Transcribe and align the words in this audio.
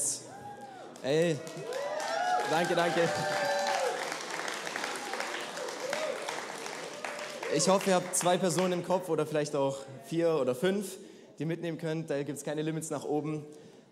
Yes. 0.00 0.22
Ey, 1.02 1.36
danke, 2.50 2.74
danke. 2.74 3.00
Ich 7.54 7.68
hoffe, 7.68 7.90
ihr 7.90 7.96
habt 7.96 8.16
zwei 8.16 8.38
Personen 8.38 8.72
im 8.72 8.84
Kopf 8.84 9.10
oder 9.10 9.26
vielleicht 9.26 9.54
auch 9.54 9.80
vier 10.06 10.38
oder 10.40 10.54
fünf, 10.54 10.96
die 11.38 11.44
mitnehmen 11.44 11.76
könnt. 11.76 12.08
Da 12.08 12.22
gibt 12.22 12.38
es 12.38 12.44
keine 12.44 12.62
Limits 12.62 12.88
nach 12.88 13.04
oben, 13.04 13.44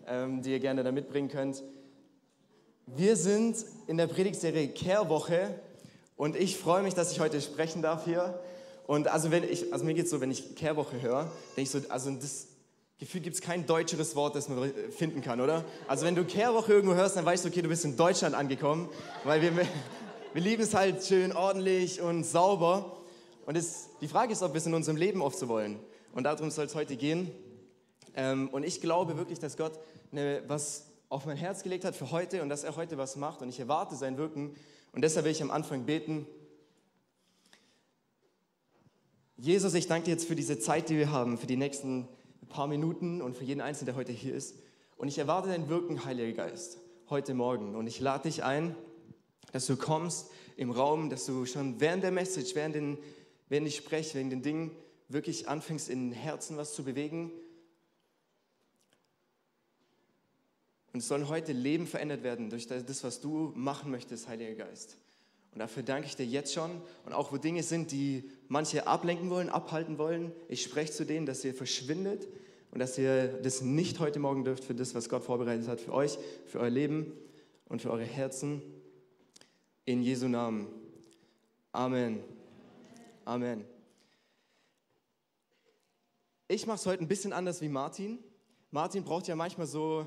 ähm, 0.07 0.41
die 0.41 0.51
ihr 0.51 0.59
gerne 0.59 0.83
da 0.83 0.91
mitbringen 0.91 1.29
könnt. 1.29 1.61
Wir 2.87 3.15
sind 3.15 3.57
in 3.85 3.97
der 3.97 4.07
Predigtserie 4.07 4.69
Kehrwoche 4.69 5.59
und 6.15 6.35
ich 6.35 6.57
freue 6.57 6.81
mich, 6.81 6.95
dass 6.95 7.11
ich 7.11 7.19
heute 7.19 7.39
sprechen 7.39 7.83
darf 7.83 8.05
hier. 8.05 8.39
Und 8.87 9.09
also, 9.09 9.29
wenn 9.29 9.43
ich, 9.43 9.71
also 9.71 9.85
mir 9.85 9.93
geht 9.93 10.05
es 10.05 10.11
so, 10.11 10.21
wenn 10.21 10.31
ich 10.31 10.55
Kehrwoche 10.55 10.99
höre, 11.03 11.31
denke 11.55 11.61
ich 11.61 11.69
so, 11.69 11.81
also 11.89 12.09
das 12.09 12.47
Gefühl 12.99 13.21
gibt 13.21 13.35
es 13.35 13.41
kein 13.41 13.65
deutscheres 13.65 14.13
Wort, 14.17 14.35
das 14.35 14.49
man 14.49 14.73
finden 14.91 15.21
kann, 15.21 15.39
oder? 15.39 15.63
Also 15.87 16.05
wenn 16.05 16.15
du 16.15 16.25
Kehrwoche 16.25 16.73
irgendwo 16.73 16.95
hörst, 16.95 17.15
dann 17.15 17.23
weißt 17.23 17.45
du, 17.45 17.47
okay, 17.47 17.61
du 17.61 17.69
bist 17.69 17.85
in 17.85 17.95
Deutschland 17.95 18.35
angekommen, 18.35 18.89
weil 19.23 19.41
wir, 19.41 19.55
wir 20.33 20.41
lieben 20.41 20.63
es 20.63 20.73
halt 20.73 21.01
schön 21.05 21.31
ordentlich 21.31 22.01
und 22.01 22.25
sauber. 22.25 22.97
Und 23.45 23.55
es, 23.55 23.87
die 24.01 24.09
Frage 24.09 24.33
ist, 24.33 24.43
ob 24.43 24.51
wir 24.51 24.57
es 24.57 24.65
in 24.65 24.73
unserem 24.73 24.97
Leben 24.97 25.21
oft 25.21 25.39
so 25.39 25.47
wollen. 25.47 25.79
Und 26.11 26.25
darum 26.25 26.51
soll 26.51 26.65
es 26.65 26.75
heute 26.75 26.97
gehen. 26.97 27.31
Ähm, 28.17 28.49
und 28.49 28.63
ich 28.63 28.81
glaube 28.81 29.15
wirklich, 29.15 29.39
dass 29.39 29.55
Gott 29.55 29.79
eine, 30.11 30.43
was 30.47 30.87
auf 31.07 31.25
mein 31.25 31.37
Herz 31.37 31.63
gelegt 31.63 31.85
hat 31.85 31.95
für 31.95 32.11
heute 32.11 32.41
und 32.41 32.49
dass 32.49 32.65
er 32.65 32.75
heute 32.75 32.97
was 32.97 33.15
macht. 33.15 33.41
Und 33.41 33.47
ich 33.47 33.61
erwarte 33.61 33.95
sein 33.95 34.17
Wirken. 34.17 34.57
Und 34.91 35.03
deshalb 35.03 35.23
will 35.23 35.31
ich 35.31 35.41
am 35.41 35.51
Anfang 35.51 35.85
beten. 35.85 36.27
Jesus, 39.37 39.73
ich 39.73 39.87
danke 39.87 40.07
dir 40.07 40.11
jetzt 40.11 40.27
für 40.27 40.35
diese 40.35 40.59
Zeit, 40.59 40.89
die 40.89 40.97
wir 40.97 41.13
haben, 41.13 41.37
für 41.37 41.47
die 41.47 41.55
nächsten 41.55 42.09
paar 42.49 42.67
Minuten 42.67 43.21
und 43.21 43.37
für 43.37 43.43
jeden 43.43 43.61
Einzelnen, 43.61 43.87
der 43.87 43.95
heute 43.95 44.11
hier 44.11 44.35
ist. 44.35 44.55
Und 44.97 45.07
ich 45.07 45.17
erwarte 45.17 45.49
dein 45.49 45.69
Wirken, 45.69 46.03
Heiliger 46.03 46.45
Geist, 46.45 46.79
heute 47.09 47.33
Morgen. 47.33 47.75
Und 47.75 47.87
ich 47.87 47.99
lade 48.01 48.23
dich 48.23 48.43
ein, 48.43 48.75
dass 49.53 49.65
du 49.65 49.77
kommst 49.77 50.29
im 50.57 50.71
Raum, 50.71 51.09
dass 51.09 51.25
du 51.25 51.45
schon 51.45 51.79
während 51.79 52.03
der 52.03 52.11
Message, 52.11 52.53
während, 52.55 52.75
den, 52.75 52.97
während 53.47 53.67
ich 53.67 53.77
spreche, 53.77 54.15
während 54.15 54.31
den 54.31 54.41
Dingen 54.41 54.71
wirklich 55.07 55.47
anfängst, 55.47 55.89
in 55.89 56.11
Herzen 56.11 56.57
was 56.57 56.73
zu 56.73 56.83
bewegen. 56.83 57.31
Und 60.91 60.99
es 60.99 61.07
sollen 61.07 61.29
heute 61.29 61.53
Leben 61.53 61.87
verändert 61.87 62.23
werden 62.23 62.49
durch 62.49 62.67
das, 62.67 63.03
was 63.03 63.21
du 63.21 63.53
machen 63.55 63.91
möchtest, 63.91 64.27
Heiliger 64.27 64.65
Geist. 64.65 64.97
Und 65.53 65.59
dafür 65.59 65.83
danke 65.83 66.07
ich 66.07 66.15
dir 66.15 66.25
jetzt 66.25 66.53
schon. 66.53 66.81
Und 67.05 67.13
auch 67.13 67.31
wo 67.31 67.37
Dinge 67.37 67.63
sind, 67.63 67.91
die 67.91 68.29
manche 68.47 68.87
ablenken 68.87 69.29
wollen, 69.29 69.49
abhalten 69.49 69.97
wollen, 69.97 70.31
ich 70.47 70.61
spreche 70.61 70.91
zu 70.91 71.05
denen, 71.05 71.25
dass 71.25 71.43
ihr 71.43 71.53
verschwindet 71.53 72.27
und 72.71 72.79
dass 72.79 72.97
ihr 72.97 73.27
das 73.27 73.61
nicht 73.61 73.99
heute 73.99 74.19
Morgen 74.19 74.43
dürft 74.43 74.63
für 74.63 74.75
das, 74.75 74.93
was 74.93 75.09
Gott 75.09 75.23
vorbereitet 75.23 75.67
hat 75.67 75.81
für 75.81 75.93
euch, 75.93 76.17
für 76.45 76.59
euer 76.59 76.69
Leben 76.69 77.13
und 77.65 77.81
für 77.81 77.91
eure 77.91 78.03
Herzen. 78.03 78.61
In 79.85 80.03
Jesu 80.03 80.27
Namen. 80.27 80.67
Amen. 81.71 82.19
Amen. 83.25 83.65
Ich 86.47 86.67
mache 86.67 86.77
es 86.77 86.85
heute 86.85 87.03
ein 87.03 87.07
bisschen 87.07 87.33
anders 87.33 87.61
wie 87.61 87.69
Martin. 87.69 88.19
Martin 88.71 89.03
braucht 89.03 89.27
ja 89.27 89.35
manchmal 89.35 89.65
so 89.65 90.05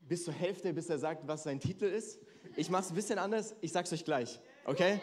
bis 0.00 0.24
zur 0.24 0.34
Hälfte, 0.34 0.72
bis 0.72 0.88
er 0.88 0.98
sagt, 0.98 1.28
was 1.28 1.44
sein 1.44 1.60
Titel 1.60 1.84
ist. 1.84 2.18
Ich 2.56 2.70
mache 2.70 2.84
es 2.84 2.90
ein 2.90 2.94
bisschen 2.96 3.18
anders, 3.18 3.54
ich 3.60 3.70
sage 3.70 3.86
es 3.86 3.92
euch 3.92 4.04
gleich. 4.04 4.40
Okay? 4.68 5.00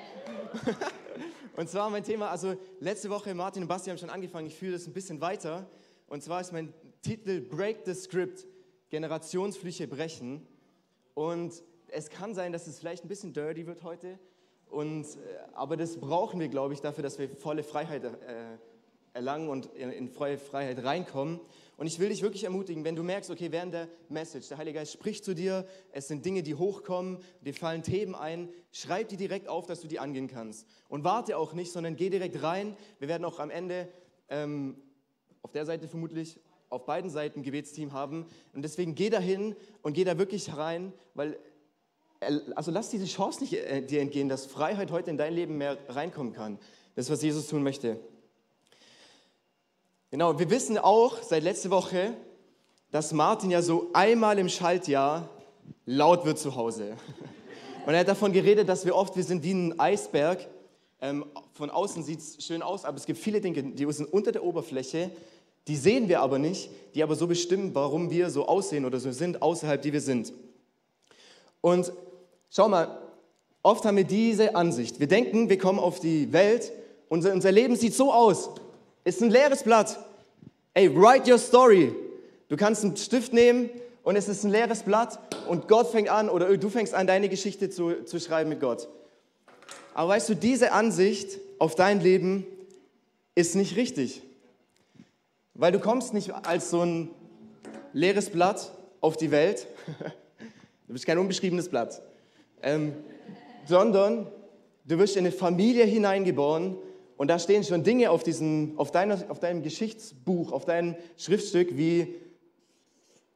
Und 1.58 1.67
zwar 1.71 1.89
mein 1.89 2.03
Thema, 2.03 2.30
also 2.30 2.55
letzte 2.80 3.09
Woche 3.09 3.33
Martin 3.33 3.63
und 3.63 3.67
Basti 3.67 3.89
haben 3.89 3.97
schon 3.97 4.11
angefangen, 4.11 4.45
ich 4.45 4.55
fühle 4.55 4.73
das 4.73 4.85
ein 4.85 4.94
bisschen 4.94 5.21
weiter. 5.21 5.67
Und 6.05 6.21
zwar 6.21 6.39
ist 6.39 6.53
mein 6.53 6.71
Titel 7.02 7.41
Break 7.41 7.80
the 7.86 7.95
Script, 7.95 8.45
Generationsflüche 8.91 9.88
brechen. 9.88 10.45
Und 11.15 11.64
es 11.87 12.11
kann 12.11 12.36
sein, 12.36 12.53
dass 12.53 12.67
es 12.67 12.77
vielleicht 12.77 13.05
ein 13.05 13.08
bisschen 13.08 13.33
dirty 13.33 13.65
wird 13.65 13.81
heute. 13.81 14.20
Und, 14.70 15.05
äh, 15.05 15.17
aber 15.53 15.77
das 15.77 15.99
brauchen 15.99 16.39
wir, 16.39 16.47
glaube 16.47 16.76
ich, 16.76 16.82
dafür, 16.82 17.02
dass 17.02 17.17
wir 17.17 17.27
volle 17.27 17.64
Freiheit 17.64 18.03
äh, 18.03 18.11
erlangen 19.15 19.49
und 19.49 19.67
in 19.76 20.09
volle 20.09 20.37
Freiheit 20.37 20.83
reinkommen. 20.83 21.39
Und 21.77 21.87
ich 21.87 21.99
will 21.99 22.09
dich 22.09 22.21
wirklich 22.21 22.43
ermutigen, 22.43 22.83
wenn 22.83 22.95
du 22.95 23.03
merkst, 23.03 23.30
okay, 23.30 23.52
während 23.52 23.73
der 23.73 23.87
Message, 24.09 24.48
der 24.49 24.58
Heilige 24.58 24.80
Geist 24.80 24.93
spricht 24.93 25.26
zu 25.26 25.33
dir, 25.33 25.65
es 25.92 26.08
sind 26.08 26.26
Dinge, 26.26 26.43
die 26.43 26.55
hochkommen, 26.55 27.20
dir 27.42 27.53
fallen 27.53 27.83
Themen 27.83 28.14
ein, 28.14 28.49
schreib 28.71 29.09
die 29.09 29.17
direkt 29.17 29.48
auf, 29.48 29.65
dass 29.65 29.81
du 29.81 29.87
die 29.87 29.99
angehen 29.99 30.27
kannst. 30.27 30.67
Und 30.87 31.03
warte 31.03 31.37
auch 31.37 31.53
nicht, 31.53 31.71
sondern 31.71 31.95
geh 31.95 32.09
direkt 32.09 32.43
rein. 32.43 32.77
Wir 32.99 33.08
werden 33.08 33.26
auch 33.26 33.39
am 33.39 33.49
Ende 33.49 33.89
ähm, 34.30 34.77
auf 35.42 35.52
der 35.52 35.65
Seite 35.65 35.87
vermutlich 35.87 36.39
auf 36.70 36.86
beiden 36.86 37.09
Seiten 37.09 37.39
ein 37.39 37.43
Gebetsteam 37.43 37.93
haben. 37.93 38.26
Und 38.53 38.64
deswegen 38.64 38.95
geh 38.95 39.09
dahin 39.09 39.55
und 39.82 39.93
geh 39.93 40.03
da 40.03 40.17
wirklich 40.17 40.55
rein, 40.55 40.93
weil 41.14 41.37
äh, 42.20 42.39
also 42.55 42.71
lass 42.71 42.89
diese 42.89 43.05
Chance 43.05 43.42
nicht 43.42 43.53
äh, 43.53 43.82
dir 43.82 44.02
entgehen, 44.02 44.30
dass 44.30 44.45
Freiheit 44.45 44.92
heute 44.92 45.09
in 45.09 45.17
dein 45.17 45.33
Leben 45.33 45.58
mehr 45.58 45.77
reinkommen 45.87 46.33
kann. 46.33 46.58
Das 46.95 47.05
ist, 47.05 47.11
was 47.11 47.21
Jesus 47.21 47.47
tun 47.47 47.64
möchte. 47.64 47.99
Genau, 50.15 50.39
wir 50.39 50.49
wissen 50.49 50.77
auch 50.77 51.21
seit 51.23 51.43
letzter 51.43 51.71
Woche, 51.71 52.14
dass 52.89 53.11
Martin 53.11 53.52
ja 53.52 53.61
so 53.61 53.89
einmal 53.92 54.39
im 54.39 54.48
Schaltjahr 54.48 55.27
laut 55.86 56.23
wird 56.23 56.39
zu 56.39 56.55
Hause. 56.55 56.95
Und 57.86 57.93
er 57.93 57.99
hat 57.99 58.08
davon 58.08 58.31
geredet, 58.31 58.70
dass 58.70 58.86
wir 58.86 58.95
oft, 58.95 59.17
wir 59.17 59.26
sind 59.26 59.43
wie 59.43 59.52
ein 59.52 59.77
Eisberg. 59.77 60.48
Ähm, 61.02 61.26
von 61.52 61.70
außen 61.70 62.02
sieht 62.02 62.20
es 62.20 62.45
schön 62.45 62.61
aus, 62.61 62.86
aber 62.86 62.95
es 62.95 63.05
gibt 63.05 63.20
viele 63.20 63.42
Dinge, 63.42 63.61
die 63.61 63.92
sind 63.92 64.05
unter 64.05 64.31
der 64.31 64.45
Oberfläche, 64.45 65.11
die 65.67 65.76
sehen 65.76 66.08
wir 66.08 66.21
aber 66.21 66.39
nicht, 66.39 66.70
die 66.93 67.03
aber 67.03 67.15
so 67.15 67.27
bestimmen, 67.27 67.76
warum 67.76 68.09
wir 68.09 68.30
so 68.30 68.47
aussehen 68.47 68.86
oder 68.86 69.02
so 69.02 69.11
sind, 69.11 69.42
außerhalb, 69.42 69.82
die 69.82 69.92
wir 69.92 69.99
sind. 69.99 70.32
Und 71.59 71.92
schau 72.49 72.70
mal, 72.70 72.99
oft 73.64 73.83
haben 73.83 73.97
wir 73.97 74.05
diese 74.05 74.55
Ansicht. 74.55 75.02
Wir 75.02 75.08
denken, 75.08 75.49
wir 75.49 75.58
kommen 75.58 75.80
auf 75.80 75.99
die 75.99 76.32
Welt, 76.32 76.71
unser, 77.09 77.33
unser 77.33 77.52
Leben 77.52 77.76
sieht 77.76 77.93
so 77.93 78.14
aus. 78.14 78.52
Ist 79.05 79.21
ein 79.21 79.30
leeres 79.30 79.61
Blatt. 79.61 79.99
Ey, 80.73 80.93
write 80.93 81.32
your 81.32 81.38
story. 81.38 81.93
Du 82.49 82.58
kannst 82.58 82.83
einen 82.83 82.98
Stift 82.98 83.33
nehmen 83.33 83.70
und 84.04 84.16
es 84.16 84.27
ist 84.27 84.43
ein 84.43 84.49
leeres 84.49 84.82
Blatt 84.82 85.20
und 85.48 85.67
Gott 85.67 85.92
fängt 85.92 86.10
an 86.10 86.27
oder 86.27 86.58
du 86.58 86.70
fängst 86.70 86.95
an, 86.95 87.05
deine 87.05 87.30
Geschichte 87.30 87.70
zu, 87.70 88.04
zu 88.04 88.20
schreiben 88.20 88.49
mit 88.49 88.60
Gott. 88.60 88.89
Aber 89.94 90.10
weißt 90.10 90.27
du, 90.30 90.36
diese 90.36 90.71
Ansicht 90.71 91.39
auf 91.60 91.76
dein 91.76 92.02
Leben 92.02 92.48
ist 93.36 93.55
nicht 93.55 93.76
richtig. 93.76 94.23
Weil 95.54 95.71
du 95.71 95.80
kommst 95.80 96.15
nicht 96.15 96.33
als 96.33 96.71
so 96.71 96.82
ein 96.82 97.10
leeres 97.94 98.32
Blatt 98.32 98.71
auf 99.02 99.15
die 99.15 99.32
Welt. 99.32 99.67
Du 100.88 100.94
bist 100.94 101.08
kein 101.08 101.17
unbeschriebenes 101.17 101.67
Blatt. 101.67 101.99
Ähm, 102.61 102.94
sondern 103.65 104.27
du 104.86 104.99
wirst 104.99 105.15
in 105.17 105.26
eine 105.26 105.32
Familie 105.32 105.83
hineingeboren 105.83 106.77
und 107.17 107.30
da 107.30 107.39
stehen 107.39 107.64
schon 107.64 107.83
Dinge 107.83 108.11
auf, 108.11 108.23
diesem, 108.23 108.77
auf, 108.77 108.92
deiner, 108.92 109.30
auf 109.30 109.39
deinem 109.39 109.64
Geschichtsbuch, 109.64 110.52
auf 110.52 110.65
deinem 110.65 110.95
Schriftstück, 111.17 111.77
wie 111.77 112.15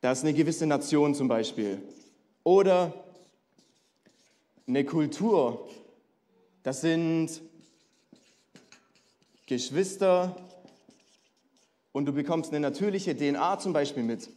das 0.01 0.19
ist 0.19 0.23
eine 0.23 0.33
gewisse 0.33 0.65
Nation 0.65 1.13
zum 1.13 1.27
Beispiel. 1.27 1.81
Oder 2.43 2.93
eine 4.67 4.85
Kultur. 4.85 5.67
Das 6.63 6.81
sind 6.81 7.41
Geschwister 9.45 10.35
und 11.91 12.05
du 12.05 12.13
bekommst 12.13 12.51
eine 12.51 12.59
natürliche 12.59 13.15
DNA 13.15 13.59
zum 13.59 13.73
Beispiel 13.73 14.03
mit. 14.03 14.29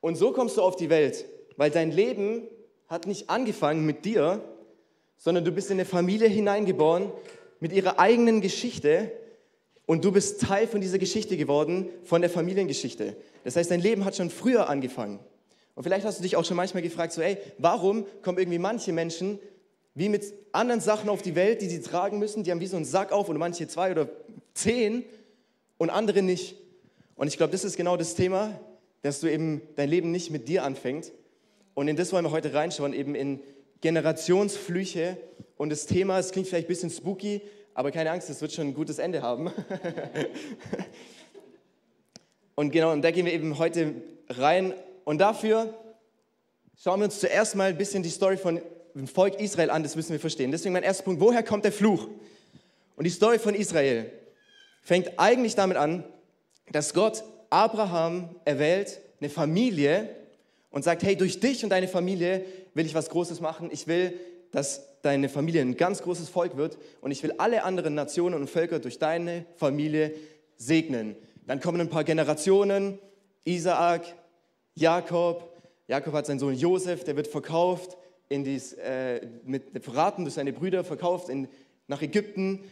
Und 0.00 0.16
so 0.16 0.32
kommst 0.32 0.56
du 0.56 0.62
auf 0.62 0.76
die 0.76 0.90
Welt, 0.90 1.24
weil 1.56 1.70
dein 1.70 1.90
Leben 1.90 2.42
hat 2.88 3.06
nicht 3.06 3.30
angefangen 3.30 3.86
mit 3.86 4.04
dir, 4.04 4.42
sondern 5.16 5.44
du 5.44 5.52
bist 5.52 5.70
in 5.70 5.76
eine 5.76 5.84
Familie 5.84 6.28
hineingeboren 6.28 7.10
mit 7.60 7.72
ihrer 7.72 7.98
eigenen 7.98 8.40
Geschichte 8.40 9.12
und 9.86 10.04
du 10.04 10.12
bist 10.12 10.40
Teil 10.40 10.66
von 10.66 10.80
dieser 10.80 10.98
Geschichte 10.98 11.36
geworden, 11.36 11.88
von 12.04 12.20
der 12.20 12.30
Familiengeschichte. 12.30 13.16
Das 13.44 13.56
heißt, 13.56 13.70
dein 13.70 13.80
Leben 13.80 14.04
hat 14.04 14.16
schon 14.16 14.30
früher 14.30 14.68
angefangen. 14.68 15.20
Und 15.74 15.82
vielleicht 15.82 16.04
hast 16.06 16.18
du 16.18 16.22
dich 16.22 16.36
auch 16.36 16.44
schon 16.44 16.56
manchmal 16.56 16.82
gefragt, 16.82 17.12
so, 17.12 17.20
ey, 17.20 17.36
warum 17.58 18.06
kommen 18.22 18.38
irgendwie 18.38 18.58
manche 18.58 18.92
Menschen 18.92 19.38
wie 19.94 20.08
mit 20.08 20.24
anderen 20.52 20.80
Sachen 20.80 21.08
auf 21.08 21.22
die 21.22 21.34
Welt, 21.34 21.62
die 21.62 21.68
sie 21.68 21.80
tragen 21.80 22.18
müssen, 22.18 22.44
die 22.44 22.50
haben 22.50 22.60
wie 22.60 22.66
so 22.66 22.76
einen 22.76 22.84
Sack 22.84 23.12
auf 23.12 23.28
und 23.28 23.38
manche 23.38 23.66
zwei 23.68 23.90
oder 23.92 24.08
zehn 24.54 25.04
und 25.78 25.90
andere 25.90 26.22
nicht. 26.22 26.56
Und 27.14 27.28
ich 27.28 27.36
glaube, 27.36 27.52
das 27.52 27.64
ist 27.64 27.76
genau 27.76 27.96
das 27.96 28.14
Thema, 28.14 28.60
dass 29.02 29.20
du 29.20 29.30
eben 29.30 29.62
dein 29.76 29.88
Leben 29.88 30.10
nicht 30.10 30.30
mit 30.30 30.48
dir 30.48 30.64
anfängt. 30.64 31.12
Und 31.74 31.88
in 31.88 31.96
das 31.96 32.12
wollen 32.12 32.24
wir 32.24 32.30
heute 32.30 32.52
reinschauen, 32.52 32.92
eben 32.92 33.14
in 33.14 33.40
Generationsflüche. 33.80 35.18
Und 35.56 35.70
das 35.70 35.86
Thema, 35.86 36.18
es 36.18 36.32
klingt 36.32 36.48
vielleicht 36.48 36.66
ein 36.66 36.68
bisschen 36.68 36.90
spooky, 36.90 37.42
aber 37.74 37.90
keine 37.90 38.10
Angst, 38.10 38.30
es 38.30 38.40
wird 38.40 38.52
schon 38.52 38.68
ein 38.68 38.74
gutes 38.74 38.98
Ende 38.98 39.22
haben. 39.22 39.50
und 42.54 42.70
genau, 42.70 42.92
und 42.92 43.02
da 43.02 43.10
gehen 43.10 43.26
wir 43.26 43.32
eben 43.32 43.58
heute 43.58 43.94
rein. 44.28 44.74
Und 45.04 45.18
dafür 45.18 45.74
schauen 46.76 47.00
wir 47.00 47.04
uns 47.04 47.20
zuerst 47.20 47.54
mal 47.54 47.70
ein 47.70 47.78
bisschen 47.78 48.02
die 48.02 48.10
Story 48.10 48.36
von 48.36 48.60
dem 48.94 49.06
Volk 49.06 49.38
Israel 49.40 49.70
an, 49.70 49.82
das 49.82 49.94
müssen 49.94 50.12
wir 50.12 50.20
verstehen. 50.20 50.50
Deswegen 50.50 50.72
mein 50.72 50.82
erster 50.82 51.04
Punkt, 51.04 51.20
woher 51.20 51.42
kommt 51.42 51.64
der 51.64 51.72
Fluch? 51.72 52.08
Und 52.96 53.04
die 53.04 53.10
Story 53.10 53.38
von 53.38 53.54
Israel 53.54 54.10
fängt 54.82 55.18
eigentlich 55.18 55.54
damit 55.54 55.76
an, 55.76 56.04
dass 56.72 56.94
Gott 56.94 57.22
Abraham 57.50 58.34
erwählt, 58.44 59.00
eine 59.20 59.28
Familie 59.28 60.08
und 60.76 60.82
sagt, 60.82 61.04
hey, 61.04 61.16
durch 61.16 61.40
dich 61.40 61.64
und 61.64 61.70
deine 61.70 61.88
Familie 61.88 62.44
will 62.74 62.84
ich 62.84 62.94
was 62.94 63.08
Großes 63.08 63.40
machen. 63.40 63.70
Ich 63.72 63.86
will, 63.86 64.12
dass 64.52 65.00
deine 65.00 65.30
Familie 65.30 65.62
ein 65.62 65.78
ganz 65.78 66.02
großes 66.02 66.28
Volk 66.28 66.58
wird 66.58 66.76
und 67.00 67.10
ich 67.12 67.22
will 67.22 67.32
alle 67.38 67.64
anderen 67.64 67.94
Nationen 67.94 68.34
und 68.34 68.50
Völker 68.50 68.78
durch 68.78 68.98
deine 68.98 69.46
Familie 69.54 70.12
segnen. 70.58 71.16
Dann 71.46 71.60
kommen 71.60 71.80
ein 71.80 71.88
paar 71.88 72.04
Generationen, 72.04 72.98
Isaak, 73.44 74.04
Jakob. 74.74 75.50
Jakob 75.88 76.12
hat 76.12 76.26
seinen 76.26 76.40
Sohn 76.40 76.52
Josef, 76.54 77.04
der 77.04 77.16
wird 77.16 77.28
verkauft, 77.28 77.96
in 78.28 78.44
dies, 78.44 78.74
äh, 78.74 79.26
mit, 79.46 79.82
verraten 79.82 80.24
durch 80.24 80.34
seine 80.34 80.52
Brüder, 80.52 80.84
verkauft 80.84 81.30
in, 81.30 81.48
nach 81.86 82.02
Ägypten. 82.02 82.64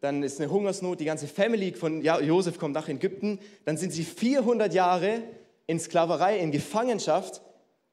Dann 0.00 0.22
ist 0.22 0.40
eine 0.40 0.48
Hungersnot, 0.48 1.00
die 1.00 1.06
ganze 1.06 1.26
Family 1.26 1.72
von 1.72 2.02
Josef 2.02 2.56
kommt 2.56 2.74
nach 2.74 2.88
Ägypten. 2.88 3.40
Dann 3.64 3.76
sind 3.76 3.92
sie 3.92 4.04
400 4.04 4.72
Jahre 4.72 5.24
in 5.66 5.80
Sklaverei, 5.80 6.38
in 6.38 6.52
Gefangenschaft 6.52 7.42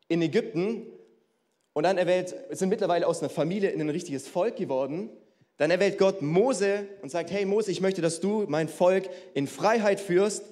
in 0.08 0.22
Ägypten. 0.22 0.88
Und 1.74 1.84
dann 1.84 1.98
erwählt, 1.98 2.36
sind 2.52 2.70
mittlerweile 2.70 3.08
aus 3.08 3.20
einer 3.20 3.30
Familie 3.30 3.70
in 3.70 3.82
ein 3.82 3.90
richtiges 3.90 4.28
Volk 4.28 4.56
geworden. 4.56 5.10
Dann 5.58 5.72
erwählt 5.72 5.98
Gott 5.98 6.22
Mose 6.22 6.88
und 7.02 7.10
sagt, 7.10 7.32
hey 7.32 7.46
Mose, 7.46 7.72
ich 7.72 7.82
möchte, 7.82 8.02
dass 8.02 8.20
du 8.20 8.46
mein 8.48 8.68
Volk 8.68 9.10
in 9.34 9.48
Freiheit 9.48 10.00
führst. 10.00 10.44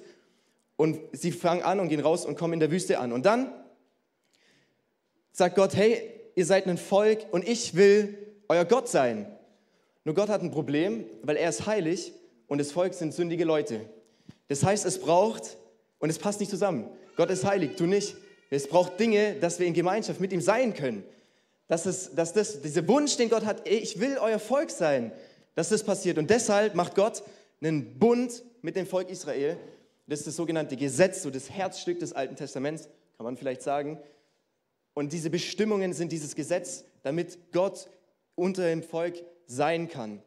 Und 0.76 0.98
sie 1.12 1.30
fangen 1.30 1.62
an 1.62 1.80
und 1.80 1.88
gehen 1.88 2.00
raus 2.00 2.26
und 2.26 2.36
kommen 2.36 2.54
in 2.54 2.60
der 2.60 2.70
Wüste 2.70 2.98
an. 2.98 3.12
Und 3.12 3.26
dann 3.26 3.52
sagt 5.32 5.56
Gott, 5.56 5.76
hey, 5.76 6.10
ihr 6.34 6.46
seid 6.46 6.66
ein 6.66 6.78
Volk 6.78 7.26
und 7.30 7.46
ich 7.46 7.74
will 7.74 8.18
euer 8.48 8.64
Gott 8.64 8.88
sein. 8.88 9.26
Nur 10.04 10.14
Gott 10.14 10.28
hat 10.28 10.42
ein 10.42 10.50
Problem, 10.50 11.04
weil 11.22 11.36
er 11.36 11.48
ist 11.48 11.66
heilig 11.66 12.12
und 12.46 12.58
das 12.58 12.72
Volk 12.72 12.94
sind 12.94 13.14
sündige 13.14 13.44
Leute. 13.44 13.80
Das 14.48 14.62
heißt, 14.62 14.84
es 14.84 15.00
braucht, 15.00 15.56
und 15.98 16.10
es 16.10 16.18
passt 16.18 16.40
nicht 16.40 16.50
zusammen, 16.50 16.88
Gott 17.16 17.30
ist 17.30 17.44
heilig, 17.44 17.76
du 17.76 17.86
nicht. 17.86 18.16
Es 18.54 18.68
braucht 18.68 19.00
Dinge, 19.00 19.34
dass 19.34 19.58
wir 19.58 19.66
in 19.66 19.74
Gemeinschaft 19.74 20.20
mit 20.20 20.32
ihm 20.32 20.40
sein 20.40 20.74
können. 20.74 21.04
Dass, 21.66 21.86
es, 21.86 22.14
dass 22.14 22.32
das, 22.32 22.60
dieser 22.60 22.86
Wunsch, 22.88 23.16
den 23.16 23.30
Gott 23.30 23.44
hat, 23.44 23.66
ich 23.68 23.98
will 23.98 24.18
euer 24.18 24.38
Volk 24.38 24.70
sein, 24.70 25.12
dass 25.54 25.70
das 25.70 25.82
passiert. 25.82 26.18
Und 26.18 26.30
deshalb 26.30 26.74
macht 26.74 26.94
Gott 26.94 27.22
einen 27.60 27.98
Bund 27.98 28.42
mit 28.62 28.76
dem 28.76 28.86
Volk 28.86 29.08
Israel. 29.10 29.56
Das 30.06 30.20
ist 30.20 30.26
das 30.28 30.36
sogenannte 30.36 30.76
Gesetz, 30.76 31.22
so 31.22 31.30
das 31.30 31.50
Herzstück 31.50 31.98
des 31.98 32.12
Alten 32.12 32.36
Testaments, 32.36 32.88
kann 33.16 33.24
man 33.24 33.36
vielleicht 33.36 33.62
sagen. 33.62 33.98
Und 34.92 35.12
diese 35.12 35.30
Bestimmungen 35.30 35.92
sind 35.92 36.12
dieses 36.12 36.34
Gesetz, 36.34 36.84
damit 37.02 37.38
Gott 37.52 37.88
unter 38.34 38.66
dem 38.66 38.82
Volk 38.82 39.16
sein 39.46 39.88
kann. 39.88 40.22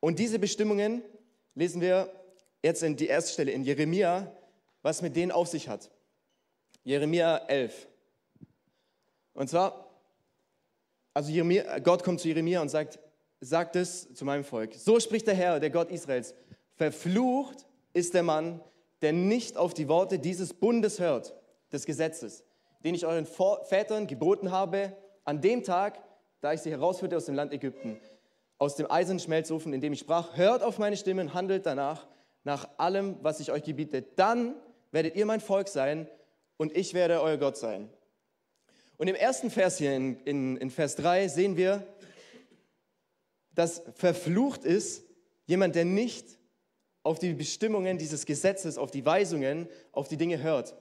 Und 0.00 0.18
diese 0.18 0.38
Bestimmungen 0.38 1.02
lesen 1.54 1.80
wir 1.80 2.12
jetzt 2.62 2.82
in 2.82 2.96
die 2.96 3.06
erste 3.06 3.32
Stelle 3.32 3.50
in 3.50 3.64
Jeremia, 3.64 4.30
was 4.82 5.02
mit 5.02 5.16
denen 5.16 5.32
auf 5.32 5.48
sich 5.48 5.68
hat. 5.68 5.90
Jeremia 6.88 7.36
11. 7.48 7.86
Und 9.34 9.50
zwar, 9.50 9.90
also 11.12 11.30
Jeremia, 11.30 11.80
Gott 11.80 12.02
kommt 12.02 12.18
zu 12.18 12.28
Jeremia 12.28 12.62
und 12.62 12.70
sagt, 12.70 12.98
sagt 13.40 13.76
es 13.76 14.14
zu 14.14 14.24
meinem 14.24 14.42
Volk. 14.42 14.72
So 14.72 14.98
spricht 14.98 15.26
der 15.26 15.34
Herr, 15.34 15.60
der 15.60 15.68
Gott 15.68 15.90
Israels. 15.90 16.34
Verflucht 16.76 17.66
ist 17.92 18.14
der 18.14 18.22
Mann, 18.22 18.62
der 19.02 19.12
nicht 19.12 19.58
auf 19.58 19.74
die 19.74 19.86
Worte 19.86 20.18
dieses 20.18 20.54
Bundes 20.54 20.98
hört, 20.98 21.34
des 21.70 21.84
Gesetzes, 21.84 22.42
den 22.82 22.94
ich 22.94 23.04
euren 23.04 23.26
Vätern 23.26 24.06
geboten 24.06 24.50
habe, 24.50 24.96
an 25.24 25.42
dem 25.42 25.64
Tag, 25.64 26.02
da 26.40 26.54
ich 26.54 26.62
sie 26.62 26.70
herausführte 26.70 27.18
aus 27.18 27.26
dem 27.26 27.34
Land 27.34 27.52
Ägypten, 27.52 28.00
aus 28.56 28.76
dem 28.76 28.90
eisernen 28.90 29.20
Schmelzofen, 29.20 29.74
in 29.74 29.82
dem 29.82 29.92
ich 29.92 29.98
sprach, 29.98 30.38
hört 30.38 30.62
auf 30.62 30.78
meine 30.78 30.96
Stimme 30.96 31.20
und 31.20 31.34
handelt 31.34 31.66
danach, 31.66 32.06
nach 32.44 32.66
allem, 32.78 33.18
was 33.20 33.40
ich 33.40 33.52
euch 33.52 33.62
gebiete. 33.62 34.00
Dann 34.00 34.54
werdet 34.90 35.16
ihr 35.16 35.26
mein 35.26 35.40
Volk 35.42 35.68
sein 35.68 36.08
und 36.58 36.76
ich 36.76 36.92
werde 36.92 37.22
euer 37.22 37.38
Gott 37.38 37.56
sein. 37.56 37.88
Und 38.98 39.08
im 39.08 39.14
ersten 39.14 39.50
Vers 39.50 39.78
hier, 39.78 39.94
in, 39.94 40.20
in, 40.24 40.56
in 40.58 40.70
Vers 40.70 40.96
3, 40.96 41.28
sehen 41.28 41.56
wir, 41.56 41.86
dass 43.54 43.82
verflucht 43.94 44.64
ist 44.64 45.04
jemand, 45.46 45.74
der 45.74 45.84
nicht 45.84 46.38
auf 47.02 47.18
die 47.18 47.32
Bestimmungen 47.32 47.96
dieses 47.96 48.26
Gesetzes, 48.26 48.76
auf 48.76 48.90
die 48.90 49.06
Weisungen, 49.06 49.68
auf 49.92 50.08
die 50.08 50.16
Dinge 50.16 50.42
hört. 50.42 50.76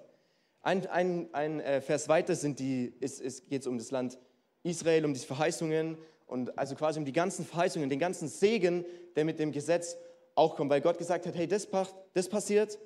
Ein, 0.61 0.85
ein, 0.87 1.33
ein 1.33 1.59
äh, 1.61 1.79
Vers 1.79 2.09
weiter 2.09 2.35
sind 2.35 2.59
die, 2.59 2.93
ist, 2.99 3.21
ist, 3.21 3.47
geht 3.47 3.61
es 3.61 3.67
um 3.67 3.77
das 3.77 3.91
Land 3.91 4.19
Israel, 4.63 5.05
um 5.05 5.13
die 5.13 5.19
Verheißungen 5.19 5.97
und 6.25 6.57
also 6.57 6.75
quasi 6.75 6.99
um 6.99 7.05
die 7.05 7.13
ganzen 7.13 7.45
Verheißungen, 7.45 7.89
den 7.89 7.99
ganzen 7.99 8.27
Segen, 8.27 8.83
der 9.15 9.25
mit 9.25 9.39
dem 9.39 9.51
Gesetz 9.51 9.95
auch 10.35 10.55
kommt, 10.55 10.69
weil 10.69 10.81
Gott 10.81 10.97
gesagt 10.97 11.25
hat, 11.25 11.35
hey, 11.35 11.47
das, 11.47 11.67
das 12.13 12.27
passiert, 12.27 12.77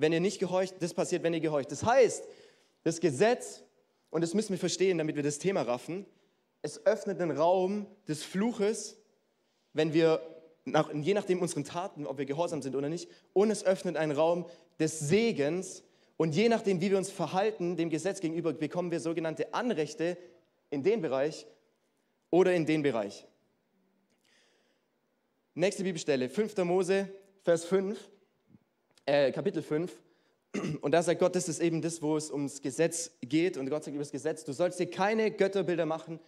wenn 0.00 0.12
ihr 0.12 0.20
nicht 0.20 0.38
gehorcht, 0.38 0.74
das 0.80 0.94
passiert, 0.94 1.22
wenn 1.22 1.34
ihr 1.34 1.40
gehorcht. 1.40 1.70
Das 1.70 1.84
heißt, 1.84 2.24
das 2.84 3.00
Gesetz, 3.00 3.62
und 4.10 4.22
das 4.22 4.32
müssen 4.32 4.50
wir 4.50 4.58
verstehen, 4.58 4.96
damit 4.96 5.14
wir 5.14 5.22
das 5.22 5.38
Thema 5.38 5.62
raffen, 5.62 6.06
es 6.62 6.84
öffnet 6.86 7.20
den 7.20 7.30
Raum 7.30 7.86
des 8.08 8.22
Fluches, 8.22 8.96
wenn 9.74 9.92
wir, 9.92 10.20
nach, 10.64 10.92
je 10.94 11.12
nachdem 11.12 11.42
unseren 11.42 11.64
Taten, 11.64 12.06
ob 12.06 12.18
wir 12.18 12.24
gehorsam 12.24 12.62
sind 12.62 12.74
oder 12.76 12.88
nicht, 12.88 13.10
und 13.34 13.50
es 13.50 13.64
öffnet 13.64 13.96
einen 13.96 14.12
Raum 14.12 14.46
des 14.78 14.98
Segens, 14.98 15.84
und 16.16 16.34
je 16.34 16.48
nachdem, 16.48 16.80
wie 16.80 16.90
wir 16.90 16.98
uns 16.98 17.10
verhalten 17.10 17.76
dem 17.76 17.88
Gesetz 17.88 18.20
gegenüber, 18.20 18.52
bekommen 18.52 18.90
wir 18.90 19.00
sogenannte 19.00 19.54
Anrechte 19.54 20.18
in 20.68 20.82
den 20.82 21.00
Bereich 21.00 21.46
oder 22.30 22.54
in 22.54 22.66
den 22.66 22.82
Bereich. 22.82 23.26
Nächste 25.54 25.82
Bibelstelle, 25.82 26.28
5. 26.28 26.56
Mose, 26.58 27.08
Vers 27.42 27.64
5 27.64 27.98
äh, 29.06 29.32
Kapitel 29.32 29.62
5. 29.62 29.92
Und 30.80 30.92
da 30.92 31.02
sagt 31.02 31.20
Gott, 31.20 31.36
das 31.36 31.48
ist 31.48 31.60
eben 31.60 31.80
das, 31.80 32.02
wo 32.02 32.16
es 32.16 32.30
ums 32.30 32.60
Gesetz 32.60 33.12
geht. 33.20 33.56
Und 33.56 33.70
Gott 33.70 33.84
sagt 33.84 33.94
über 33.94 34.02
das 34.02 34.12
Gesetz, 34.12 34.44
du 34.44 34.52
sollst 34.52 34.80
dir 34.80 34.90
keine 34.90 35.30
Götterbilder 35.30 35.86
machen, 35.86 36.18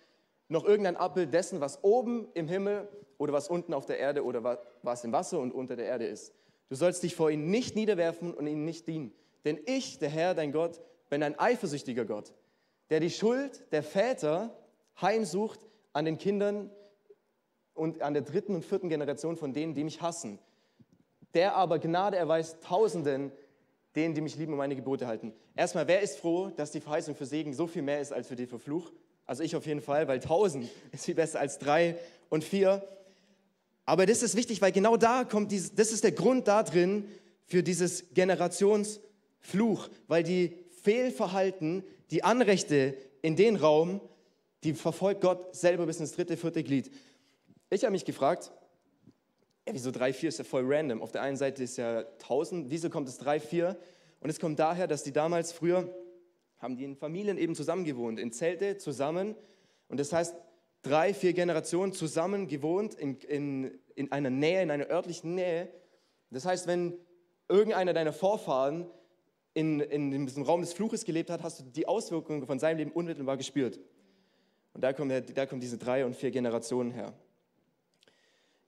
noch 0.48 0.64
irgendein 0.64 0.96
Abbild 0.96 1.32
dessen, 1.34 1.60
was 1.60 1.82
oben 1.82 2.28
im 2.34 2.46
Himmel 2.46 2.88
oder 3.18 3.32
was 3.32 3.48
unten 3.48 3.74
auf 3.74 3.86
der 3.86 3.98
Erde 3.98 4.24
oder 4.24 4.58
was 4.82 5.04
im 5.04 5.12
Wasser 5.12 5.40
und 5.40 5.52
unter 5.52 5.76
der 5.76 5.86
Erde 5.86 6.06
ist. 6.06 6.32
Du 6.68 6.76
sollst 6.76 7.02
dich 7.02 7.16
vor 7.16 7.30
ihnen 7.30 7.50
nicht 7.50 7.74
niederwerfen 7.74 8.32
und 8.32 8.46
ihnen 8.46 8.64
nicht 8.64 8.86
dienen. 8.86 9.12
Denn 9.44 9.58
ich, 9.66 9.98
der 9.98 10.08
Herr, 10.08 10.34
dein 10.34 10.52
Gott, 10.52 10.80
bin 11.10 11.22
ein 11.22 11.38
eifersüchtiger 11.38 12.04
Gott, 12.04 12.32
der 12.90 13.00
die 13.00 13.10
Schuld 13.10 13.64
der 13.72 13.82
Väter 13.82 14.56
heimsucht 15.00 15.66
an 15.92 16.04
den 16.04 16.18
Kindern 16.18 16.70
und 17.74 18.02
an 18.02 18.14
der 18.14 18.22
dritten 18.22 18.54
und 18.54 18.64
vierten 18.64 18.88
Generation 18.88 19.36
von 19.36 19.52
denen, 19.52 19.74
die 19.74 19.84
mich 19.84 20.00
hassen 20.00 20.38
der 21.34 21.54
aber 21.56 21.78
Gnade 21.78 22.16
erweist 22.16 22.62
Tausenden, 22.62 23.32
denen, 23.94 24.14
die 24.14 24.20
mich 24.20 24.36
lieben 24.36 24.52
und 24.52 24.58
meine 24.58 24.76
Gebote 24.76 25.06
halten. 25.06 25.32
Erstmal, 25.54 25.86
wer 25.86 26.00
ist 26.00 26.18
froh, 26.18 26.50
dass 26.56 26.70
die 26.70 26.80
Verheißung 26.80 27.14
für 27.14 27.26
Segen 27.26 27.52
so 27.52 27.66
viel 27.66 27.82
mehr 27.82 28.00
ist 28.00 28.12
als 28.12 28.28
für 28.28 28.36
den 28.36 28.48
Verfluch? 28.48 28.90
Also 29.26 29.42
ich 29.42 29.54
auf 29.54 29.66
jeden 29.66 29.80
Fall, 29.80 30.08
weil 30.08 30.20
tausend 30.20 30.68
ist 30.92 31.04
viel 31.04 31.14
besser 31.14 31.40
als 31.40 31.58
drei 31.58 31.96
und 32.28 32.44
vier. 32.44 32.86
Aber 33.84 34.06
das 34.06 34.22
ist 34.22 34.36
wichtig, 34.36 34.62
weil 34.62 34.72
genau 34.72 34.96
da 34.96 35.24
kommt 35.24 35.52
dieses, 35.52 35.74
das 35.74 35.92
ist 35.92 36.04
der 36.04 36.12
Grund 36.12 36.48
da 36.48 36.62
drin 36.62 37.08
für 37.44 37.62
dieses 37.62 38.14
Generationsfluch, 38.14 39.88
weil 40.08 40.22
die 40.22 40.56
Fehlverhalten, 40.82 41.84
die 42.10 42.24
Anrechte 42.24 42.96
in 43.20 43.36
den 43.36 43.56
Raum, 43.56 44.00
die 44.64 44.74
verfolgt 44.74 45.20
Gott 45.20 45.54
selber 45.54 45.86
bis 45.86 46.00
ins 46.00 46.12
dritte, 46.12 46.36
vierte 46.36 46.62
Glied. 46.62 46.90
Ich 47.70 47.84
habe 47.84 47.92
mich 47.92 48.04
gefragt, 48.04 48.52
wieso 49.70 49.90
3, 49.90 50.12
4 50.12 50.28
ist 50.28 50.38
ja 50.38 50.44
voll 50.44 50.64
random. 50.66 51.02
Auf 51.02 51.12
der 51.12 51.22
einen 51.22 51.36
Seite 51.36 51.62
ist 51.62 51.76
ja 51.76 52.00
1000, 52.00 52.70
wieso 52.70 52.90
kommt 52.90 53.08
es 53.08 53.18
3, 53.18 53.40
4? 53.40 53.76
Und 54.20 54.30
es 54.30 54.38
kommt 54.38 54.58
daher, 54.58 54.86
dass 54.86 55.02
die 55.02 55.12
damals 55.12 55.52
früher, 55.52 55.88
haben 56.58 56.76
die 56.76 56.84
in 56.84 56.96
Familien 56.96 57.38
eben 57.38 57.54
zusammen 57.54 57.84
gewohnt, 57.84 58.20
in 58.20 58.32
Zelte 58.32 58.78
zusammen. 58.78 59.34
Und 59.88 59.98
das 59.98 60.12
heißt, 60.12 60.34
drei, 60.82 61.14
vier 61.14 61.32
Generationen 61.32 61.92
zusammen 61.92 62.48
gewohnt 62.48 62.94
in, 62.94 63.16
in, 63.18 63.78
in 63.94 64.12
einer 64.12 64.30
Nähe, 64.30 64.62
in 64.62 64.70
einer 64.70 64.88
örtlichen 64.90 65.34
Nähe. 65.34 65.68
Das 66.30 66.44
heißt, 66.44 66.66
wenn 66.66 66.94
irgendeiner 67.48 67.92
deiner 67.92 68.12
Vorfahren 68.12 68.86
in, 69.54 69.80
in 69.80 70.26
diesem 70.26 70.42
Raum 70.42 70.60
des 70.60 70.72
Fluches 70.72 71.04
gelebt 71.04 71.30
hat, 71.30 71.42
hast 71.42 71.60
du 71.60 71.64
die 71.64 71.86
Auswirkungen 71.86 72.46
von 72.46 72.58
seinem 72.58 72.78
Leben 72.78 72.92
unmittelbar 72.92 73.36
gespürt. 73.36 73.78
Und 74.72 74.82
da 74.82 74.92
kommen, 74.92 75.22
da 75.34 75.46
kommen 75.46 75.60
diese 75.60 75.78
drei 75.78 76.04
und 76.06 76.16
vier 76.16 76.30
Generationen 76.30 76.90
her. 76.90 77.12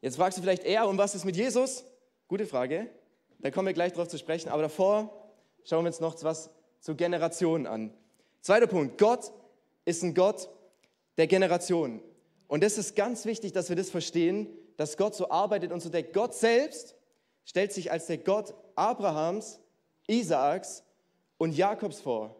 Jetzt 0.04 0.16
fragst 0.16 0.36
du 0.36 0.42
vielleicht 0.42 0.64
eher, 0.64 0.86
um 0.86 0.98
was 0.98 1.14
ist 1.14 1.24
mit 1.24 1.34
Jesus? 1.34 1.82
Gute 2.28 2.44
Frage. 2.44 2.90
Da 3.38 3.50
kommen 3.50 3.68
wir 3.68 3.72
gleich 3.72 3.94
drauf 3.94 4.06
zu 4.06 4.18
sprechen. 4.18 4.50
Aber 4.50 4.60
davor 4.60 5.32
schauen 5.64 5.82
wir 5.82 5.86
uns 5.88 5.98
noch 5.98 6.22
was 6.22 6.50
zu 6.80 6.94
Generationen 6.94 7.66
an. 7.66 7.90
Zweiter 8.42 8.66
Punkt. 8.66 8.98
Gott 8.98 9.32
ist 9.86 10.02
ein 10.02 10.12
Gott 10.12 10.50
der 11.16 11.26
Generationen. 11.26 12.02
Und 12.48 12.62
das 12.62 12.76
ist 12.76 12.94
ganz 12.94 13.24
wichtig, 13.24 13.52
dass 13.52 13.70
wir 13.70 13.76
das 13.76 13.88
verstehen, 13.88 14.46
dass 14.76 14.98
Gott 14.98 15.14
so 15.14 15.30
arbeitet 15.30 15.72
und 15.72 15.80
so 15.80 15.88
denkt. 15.88 16.12
Gott 16.12 16.34
selbst 16.34 16.96
stellt 17.46 17.72
sich 17.72 17.90
als 17.90 18.04
der 18.04 18.18
Gott 18.18 18.52
Abrahams, 18.74 19.58
Isaaks 20.06 20.82
und 21.38 21.56
Jakobs 21.56 22.02
vor. 22.02 22.36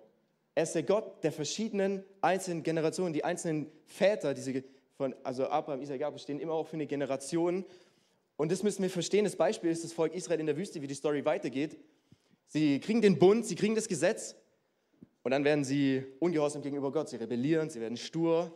Er 0.54 0.64
ist 0.64 0.74
der 0.74 0.82
Gott 0.82 1.24
der 1.24 1.32
verschiedenen 1.32 2.04
einzelnen 2.20 2.62
Generationen, 2.62 3.14
die 3.14 3.24
einzelnen 3.24 3.72
Väter, 3.86 4.34
diese 4.34 4.64
von, 4.96 5.14
also 5.22 5.48
Abraham, 5.48 5.82
Isaac, 5.82 6.00
Jakob 6.00 6.20
stehen 6.20 6.40
immer 6.40 6.54
auch 6.54 6.66
für 6.66 6.74
eine 6.74 6.86
Generation. 6.86 7.64
Und 8.36 8.52
das 8.52 8.62
müssen 8.62 8.82
wir 8.82 8.90
verstehen. 8.90 9.24
Das 9.24 9.36
Beispiel 9.36 9.70
ist 9.70 9.84
das 9.84 9.92
Volk 9.92 10.14
Israel 10.14 10.40
in 10.40 10.46
der 10.46 10.56
Wüste, 10.56 10.82
wie 10.82 10.86
die 10.86 10.94
Story 10.94 11.24
weitergeht. 11.24 11.78
Sie 12.48 12.80
kriegen 12.80 13.02
den 13.02 13.18
Bund, 13.18 13.46
sie 13.46 13.54
kriegen 13.54 13.74
das 13.74 13.88
Gesetz 13.88 14.36
Und 15.22 15.30
dann 15.30 15.44
werden 15.44 15.64
sie 15.64 16.04
ungehorsam 16.20 16.62
gegenüber 16.62 16.92
Gott, 16.92 17.08
sie 17.08 17.16
rebellieren, 17.16 17.70
sie 17.70 17.80
werden 17.80 17.96
stur. 17.96 18.52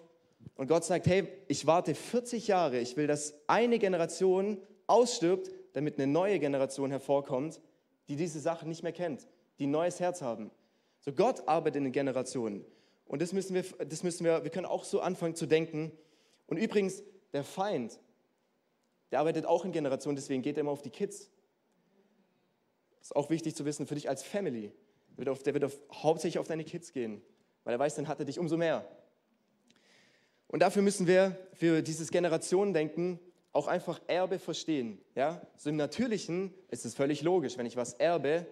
Und 0.54 0.68
Gott 0.68 0.84
sagt, 0.84 1.06
hey, 1.06 1.26
ich 1.48 1.66
warte 1.66 1.94
40 1.94 2.48
Jahre, 2.48 2.78
ich 2.78 2.96
will, 2.96 3.06
dass 3.06 3.34
eine 3.46 3.78
Generation 3.78 4.58
ausstirbt, 4.86 5.50
damit 5.72 5.98
eine 5.98 6.06
neue 6.06 6.38
Generation 6.38 6.90
hervorkommt, 6.90 7.60
die 8.08 8.16
diese 8.16 8.40
Sachen 8.40 8.68
nicht 8.68 8.82
mehr 8.82 8.92
kennt, 8.92 9.26
die 9.58 9.66
ein 9.66 9.70
neues 9.70 10.00
Herz 10.00 10.22
haben. 10.22 10.50
So 11.00 11.12
Gott 11.12 11.46
arbeitet 11.48 11.84
in 11.84 11.92
Generationen. 11.92 12.64
Und 13.06 13.22
das 13.22 13.32
müssen 13.32 13.54
wir, 13.54 13.64
das 13.86 14.02
müssen 14.02 14.24
wir, 14.24 14.44
wir 14.44 14.50
können 14.50 14.66
auch 14.66 14.84
so 14.84 15.00
anfangen 15.00 15.34
zu 15.34 15.46
denken. 15.46 15.92
Und 16.48 16.56
übrigens, 16.56 17.02
der 17.32 17.44
Feind, 17.44 18.00
der 19.12 19.20
arbeitet 19.20 19.46
auch 19.46 19.64
in 19.64 19.72
Generationen, 19.72 20.16
deswegen 20.16 20.42
geht 20.42 20.56
er 20.56 20.62
immer 20.62 20.72
auf 20.72 20.82
die 20.82 20.90
Kids. 20.90 21.30
Das 22.98 23.08
ist 23.08 23.16
auch 23.16 23.30
wichtig 23.30 23.54
zu 23.54 23.64
wissen 23.64 23.86
für 23.86 23.94
dich 23.94 24.08
als 24.08 24.22
Family. 24.22 24.72
Der 25.10 25.18
wird, 25.18 25.28
auf, 25.28 25.42
der 25.42 25.54
wird 25.54 25.64
auf, 25.64 25.78
hauptsächlich 25.92 26.38
auf 26.38 26.48
deine 26.48 26.64
Kids 26.64 26.92
gehen, 26.92 27.22
weil 27.64 27.74
er 27.74 27.78
weiß, 27.78 27.94
dann 27.94 28.08
hat 28.08 28.18
er 28.18 28.24
dich 28.24 28.38
umso 28.38 28.56
mehr. 28.56 28.86
Und 30.48 30.60
dafür 30.60 30.82
müssen 30.82 31.06
wir 31.06 31.38
für 31.52 31.82
dieses 31.82 32.10
Generationendenken 32.10 33.20
auch 33.52 33.66
einfach 33.66 34.00
Erbe 34.06 34.38
verstehen. 34.38 34.98
Ja? 35.14 35.42
So 35.56 35.70
im 35.70 35.76
Natürlichen 35.76 36.54
ist 36.70 36.84
es 36.86 36.94
völlig 36.94 37.22
logisch. 37.22 37.58
Wenn 37.58 37.66
ich 37.66 37.76
was 37.76 37.94
erbe, 37.94 38.46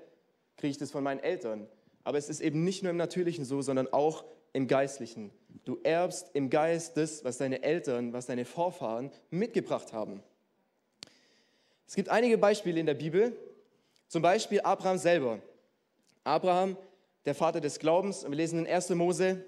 kriege 0.56 0.70
ich 0.70 0.78
das 0.78 0.90
von 0.90 1.02
meinen 1.02 1.20
Eltern. 1.20 1.66
Aber 2.04 2.18
es 2.18 2.28
ist 2.28 2.40
eben 2.40 2.64
nicht 2.64 2.82
nur 2.82 2.90
im 2.90 2.96
Natürlichen 2.96 3.44
so, 3.44 3.62
sondern 3.62 3.92
auch 3.92 4.24
im 4.52 4.66
Geistlichen. 4.66 5.30
Du 5.64 5.78
erbst 5.82 6.30
im 6.34 6.50
Geist 6.50 6.96
das, 6.96 7.24
was 7.24 7.38
deine 7.38 7.62
Eltern, 7.62 8.12
was 8.12 8.26
deine 8.26 8.44
Vorfahren 8.44 9.10
mitgebracht 9.30 9.92
haben. 9.92 10.22
Es 11.86 11.94
gibt 11.94 12.08
einige 12.08 12.38
Beispiele 12.38 12.80
in 12.80 12.86
der 12.86 12.94
Bibel, 12.94 13.36
zum 14.08 14.22
Beispiel 14.22 14.60
Abraham 14.60 14.98
selber. 14.98 15.40
Abraham, 16.24 16.76
der 17.24 17.34
Vater 17.34 17.60
des 17.60 17.78
Glaubens, 17.78 18.24
wir 18.24 18.34
lesen 18.34 18.60
in 18.60 18.66
1. 18.66 18.90
Mose, 18.90 19.44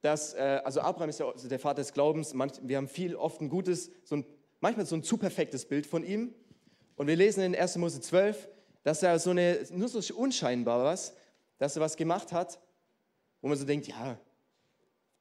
dass, 0.00 0.34
äh, 0.34 0.60
also 0.64 0.80
Abraham 0.80 1.10
ist 1.10 1.18
ja 1.18 1.32
der 1.32 1.58
Vater 1.58 1.82
des 1.82 1.92
Glaubens, 1.92 2.34
wir 2.34 2.76
haben 2.76 2.88
viel, 2.88 3.16
oft 3.16 3.40
ein 3.40 3.48
gutes, 3.48 3.90
so 4.04 4.16
ein, 4.16 4.26
manchmal 4.60 4.86
so 4.86 4.94
ein 4.94 5.02
zu 5.02 5.16
perfektes 5.16 5.64
Bild 5.64 5.86
von 5.86 6.04
ihm. 6.04 6.34
Und 6.96 7.08
wir 7.08 7.16
lesen 7.16 7.42
in 7.42 7.54
1. 7.54 7.76
Mose 7.76 8.00
12, 8.00 8.48
dass 8.84 9.02
er 9.02 9.18
so 9.18 9.30
eine, 9.30 9.58
nur 9.70 9.88
so 9.88 10.14
unscheinbar 10.14 10.84
was, 10.84 11.14
dass 11.58 11.76
er 11.76 11.82
was 11.82 11.96
gemacht 11.96 12.32
hat, 12.32 12.60
wo 13.40 13.48
man 13.48 13.56
so 13.56 13.64
denkt, 13.64 13.88
ja, 13.88 14.18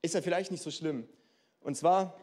ist 0.01 0.13
ja 0.13 0.21
vielleicht 0.21 0.51
nicht 0.51 0.63
so 0.63 0.71
schlimm. 0.71 1.07
Und 1.61 1.75
zwar 1.75 2.15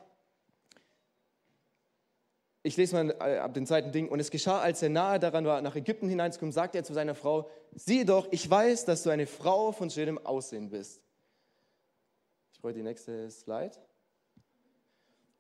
ich 2.65 2.77
lese 2.77 2.95
mal 2.95 3.11
äh, 3.21 3.39
ab 3.39 3.55
dem 3.55 3.67
zweiten 3.67 3.93
Ding. 3.93 4.09
Und 4.09 4.21
es 4.21 4.31
geschah, 4.31 4.61
als 4.61 4.83
er 4.83 4.89
nahe 4.89 5.19
daran 5.19 5.45
war, 5.45 5.61
nach 5.63 5.75
Ägypten 5.75 6.09
hineinzukommen, 6.09 6.53
sagte 6.53 6.79
er 6.79 6.85
zu 6.85 6.95
seiner 6.95 7.15
Frau, 7.15 7.51
siehe 7.75 8.05
doch, 8.05 8.29
ich 8.31 8.49
weiß, 8.49 8.85
dass 8.85 9.03
du 9.03 9.11
eine 9.11 9.27
Frau 9.27 9.73
von 9.73 9.91
schönem 9.91 10.19
Aussehen 10.19 10.71
bist. 10.71 11.03
Ich 12.53 12.61
brauche 12.61 12.73
die 12.73 12.83
nächste 12.83 13.31
Slide. 13.31 13.73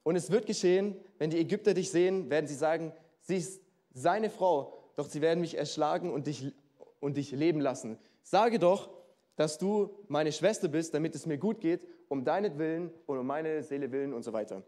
Und 0.03 0.17
es 0.17 0.33
wird 0.33 0.47
geschehen, 0.47 0.97
wenn 1.19 1.31
die 1.31 1.39
Ägypter 1.39 1.75
dich 1.75 1.93
sehen, 1.93 2.29
werden 2.29 2.49
sie 2.49 2.57
sagen, 2.57 2.93
sie 3.21 3.37
ist 3.37 3.62
seine 3.95 4.31
Frau, 4.31 4.91
doch 4.97 5.09
sie 5.09 5.21
werden 5.21 5.41
mich 5.41 5.57
erschlagen 5.57 6.11
und 6.11 6.27
dich, 6.27 6.53
und 6.99 7.17
dich 7.17 7.31
leben 7.31 7.61
lassen. 7.61 7.99
Sage 8.25 8.59
doch, 8.59 8.91
dass 9.37 9.59
du 9.59 9.91
meine 10.09 10.33
Schwester 10.33 10.67
bist, 10.67 10.93
damit 10.93 11.15
es 11.15 11.27
mir 11.27 11.39
gut 11.39 11.61
geht, 11.61 11.87
um 12.12 12.25
deinetwillen 12.26 12.90
und 13.07 13.19
um 13.19 13.26
meine 13.26 13.62
Seele 13.62 13.90
willen 13.90 14.12
und 14.12 14.23
so 14.23 14.35
weiter. 14.35 14.62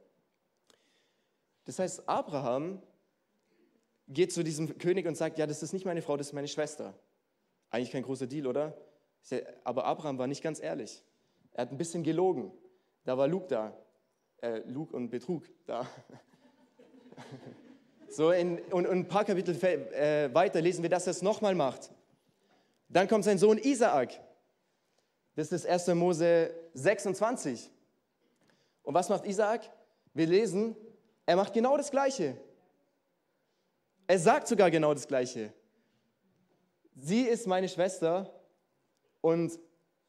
Das 1.66 1.78
heißt, 1.78 2.08
Abraham 2.08 2.80
geht 4.08 4.32
zu 4.32 4.42
diesem 4.42 4.78
König 4.78 5.06
und 5.06 5.14
sagt, 5.14 5.36
ja, 5.38 5.46
das 5.46 5.62
ist 5.62 5.74
nicht 5.74 5.84
meine 5.84 6.00
Frau, 6.00 6.16
das 6.16 6.28
ist 6.28 6.32
meine 6.32 6.48
Schwester. 6.48 6.94
Eigentlich 7.68 7.90
kein 7.90 8.02
großer 8.02 8.26
Deal, 8.26 8.46
oder? 8.46 8.74
Aber 9.62 9.84
Abraham 9.84 10.16
war 10.16 10.26
nicht 10.26 10.42
ganz 10.42 10.58
ehrlich. 10.58 11.04
Er 11.52 11.62
hat 11.62 11.70
ein 11.70 11.76
bisschen 11.76 12.02
gelogen. 12.02 12.50
Da 13.04 13.18
war 13.18 13.28
Luke 13.28 13.46
da. 13.46 13.76
Äh, 14.40 14.60
Lug 14.66 14.94
und 14.94 15.10
Betrug 15.10 15.44
da. 15.66 15.86
so, 18.08 18.30
in, 18.30 18.58
und, 18.70 18.86
und, 18.86 19.00
ein 19.00 19.08
paar 19.08 19.26
Kapitel 19.26 19.54
äh, 19.62 20.32
weiter 20.34 20.62
lesen 20.62 20.82
wir, 20.82 20.88
dass 20.88 21.06
er 21.06 21.10
es 21.10 21.20
nochmal 21.20 21.54
macht. 21.54 21.90
Dann 22.88 23.06
kommt 23.06 23.24
sein 23.24 23.36
Sohn 23.36 23.58
Isaak. 23.58 24.18
Das 25.36 25.50
ist 25.50 25.66
1. 25.66 25.88
Mose 25.88 26.54
26. 26.74 27.70
Und 28.82 28.94
was 28.94 29.08
macht 29.08 29.24
Isaak? 29.26 29.62
Wir 30.12 30.26
lesen, 30.26 30.76
er 31.26 31.36
macht 31.36 31.52
genau 31.52 31.76
das 31.76 31.90
Gleiche. 31.90 32.36
Er 34.06 34.18
sagt 34.18 34.46
sogar 34.46 34.70
genau 34.70 34.94
das 34.94 35.08
Gleiche. 35.08 35.52
Sie 36.94 37.22
ist 37.22 37.46
meine 37.46 37.68
Schwester 37.68 38.32
und 39.20 39.58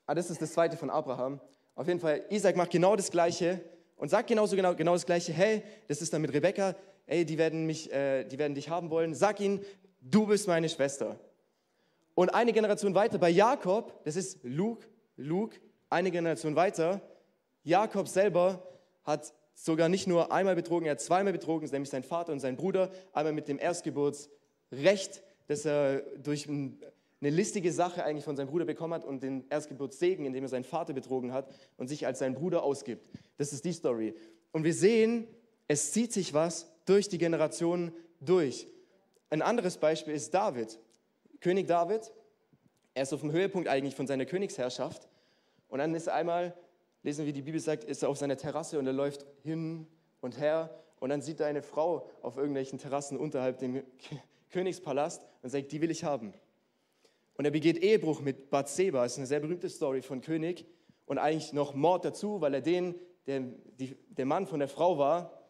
ah, 0.05 0.13
das 0.13 0.29
ist 0.29 0.41
das 0.41 0.53
zweite 0.53 0.77
von 0.77 0.89
Abraham. 0.89 1.39
Auf 1.73 1.87
jeden 1.87 1.99
Fall, 1.99 2.23
Isaac 2.29 2.55
macht 2.55 2.71
genau 2.71 2.95
das 2.95 3.09
Gleiche 3.09 3.61
und 3.95 4.09
sagt 4.09 4.27
genauso 4.27 4.55
genau, 4.55 4.75
genau 4.75 4.93
das 4.93 5.05
Gleiche. 5.05 5.33
Hey, 5.33 5.63
das 5.87 6.01
ist 6.01 6.13
dann 6.13 6.21
mit 6.21 6.33
Rebekka. 6.33 6.75
Ey, 7.07 7.25
die 7.25 7.37
werden, 7.37 7.65
mich, 7.65 7.91
äh, 7.91 8.25
die 8.25 8.37
werden 8.37 8.53
dich 8.53 8.69
haben 8.69 8.89
wollen. 8.89 9.15
Sag 9.15 9.39
ihnen, 9.39 9.61
du 10.01 10.27
bist 10.27 10.47
meine 10.47 10.69
Schwester. 10.69 11.19
Und 12.13 12.33
eine 12.33 12.53
Generation 12.53 12.93
weiter 12.93 13.17
bei 13.17 13.29
Jakob, 13.29 14.03
das 14.03 14.15
ist 14.15 14.39
Luke, 14.43 14.85
Luke, 15.17 15.57
eine 15.89 16.11
Generation 16.11 16.55
weiter, 16.55 17.01
Jakob 17.63 18.07
selber 18.07 18.61
hat 19.03 19.33
sogar 19.53 19.89
nicht 19.89 20.07
nur 20.07 20.31
einmal 20.31 20.55
betrogen, 20.55 20.85
er 20.85 20.91
hat 20.91 21.01
zweimal 21.01 21.33
betrogen, 21.33 21.69
nämlich 21.71 21.89
sein 21.89 22.03
Vater 22.03 22.31
und 22.31 22.39
sein 22.39 22.57
Bruder, 22.57 22.91
einmal 23.13 23.33
mit 23.33 23.47
dem 23.47 23.57
Erstgeburtsrecht, 23.57 25.23
das 25.47 25.65
er 25.65 26.01
durch 26.17 26.47
eine 26.47 26.75
listige 27.21 27.71
Sache 27.71 28.03
eigentlich 28.03 28.25
von 28.25 28.35
seinem 28.35 28.47
Bruder 28.47 28.65
bekommen 28.65 28.93
hat 28.93 29.05
und 29.05 29.23
den 29.23 29.45
Erstgeburtssegen, 29.49 30.25
indem 30.25 30.43
er 30.43 30.49
seinen 30.49 30.63
Vater 30.63 30.93
betrogen 30.93 31.31
hat 31.31 31.49
und 31.77 31.87
sich 31.87 32.05
als 32.05 32.19
seinen 32.19 32.35
Bruder 32.35 32.63
ausgibt. 32.63 33.09
Das 33.37 33.53
ist 33.53 33.63
die 33.65 33.73
Story. 33.73 34.13
Und 34.51 34.63
wir 34.63 34.73
sehen, 34.73 35.27
es 35.67 35.91
zieht 35.91 36.13
sich 36.13 36.33
was 36.33 36.69
durch 36.85 37.09
die 37.09 37.17
Generationen 37.17 37.93
durch. 38.19 38.67
Ein 39.29 39.41
anderes 39.41 39.77
Beispiel 39.77 40.13
ist 40.13 40.33
David. 40.33 40.79
König 41.39 41.67
David, 41.67 42.11
er 42.95 43.03
ist 43.03 43.13
auf 43.13 43.19
dem 43.21 43.31
Höhepunkt 43.31 43.67
eigentlich 43.67 43.93
von 43.93 44.07
seiner 44.07 44.25
Königsherrschaft. 44.25 45.07
Und 45.67 45.79
dann 45.79 45.93
ist 45.93 46.07
er 46.07 46.15
einmal 46.15 46.55
lesen, 47.03 47.25
wie 47.25 47.33
die 47.33 47.41
Bibel 47.41 47.59
sagt, 47.59 47.83
ist 47.83 48.01
er 48.01 48.09
auf 48.09 48.17
seiner 48.17 48.37
Terrasse 48.37 48.79
und 48.79 48.87
er 48.87 48.93
läuft 48.93 49.25
hin 49.43 49.85
und 50.21 50.39
her 50.39 50.73
und 50.99 51.09
dann 51.09 51.21
sieht 51.21 51.41
er 51.41 51.47
eine 51.47 51.61
Frau 51.61 52.09
auf 52.21 52.37
irgendwelchen 52.37 52.79
Terrassen 52.79 53.17
unterhalb 53.17 53.59
dem 53.59 53.83
Königspalast 54.49 55.27
und 55.43 55.49
sagt, 55.49 55.71
die 55.71 55.81
will 55.81 55.91
ich 55.91 56.05
haben. 56.05 56.33
Und 57.37 57.43
er 57.43 57.51
begeht 57.51 57.77
Ehebruch 57.77 58.21
mit 58.21 58.49
Bathseba, 58.49 59.03
das 59.03 59.11
ist 59.11 59.17
eine 59.17 59.27
sehr 59.27 59.41
berühmte 59.41 59.69
Story 59.69 60.01
von 60.01 60.21
König 60.21 60.65
und 61.05 61.17
eigentlich 61.17 61.51
noch 61.51 61.75
Mord 61.75 62.05
dazu, 62.05 62.39
weil 62.39 62.53
er 62.53 62.61
den, 62.61 62.95
der 63.27 63.41
die, 63.41 63.97
der 64.07 64.25
Mann 64.25 64.47
von 64.47 64.59
der 64.59 64.69
Frau 64.69 64.97
war, 64.97 65.43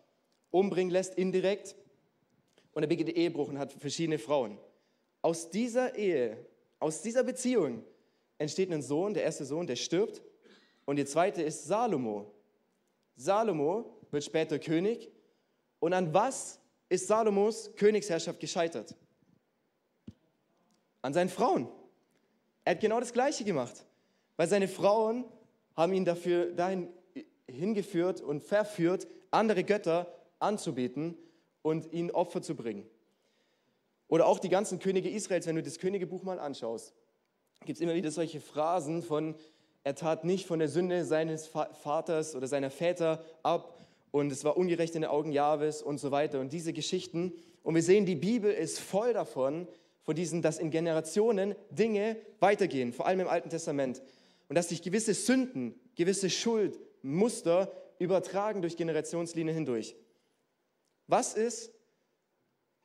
umbringen 0.50 0.92
lässt 0.92 1.14
indirekt 1.14 1.76
und 2.74 2.82
er 2.82 2.88
begeht 2.88 3.10
Ehebruch 3.10 3.50
und 3.50 3.60
hat 3.60 3.72
verschiedene 3.72 4.18
Frauen. 4.18 4.58
Aus 5.22 5.52
dieser 5.52 5.96
Ehe, 5.96 6.38
aus 6.80 7.02
dieser 7.02 7.24
Beziehung 7.24 7.84
entsteht 8.38 8.72
ein 8.72 8.82
Sohn, 8.82 9.14
der 9.14 9.24
erste 9.24 9.46
Sohn, 9.46 9.68
der 9.68 9.76
stirbt 9.76 10.22
und 10.86 10.98
die 10.98 11.06
zweite 11.06 11.42
ist 11.42 11.66
Salomo. 11.66 12.32
Salomo 13.16 13.98
wird 14.12 14.24
später 14.24 14.60
König. 14.60 15.12
Und 15.80 15.94
an 15.94 16.14
was 16.14 16.60
ist 16.90 17.08
Salomos 17.08 17.72
Königsherrschaft 17.76 18.40
gescheitert? 18.40 18.96
An 21.02 21.14
seinen 21.14 21.30
Frauen. 21.30 21.68
Er 22.64 22.72
hat 22.72 22.80
genau 22.80 23.00
das 23.00 23.14
Gleiche 23.14 23.44
gemacht, 23.44 23.86
weil 24.38 24.48
seine 24.48 24.68
Frauen 24.68 25.26
haben 25.76 25.94
ihn 25.94 26.06
dafür 26.06 26.52
dahin 26.52 26.88
hingeführt 27.48 28.22
und 28.22 28.42
verführt, 28.42 29.08
andere 29.30 29.64
Götter 29.64 30.12
anzubeten 30.40 31.18
und 31.62 31.92
ihnen 31.94 32.12
Opfer 32.12 32.42
zu 32.42 32.56
bringen. 32.56 32.90
Oder 34.08 34.28
auch 34.28 34.40
die 34.40 34.50
ganzen 34.50 34.80
Könige 34.80 35.10
Israels, 35.10 35.48
wenn 35.48 35.56
du 35.56 35.64
das 35.64 35.80
Königebuch 35.80 36.24
mal 36.24 36.40
anschaust, 36.40 36.94
gibt 37.66 37.78
es 37.78 37.82
immer 37.82 37.96
wieder 37.96 38.12
solche 38.12 38.40
Phrasen 38.40 39.02
von, 39.02 39.36
er 39.84 39.96
tat 39.96 40.24
nicht 40.24 40.46
von 40.46 40.60
der 40.60 40.68
Sünde 40.68 41.06
seines 41.06 41.48
Vaters 41.48 42.36
oder 42.36 42.48
seiner 42.48 42.70
Väter 42.70 43.24
ab 43.44 43.80
und 44.12 44.32
es 44.32 44.44
war 44.44 44.58
ungerecht 44.58 44.96
in 44.96 45.02
den 45.02 45.10
Augen 45.10 45.32
Jahwes 45.32 45.82
und 45.82 46.00
so 46.00 46.12
weiter 46.12 46.40
und 46.40 46.54
diese 46.54 46.74
Geschichten. 46.74 47.34
Und 47.64 47.76
wir 47.76 47.84
sehen, 47.84 48.06
die 48.06 48.16
Bibel 48.16 48.52
ist 48.52 48.80
voll 48.80 49.14
davon, 49.14 49.68
von 50.04 50.16
diesen, 50.16 50.42
dass 50.42 50.60
in 50.60 50.70
Generationen 50.70 51.56
Dinge 51.72 52.16
weitergehen, 52.40 52.94
vor 52.94 53.08
allem 53.08 53.22
im 53.22 53.28
Alten 53.28 53.50
Testament. 53.50 54.02
Und 54.48 54.56
dass 54.56 54.70
sich 54.70 54.84
gewisse 54.84 55.14
Sünden, 55.14 55.80
gewisse 55.96 56.30
Schuld, 56.30 56.80
Muster 57.02 57.72
übertragen 58.00 58.62
durch 58.62 58.78
Generationslinien 58.78 59.56
hindurch. 59.56 59.96
Was 61.08 61.34
ist, 61.34 61.72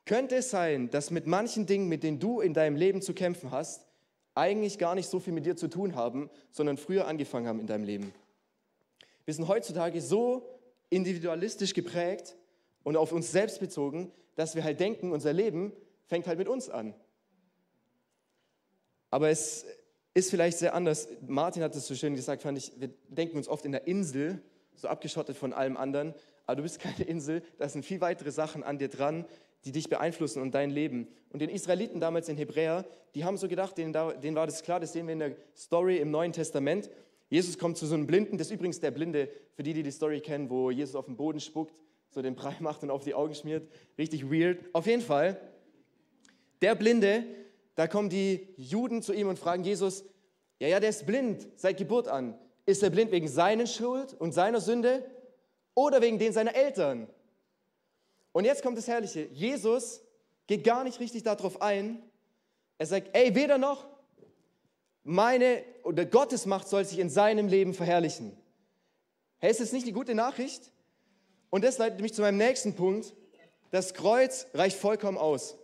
könnte 0.05 0.37
es 0.37 0.49
sein, 0.49 0.89
dass 0.89 1.11
mit 1.11 1.27
manchen 1.27 1.65
Dingen, 1.65 1.87
mit 1.87 2.03
denen 2.03 2.19
du 2.19 2.41
in 2.41 2.53
deinem 2.53 2.75
Leben 2.75 3.01
zu 3.01 3.13
kämpfen 3.13 3.51
hast, 3.51 3.85
eigentlich 4.33 4.77
gar 4.77 4.95
nicht 4.95 5.09
so 5.09 5.19
viel 5.19 5.33
mit 5.33 5.45
dir 5.45 5.55
zu 5.55 5.67
tun 5.67 5.95
haben, 5.95 6.29
sondern 6.51 6.77
früher 6.77 7.07
angefangen 7.07 7.47
haben 7.47 7.59
in 7.59 7.67
deinem 7.67 7.83
Leben. 7.83 8.13
Wir 9.25 9.33
sind 9.33 9.47
heutzutage 9.47 10.01
so 10.01 10.47
individualistisch 10.89 11.73
geprägt 11.73 12.35
und 12.83 12.97
auf 12.97 13.11
uns 13.11 13.31
selbst 13.31 13.59
bezogen, 13.59 14.11
dass 14.35 14.55
wir 14.55 14.63
halt 14.63 14.79
denken, 14.79 15.11
unser 15.11 15.33
Leben 15.33 15.73
fängt 16.05 16.27
halt 16.27 16.39
mit 16.39 16.47
uns 16.47 16.69
an. 16.69 16.93
Aber 19.09 19.29
es, 19.29 19.65
ist 20.13 20.29
vielleicht 20.29 20.57
sehr 20.57 20.73
anders. 20.73 21.07
Martin 21.25 21.63
hat 21.63 21.75
es 21.75 21.87
so 21.87 21.95
schön 21.95 22.15
gesagt, 22.15 22.41
fand 22.41 22.57
ich, 22.57 22.73
wir 22.77 22.89
denken 23.07 23.37
uns 23.37 23.47
oft 23.47 23.65
in 23.65 23.71
der 23.71 23.87
Insel, 23.87 24.41
so 24.75 24.87
abgeschottet 24.87 25.37
von 25.37 25.53
allem 25.53 25.77
anderen, 25.77 26.13
aber 26.45 26.57
du 26.57 26.63
bist 26.63 26.79
keine 26.79 27.03
Insel, 27.03 27.43
da 27.57 27.69
sind 27.69 27.85
viel 27.85 28.01
weitere 28.01 28.31
Sachen 28.31 28.63
an 28.63 28.77
dir 28.77 28.89
dran, 28.89 29.25
die 29.65 29.71
dich 29.71 29.89
beeinflussen 29.89 30.41
und 30.41 30.53
dein 30.53 30.69
Leben. 30.69 31.07
Und 31.29 31.41
den 31.41 31.49
Israeliten 31.49 31.99
damals 31.99 32.29
in 32.29 32.37
Hebräer, 32.37 32.85
die 33.13 33.23
haben 33.23 33.37
so 33.37 33.47
gedacht, 33.47 33.77
denen, 33.77 33.93
denen 33.93 34.35
war 34.35 34.45
das 34.45 34.63
klar, 34.63 34.79
das 34.79 34.93
sehen 34.93 35.07
wir 35.07 35.13
in 35.13 35.19
der 35.19 35.35
Story 35.55 35.97
im 35.97 36.11
Neuen 36.11 36.33
Testament. 36.33 36.89
Jesus 37.29 37.57
kommt 37.57 37.77
zu 37.77 37.85
so 37.85 37.95
einem 37.95 38.07
Blinden, 38.07 38.37
das 38.37 38.47
ist 38.47 38.53
übrigens 38.53 38.79
der 38.79 38.91
Blinde, 38.91 39.29
für 39.53 39.63
die, 39.63 39.73
die 39.73 39.83
die 39.83 39.91
Story 39.91 40.19
kennen, 40.19 40.49
wo 40.49 40.71
Jesus 40.71 40.95
auf 40.95 41.05
den 41.05 41.15
Boden 41.15 41.39
spuckt, 41.39 41.73
so 42.09 42.21
den 42.21 42.35
Brei 42.35 42.55
macht 42.59 42.83
und 42.83 42.89
auf 42.89 43.03
die 43.03 43.13
Augen 43.13 43.33
schmiert. 43.35 43.69
Richtig 43.97 44.29
weird. 44.29 44.59
Auf 44.73 44.87
jeden 44.87 45.01
Fall, 45.01 45.39
der 46.61 46.75
Blinde, 46.75 47.23
da 47.75 47.87
kommen 47.87 48.09
die 48.09 48.47
Juden 48.57 49.01
zu 49.01 49.13
ihm 49.13 49.27
und 49.27 49.39
fragen 49.39 49.63
Jesus, 49.63 50.03
ja, 50.59 50.67
ja, 50.67 50.79
der 50.79 50.89
ist 50.89 51.05
blind 51.07 51.47
seit 51.55 51.77
Geburt 51.77 52.07
an. 52.07 52.37
Ist 52.65 52.83
er 52.83 52.89
blind 52.89 53.11
wegen 53.11 53.27
seiner 53.27 53.65
Schuld 53.65 54.13
und 54.13 54.33
seiner 54.33 54.61
Sünde 54.61 55.03
oder 55.73 56.01
wegen 56.01 56.19
den 56.19 56.33
seiner 56.33 56.53
Eltern? 56.53 57.07
Und 58.31 58.45
jetzt 58.45 58.63
kommt 58.63 58.77
das 58.77 58.87
Herrliche. 58.87 59.27
Jesus 59.31 60.01
geht 60.47 60.63
gar 60.63 60.83
nicht 60.83 60.99
richtig 60.99 61.23
darauf 61.23 61.61
ein. 61.61 62.01
Er 62.77 62.85
sagt, 62.85 63.09
ey, 63.13 63.35
weder 63.35 63.57
noch, 63.57 63.87
meine 65.03 65.63
oder 65.83 66.05
Gottes 66.05 66.45
Macht 66.45 66.67
soll 66.67 66.85
sich 66.85 66.99
in 66.99 67.09
seinem 67.09 67.47
Leben 67.47 67.73
verherrlichen. 67.73 68.37
Hey, 69.39 69.51
ist 69.51 69.59
das 69.59 69.71
nicht 69.71 69.87
die 69.87 69.91
gute 69.91 70.15
Nachricht? 70.15 70.71
Und 71.49 71.63
das 71.63 71.77
leitet 71.77 72.01
mich 72.01 72.13
zu 72.13 72.21
meinem 72.21 72.37
nächsten 72.37 72.75
Punkt. 72.75 73.13
Das 73.71 73.93
Kreuz 73.93 74.47
reicht 74.53 74.77
vollkommen 74.77 75.17
aus. 75.17 75.57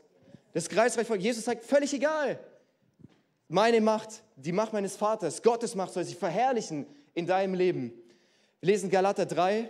Das 0.53 0.69
Kreuz 0.69 0.97
reicht 0.97 1.07
vollkommen. 1.07 1.25
Jesus 1.25 1.45
sagt, 1.45 1.63
völlig 1.63 1.93
egal. 1.93 2.39
Meine 3.47 3.79
Macht, 3.79 4.23
die 4.35 4.51
Macht 4.51 4.73
meines 4.73 4.95
Vaters, 4.95 5.41
Gottes 5.41 5.75
Macht 5.75 5.93
soll 5.93 6.03
sich 6.03 6.17
verherrlichen 6.17 6.85
in 7.13 7.27
deinem 7.27 7.53
Leben. 7.53 7.93
Wir 8.59 8.71
lesen 8.71 8.89
Galater 8.89 9.25
3. 9.25 9.69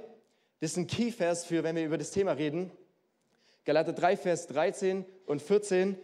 Das 0.59 0.71
ist 0.71 0.77
ein 0.77 0.87
Keyvers 0.87 1.45
für, 1.45 1.63
wenn 1.63 1.75
wir 1.75 1.85
über 1.85 1.97
das 1.97 2.11
Thema 2.11 2.31
reden. 2.31 2.71
Galater 3.67 3.91
3, 3.91 4.15
Vers 4.15 4.47
13 4.47 5.03
und 5.25 5.41
14. 5.41 5.97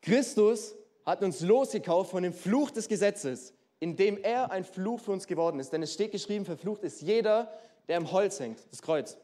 Christus 0.00 0.74
hat 1.04 1.22
uns 1.22 1.42
losgekauft 1.42 2.10
von 2.10 2.22
dem 2.22 2.32
Fluch 2.32 2.70
des 2.70 2.88
Gesetzes, 2.88 3.52
indem 3.78 4.16
er 4.16 4.50
ein 4.50 4.64
Fluch 4.64 4.98
für 4.98 5.12
uns 5.12 5.26
geworden 5.26 5.60
ist. 5.60 5.70
Denn 5.74 5.82
es 5.82 5.92
steht 5.92 6.12
geschrieben, 6.12 6.46
verflucht 6.46 6.82
ist 6.82 7.02
jeder, 7.02 7.52
der 7.88 7.98
im 7.98 8.10
Holz 8.10 8.40
hängt, 8.40 8.58
das 8.70 8.80
Kreuz. 8.80 9.18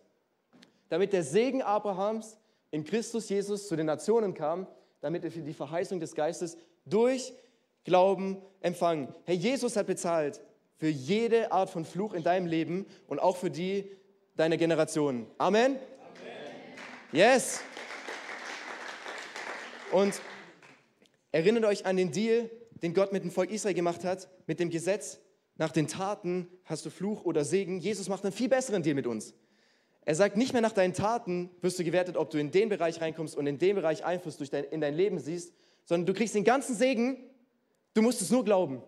Damit 0.90 1.14
der 1.14 1.22
Segen 1.22 1.62
Abrahams 1.62 2.36
in 2.70 2.84
Christus 2.84 3.30
Jesus 3.30 3.66
zu 3.66 3.76
den 3.76 3.86
Nationen 3.86 4.34
kam, 4.34 4.66
damit 5.00 5.22
für 5.32 5.40
die 5.40 5.54
Verheißung 5.54 6.00
des 6.00 6.14
Geistes 6.14 6.58
durch 6.84 7.32
Glauben 7.84 8.42
empfangen. 8.60 9.08
Herr 9.24 9.36
Jesus 9.36 9.74
hat 9.74 9.86
bezahlt 9.86 10.42
für 10.76 10.88
jede 10.88 11.50
Art 11.50 11.70
von 11.70 11.86
Fluch 11.86 12.12
in 12.12 12.22
deinem 12.22 12.46
Leben 12.46 12.84
und 13.06 13.20
auch 13.20 13.38
für 13.38 13.50
die 13.50 13.90
deiner 14.36 14.58
Generation. 14.58 15.26
Amen. 15.38 15.78
Yes. 17.10 17.60
Und 19.92 20.20
erinnert 21.32 21.64
euch 21.64 21.86
an 21.86 21.96
den 21.96 22.12
Deal, 22.12 22.50
den 22.82 22.92
Gott 22.92 23.12
mit 23.12 23.24
dem 23.24 23.30
Volk 23.30 23.50
Israel 23.50 23.74
gemacht 23.74 24.04
hat, 24.04 24.28
mit 24.46 24.60
dem 24.60 24.68
Gesetz. 24.68 25.18
Nach 25.56 25.72
den 25.72 25.88
Taten 25.88 26.48
hast 26.64 26.84
du 26.84 26.90
Fluch 26.90 27.24
oder 27.24 27.44
Segen. 27.46 27.80
Jesus 27.80 28.10
macht 28.10 28.24
einen 28.24 28.32
viel 28.32 28.50
besseren 28.50 28.82
Deal 28.82 28.94
mit 28.94 29.06
uns. 29.06 29.34
Er 30.02 30.14
sagt, 30.14 30.36
nicht 30.36 30.52
mehr 30.52 30.60
nach 30.60 30.72
deinen 30.72 30.92
Taten 30.92 31.50
wirst 31.62 31.78
du 31.78 31.84
gewertet, 31.84 32.16
ob 32.18 32.28
du 32.28 32.38
in 32.38 32.50
den 32.50 32.68
Bereich 32.68 33.00
reinkommst 33.00 33.36
und 33.36 33.46
in 33.46 33.58
den 33.58 33.74
Bereich 33.74 34.04
Einfluss 34.04 34.36
durch 34.36 34.50
dein, 34.50 34.64
in 34.64 34.82
dein 34.82 34.94
Leben 34.94 35.18
siehst, 35.18 35.54
sondern 35.86 36.06
du 36.06 36.12
kriegst 36.12 36.34
den 36.34 36.44
ganzen 36.44 36.76
Segen, 36.76 37.16
du 37.94 38.02
musst 38.02 38.20
es 38.20 38.30
nur 38.30 38.44
glauben. 38.44 38.83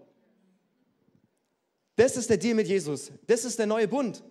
Das 1.97 2.19
ist 2.19 2.29
der 2.29 2.37
Deal 2.37 2.55
mit 2.55 2.69
Jesus. 2.69 3.13
Das 3.27 3.47
ist 3.47 3.59
der 3.59 3.67
neue 3.67 3.89
Bund. 3.89 4.23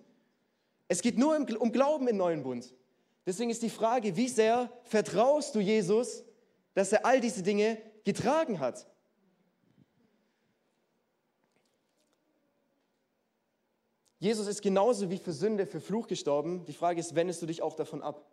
Es 0.86 1.02
geht 1.02 1.18
nur 1.18 1.36
um 1.58 1.72
Glauben 1.72 2.06
im 2.08 2.16
neuen 2.16 2.42
Bund. 2.44 2.72
Deswegen 3.26 3.50
ist 3.50 3.62
die 3.62 3.70
Frage, 3.70 4.16
wie 4.16 4.28
sehr 4.28 4.72
vertraust 4.84 5.54
du 5.54 5.60
Jesus, 5.60 6.24
dass 6.74 6.92
er 6.92 7.04
all 7.04 7.20
diese 7.20 7.42
Dinge 7.42 7.78
getragen 8.04 8.60
hat? 8.60 8.86
Jesus 14.18 14.46
ist 14.46 14.60
genauso 14.60 15.10
wie 15.10 15.16
für 15.16 15.32
Sünde, 15.32 15.66
für 15.66 15.80
Fluch 15.80 16.06
gestorben. 16.06 16.64
Die 16.66 16.74
Frage 16.74 17.00
ist, 17.00 17.14
wendest 17.14 17.40
du 17.40 17.46
dich 17.46 17.62
auch 17.62 17.74
davon 17.74 18.02
ab? 18.02 18.30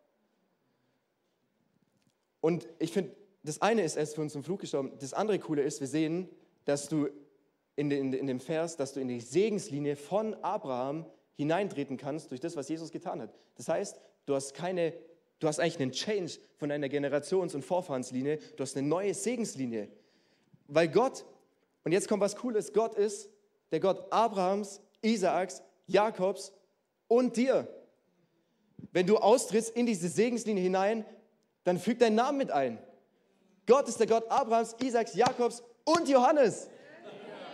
Und 2.42 2.68
ich 2.80 2.92
finde, 2.92 3.16
das 3.44 3.62
eine 3.62 3.84
ist, 3.84 3.96
er 3.96 4.04
ist 4.04 4.16
für 4.16 4.22
uns 4.22 4.34
zum 4.34 4.44
Fluch 4.44 4.60
gestorben. 4.60 4.92
Das 5.00 5.14
andere 5.14 5.40
Coole 5.40 5.62
ist, 5.62 5.80
wir 5.80 5.88
sehen, 5.88 6.30
dass 6.66 6.90
du 6.90 7.08
in, 7.78 7.90
den, 7.90 8.12
in 8.12 8.28
dem 8.28 8.42
Vers, 8.42 8.76
dass 8.76 8.94
du 8.94 9.00
in 9.00 9.08
die 9.08 9.22
Segenslinie 9.22 9.96
von 9.96 10.34
Abraham 10.44 11.06
hineintreten 11.36 11.96
kannst 11.96 12.32
durch 12.32 12.42
das, 12.42 12.58
was 12.58 12.68
Jesus 12.68 12.92
getan 12.92 13.22
hat. 13.22 13.34
Das 13.56 13.70
heißt, 13.70 14.02
Du 14.28 14.36
hast 14.36 14.54
keine, 14.54 14.94
du 15.40 15.48
hast 15.48 15.60
eigentlich 15.60 15.80
einen 15.80 15.94
Change 15.94 16.34
von 16.58 16.70
deiner 16.70 16.90
Generations- 16.90 17.56
und 17.56 17.64
Vorfahrenslinie. 17.64 18.38
Du 18.58 18.62
hast 18.62 18.76
eine 18.78 18.86
neue 18.86 19.14
Segenslinie. 19.14 19.88
Weil 20.68 20.90
Gott, 20.90 21.26
und 21.86 21.94
jetzt 21.94 22.10
kommt 22.10 22.22
was 22.22 22.36
Cooles, 22.36 22.74
Gott 22.74 22.94
ist 22.96 23.30
der 23.72 23.80
Gott 23.80 24.12
Abrahams, 24.12 24.82
Isaaks, 25.02 25.64
Jakobs 25.88 26.52
und 27.08 27.38
dir. 27.38 27.68
Wenn 28.92 29.08
du 29.08 29.18
austrittst 29.18 29.76
in 29.76 29.86
diese 29.86 30.10
Segenslinie 30.10 30.62
hinein, 30.62 31.06
dann 31.64 31.80
füg 31.80 32.00
deinen 32.00 32.16
Namen 32.16 32.38
mit 32.38 32.52
ein. 32.52 32.80
Gott 33.66 33.88
ist 33.88 34.00
der 34.00 34.08
Gott 34.08 34.30
Abrahams, 34.30 34.76
Isaaks, 34.82 35.16
Jakobs 35.16 35.64
und 35.86 36.10
Johannes. 36.10 36.70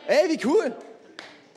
Ey, 0.07 0.27
wie 0.27 0.43
cool! 0.45 0.75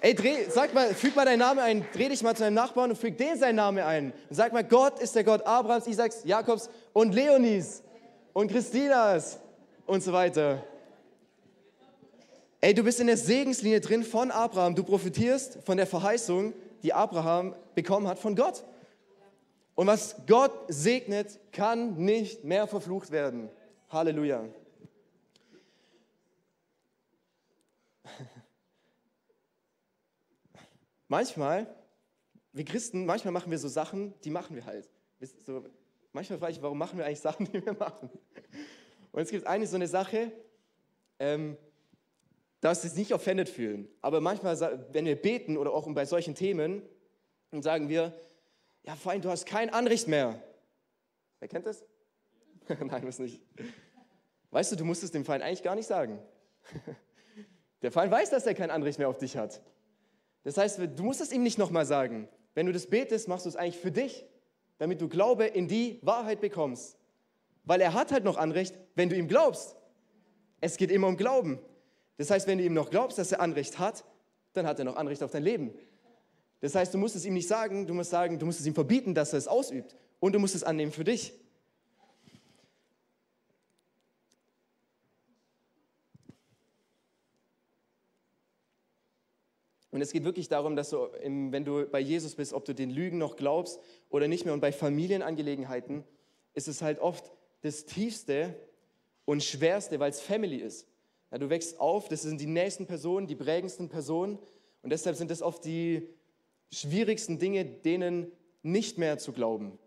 Ey, 0.07 0.15
dreh, 0.15 0.49
sag 0.49 0.73
mal, 0.73 0.95
füg 0.95 1.17
mal 1.17 1.25
deinen 1.25 1.41
Namen 1.41 1.59
ein, 1.59 1.85
dreh 1.93 2.09
dich 2.09 2.23
mal 2.23 2.33
zu 2.33 2.45
deinem 2.45 2.55
Nachbarn 2.55 2.91
und 2.91 2.97
füg 2.97 3.19
den 3.19 3.37
seinen 3.37 3.57
Namen 3.57 3.83
ein. 3.83 4.13
Und 4.31 4.37
sag 4.37 4.53
mal, 4.53 4.63
Gott 4.63 5.01
ist 5.01 5.17
der 5.17 5.25
Gott 5.25 5.45
Abrahams, 5.45 5.89
Isaaks, 5.89 6.23
Jakobs 6.23 6.71
und 6.93 7.13
Leonis 7.13 7.83
und 8.33 8.49
Christinas 8.49 9.41
und 9.85 10.05
so 10.05 10.13
weiter. 10.13 10.63
Ey, 12.61 12.73
du 12.73 12.85
bist 12.85 13.01
in 13.01 13.09
der 13.09 13.17
Segenslinie 13.17 13.81
drin 13.81 14.05
von 14.05 14.31
Abraham. 14.31 14.77
Du 14.77 14.85
profitierst 14.85 15.59
von 15.67 15.77
der 15.77 15.89
Verheißung, 15.89 16.53
die 16.85 16.93
Abraham 16.93 17.57
bekommen 17.75 18.07
hat 18.07 18.21
von 18.21 18.37
Gott. 18.37 18.63
Und 19.75 19.89
was 19.89 20.15
Gott 20.29 20.53
segnet, 20.69 21.41
kann 21.51 21.97
nicht 21.97 22.45
mehr 22.45 22.69
verflucht 22.69 23.11
werden. 23.11 23.51
Halleluja. 23.91 24.45
Manchmal, 31.09 31.67
wir 32.53 32.65
Christen, 32.65 33.07
manchmal 33.07 33.33
machen 33.33 33.51
wir 33.51 33.59
so 33.59 33.69
Sachen, 33.69 34.15
die 34.23 34.31
machen 34.31 34.57
wir 34.57 34.65
halt. 34.65 34.89
So, 35.45 35.65
manchmal 36.13 36.39
frage 36.39 36.53
ich, 36.53 36.63
warum 36.63 36.79
machen 36.79 36.99
wir 36.99 37.07
eigentlich 37.07 37.21
Sachen, 37.21 37.47
die 37.53 37.65
wir 37.65 37.75
machen? 37.75 38.11
Und 39.13 39.23
es 39.23 39.31
gibt 39.31 39.47
eine 39.47 39.67
so 39.67 39.77
eine 39.77 39.89
Sache, 39.89 40.33
ähm, 41.19 41.57
dass 42.61 42.83
sie 42.83 42.89
sich 42.89 42.99
nicht 42.99 43.15
offended 43.15 43.49
fühlen. 43.49 43.89
Aber 44.03 44.21
manchmal, 44.21 44.59
wenn 44.93 45.05
wir 45.05 45.17
beten 45.17 45.57
oder 45.57 45.73
auch 45.73 45.91
bei 45.93 46.05
solchen 46.05 46.35
Themen, 46.35 46.83
dann 47.51 47.63
sagen 47.63 47.89
wir, 47.89 48.19
ja, 48.83 48.95
Feind, 48.95 49.25
du 49.25 49.31
hast 49.31 49.47
kein 49.47 49.71
Anrecht 49.71 50.09
mehr. 50.09 50.43
Wer 51.39 51.49
kennt 51.49 51.67
das? 51.67 51.85
Nein, 52.81 53.05
muss 53.05 53.19
nicht. 53.19 53.41
Weißt 54.51 54.73
du, 54.73 54.77
du 54.77 54.85
musst 54.85 55.03
es 55.03 55.11
dem 55.11 55.25
Feind 55.25 55.43
eigentlich 55.43 55.63
gar 55.63 55.75
nicht 55.75 55.87
sagen. 55.87 56.19
Der 57.83 57.93
Feind 57.93 58.11
weiß, 58.11 58.31
dass 58.31 58.47
er 58.47 58.55
kein 58.55 58.71
Anrecht 58.71 58.99
mehr 58.99 59.09
auf 59.09 59.19
dich 59.19 59.37
hat. 59.37 59.61
Das 60.47 60.57
heißt, 60.59 60.79
du 60.79 61.03
musst 61.03 61.21
es 61.21 61.33
ihm 61.33 61.43
nicht 61.43 61.59
nochmal 61.59 61.85
sagen. 61.85 62.29
Wenn 62.55 62.67
du 62.67 62.73
das 62.73 62.87
betest, 62.87 63.27
machst 63.27 63.47
du 63.47 63.49
es 63.49 63.57
eigentlich 63.57 63.79
für 63.79 63.91
dich, 63.91 64.25
damit 64.79 65.01
du 65.01 65.09
Glaube 65.09 65.45
in 65.45 65.67
die 65.67 65.99
Wahrheit 66.03 66.41
bekommst. 66.41 66.97
Weil 67.65 67.81
er 67.81 67.95
hat 67.95 68.13
halt 68.13 68.23
noch 68.23 68.37
Anrecht, 68.37 68.79
wenn 68.95 69.09
du 69.09 69.17
ihm 69.17 69.27
glaubst. 69.27 69.75
Es 70.61 70.77
geht 70.77 70.93
immer 70.93 71.09
um 71.09 71.17
Glauben. 71.17 71.59
Das 72.17 72.31
heißt, 72.31 72.47
wenn 72.47 72.59
du 72.59 72.65
ihm 72.65 72.75
noch 72.75 72.91
glaubst, 72.91 73.19
dass 73.19 73.33
er 73.33 73.41
Anrecht 73.41 73.81
hat, 73.81 74.05
dann 74.53 74.69
hat 74.69 74.79
er 74.79 74.85
noch 74.85 74.95
Anrecht 74.95 75.21
auf 75.25 75.33
dein 75.33 75.43
Leben. 75.43 75.75
Das 76.61 76.77
heißt, 76.77 76.95
du 76.95 76.99
musst 76.99 77.17
es 77.17 77.25
ihm 77.25 77.35
nicht 77.35 77.49
sagen, 77.49 77.85
du 77.85 77.95
musst 77.95 78.11
sagen, 78.11 78.39
du 78.39 78.47
musst 78.47 78.61
es 78.61 78.67
ihm 78.67 78.75
verbieten, 78.75 79.17
dass 79.17 79.33
er 79.33 79.41
es 79.41 79.49
ausübt. 79.49 79.97
Und 80.21 80.33
du 80.33 80.39
musst 80.39 80.55
es 80.55 80.63
annehmen 80.63 80.93
für 80.93 81.03
dich. 81.03 81.35
Und 89.97 90.03
es 90.03 90.13
geht 90.13 90.25
wirklich 90.25 90.51
darum, 90.51 90.77
dass 90.77 90.91
du, 90.91 91.09
wenn 91.23 91.65
du 91.65 91.87
bei 91.87 92.01
Jesus 92.01 92.35
bist, 92.35 92.53
ob 92.53 92.67
du 92.67 92.75
den 92.75 92.91
Lügen 92.91 93.17
noch 93.17 93.35
glaubst 93.35 93.81
oder 94.11 94.29
nicht 94.29 94.45
mehr. 94.45 94.53
Und 94.53 94.61
bei 94.61 94.71
Familienangelegenheiten 94.71 96.05
ist 96.53 96.69
es 96.69 96.83
halt 96.83 96.99
oft 96.99 97.33
das 97.63 97.87
Tiefste 97.87 98.55
und 99.25 99.43
Schwerste, 99.43 99.99
weil 99.99 100.11
es 100.11 100.21
Family 100.21 100.57
ist. 100.57 100.87
Ja, 101.33 101.39
du 101.39 101.49
wächst 101.49 101.81
auf, 101.81 102.09
das 102.09 102.21
sind 102.21 102.43
die 102.43 102.47
nächsten 102.47 102.85
Personen, 102.85 103.27
die 103.27 103.37
prägendsten 103.37 103.89
Personen. 103.89 104.39
Und 104.83 104.91
deshalb 104.91 105.17
sind 105.17 105.31
es 105.31 105.41
oft 105.41 105.65
die 105.65 106.07
schwierigsten 106.71 107.39
Dinge, 107.39 107.65
denen 107.65 108.31
nicht 108.63 108.99
mehr 108.99 109.17
zu 109.17 109.33
glauben. 109.33 109.79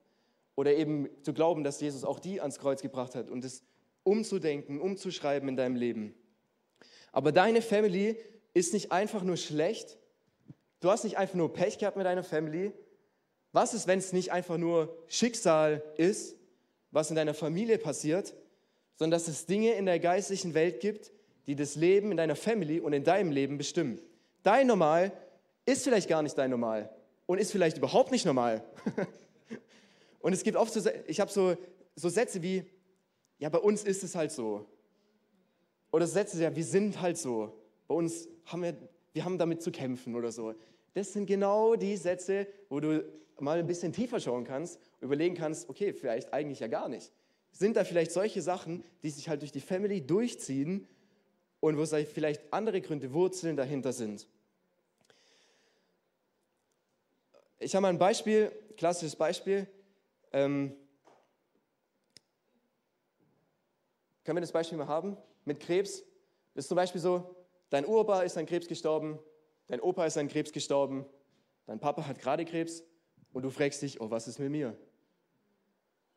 Oder 0.56 0.74
eben 0.74 1.08
zu 1.22 1.36
glauben, 1.36 1.64
dass 1.64 1.80
Jesus 1.82 2.04
auch 2.04 2.18
die 2.18 2.42
ans 2.42 2.58
Kreuz 2.58 2.82
gebracht 2.82 3.14
hat 3.14 3.30
und 3.30 3.46
es 3.46 3.62
umzudenken, 4.02 4.82
umzuschreiben 4.82 5.48
in 5.50 5.56
deinem 5.56 5.76
Leben. 5.76 6.16
Aber 7.12 7.32
deine 7.32 7.62
Family 7.62 8.18
ist 8.60 8.74
nicht 8.74 8.92
einfach 8.92 9.24
nur 9.24 9.38
schlecht. 9.38 9.98
Du 10.82 10.92
hast 10.92 11.04
nicht 11.04 11.18
einfach 11.18 11.36
nur 11.36 11.54
Pech 11.54 11.78
gehabt 11.78 11.98
mit 11.98 12.06
deiner 12.06 12.24
Family. 12.24 12.74
Was 13.52 13.74
ist, 13.74 13.88
wenn 13.88 14.00
es 14.00 14.14
nicht 14.14 14.32
einfach 14.32 14.58
nur 14.58 14.96
Schicksal 15.08 15.82
ist, 15.98 16.36
was 16.92 17.10
in 17.10 17.16
deiner 17.16 17.34
Familie 17.34 17.78
passiert, 17.78 18.34
sondern 18.96 19.18
dass 19.18 19.28
es 19.28 19.46
Dinge 19.46 19.74
in 19.74 19.86
der 19.86 20.00
geistlichen 20.00 20.54
Welt 20.54 20.82
gibt, 20.82 21.12
die 21.48 21.56
das 21.56 21.76
Leben 21.76 22.12
in 22.12 22.18
deiner 22.18 22.36
Family 22.36 22.80
und 22.80 22.94
in 22.94 23.04
deinem 23.04 23.32
Leben 23.32 23.58
bestimmen. 23.58 24.00
Dein 24.44 24.68
Normal 24.68 25.12
ist 25.66 25.84
vielleicht 25.84 26.10
gar 26.10 26.22
nicht 26.22 26.38
dein 26.38 26.52
Normal 26.52 26.90
und 27.26 27.38
ist 27.38 27.52
vielleicht 27.52 27.78
überhaupt 27.78 28.12
nicht 28.12 28.26
normal. 28.26 28.64
und 30.20 30.34
es 30.34 30.44
gibt 30.44 30.58
oft 30.58 30.74
so, 30.74 30.82
ich 31.08 31.20
habe 31.20 31.32
so, 31.32 31.56
so 31.96 32.10
Sätze 32.10 32.42
wie, 32.42 32.66
ja, 33.38 33.50
bei 33.50 33.60
uns 33.60 33.84
ist 33.84 34.04
es 34.04 34.16
halt 34.16 34.32
so. 34.32 34.66
Oder 35.92 36.08
Sätze, 36.08 36.42
ja, 36.42 36.56
wir 36.56 36.64
sind 36.64 37.02
halt 37.02 37.18
so. 37.18 37.54
Bei 37.88 37.96
uns 37.96 38.28
haben 38.52 38.64
wir, 38.64 38.76
wir 39.14 39.26
haben 39.26 39.38
damit 39.38 39.62
zu 39.62 39.72
kämpfen 39.72 40.16
oder 40.16 40.32
so. 40.32 40.54
Das 40.94 41.14
sind 41.14 41.26
genau 41.26 41.76
die 41.76 41.98
Sätze, 41.98 42.48
wo 42.70 42.80
du 42.80 43.04
mal 43.40 43.60
ein 43.60 43.68
bisschen 43.68 43.94
tiefer 43.94 44.20
schauen 44.20 44.44
kannst 44.44 44.80
überlegen 45.02 45.36
kannst, 45.36 45.70
okay, 45.70 45.94
vielleicht 45.94 46.34
eigentlich 46.34 46.60
ja 46.60 46.68
gar 46.68 46.90
nicht. 46.90 47.12
Sind 47.52 47.76
da 47.78 47.84
vielleicht 47.84 48.12
solche 48.12 48.42
Sachen, 48.42 48.84
die 49.04 49.10
sich 49.10 49.30
halt 49.30 49.42
durch 49.42 49.52
die 49.52 49.62
Family 49.62 50.06
durchziehen 50.06 50.88
und 51.60 51.78
wo 51.78 51.86
vielleicht 51.86 52.54
andere 52.54 52.82
Gründe, 52.82 53.14
Wurzeln 53.14 53.58
dahinter 53.58 53.94
sind? 53.94 54.28
Ich 57.58 57.76
habe 57.76 57.82
mal 57.82 57.90
ein 57.90 57.98
Beispiel, 57.98 58.52
klassisches 58.78 59.16
Beispiel. 59.16 59.68
Ähm, 60.32 60.74
können 64.24 64.38
wir 64.38 64.42
das 64.42 64.52
Beispiel 64.52 64.78
mal 64.78 64.88
haben? 64.88 65.18
Mit 65.44 65.60
Krebs. 65.60 66.04
Das 66.54 66.66
ist 66.66 66.70
zum 66.70 66.76
Beispiel 66.76 67.02
so, 67.02 67.36
dein 67.70 67.86
Opa 67.86 68.22
ist 68.22 68.38
an 68.38 68.46
Krebs 68.46 68.68
gestorben, 68.68 69.20
dein 69.68 69.82
Opa 69.82 70.06
ist 70.06 70.18
an 70.18 70.28
Krebs 70.28 70.52
gestorben, 70.52 71.06
dein 71.66 71.80
Papa 71.80 72.08
hat 72.08 72.20
gerade 72.20 72.46
Krebs 72.46 72.84
und 73.34 73.44
du 73.44 73.50
fragst 73.50 73.82
dich, 73.82 74.02
oh, 74.02 74.10
was 74.10 74.28
ist 74.28 74.40
mit 74.40 74.52
mir? 74.52 74.76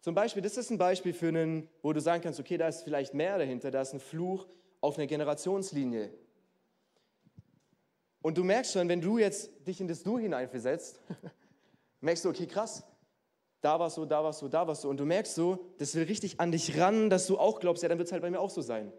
Zum 0.01 0.15
Beispiel, 0.15 0.43
das 0.43 0.57
ist 0.57 0.71
ein 0.71 0.79
Beispiel 0.79 1.12
für 1.12 1.29
einen, 1.29 1.69
wo 1.81 1.93
du 1.93 2.01
sagen 2.01 2.23
kannst, 2.23 2.41
okay, 2.41 2.57
da 2.57 2.67
ist 2.67 2.83
vielleicht 2.83 3.15
mehr 3.15 3.38
dahinter, 3.38 3.71
da 3.71 3.83
ist 3.83 3.93
ein 3.93 4.01
Fluch 4.01 4.49
auf 4.81 4.99
einer 4.99 5.07
Generationslinie. 5.07 6.12
Und 8.21 8.38
du 8.38 8.45
merkst 8.45 8.73
schon, 8.73 8.88
wenn 8.88 9.01
du 9.01 9.19
jetzt 9.19 9.51
dich 9.67 9.81
in 9.81 9.88
das 9.88 10.03
Du 10.03 10.19
hineinversetzt, 10.19 11.01
merkst 12.01 12.25
du, 12.25 12.31
okay, 12.31 12.47
krass, 12.47 12.85
da 13.61 13.79
warst 13.79 13.97
du, 13.97 14.05
da 14.05 14.25
warst 14.25 14.43
du, 14.43 14.49
da 14.49 14.67
warst 14.67 14.83
du. 14.83 14.91
Und 14.91 14.99
du 14.99 15.05
merkst 15.05 15.37
so, 15.37 15.65
das 15.79 15.95
will 15.95 16.05
richtig 16.05 16.41
an 16.41 16.51
dich 16.51 16.79
ran, 16.79 17.11
dass 17.11 17.29
du 17.29 17.38
auch 17.38 17.61
glaubst, 17.61 17.83
ja, 17.83 17.88
dann 17.88 17.99
wird 17.99 18.07
es 18.07 18.12
halt 18.12 18.23
bei 18.23 18.31
mir 18.31 18.41
auch 18.41 18.51
so 18.51 18.61
sein. 18.61 18.93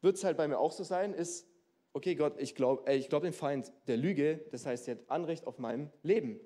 Wird 0.00 0.16
es 0.16 0.24
halt 0.24 0.36
bei 0.36 0.46
mir 0.46 0.58
auch 0.58 0.72
so 0.72 0.84
sein, 0.84 1.12
ist, 1.12 1.46
okay, 1.92 2.14
Gott, 2.14 2.34
ich 2.38 2.54
glaube 2.54 2.92
ich 2.92 3.08
glaub 3.08 3.22
den 3.22 3.32
Feind 3.32 3.72
der 3.86 3.96
Lüge, 3.96 4.44
das 4.52 4.66
heißt, 4.66 4.88
er 4.88 4.96
hat 4.96 5.02
Anrecht 5.08 5.46
auf 5.46 5.58
meinem 5.58 5.90
Leben. 6.02 6.40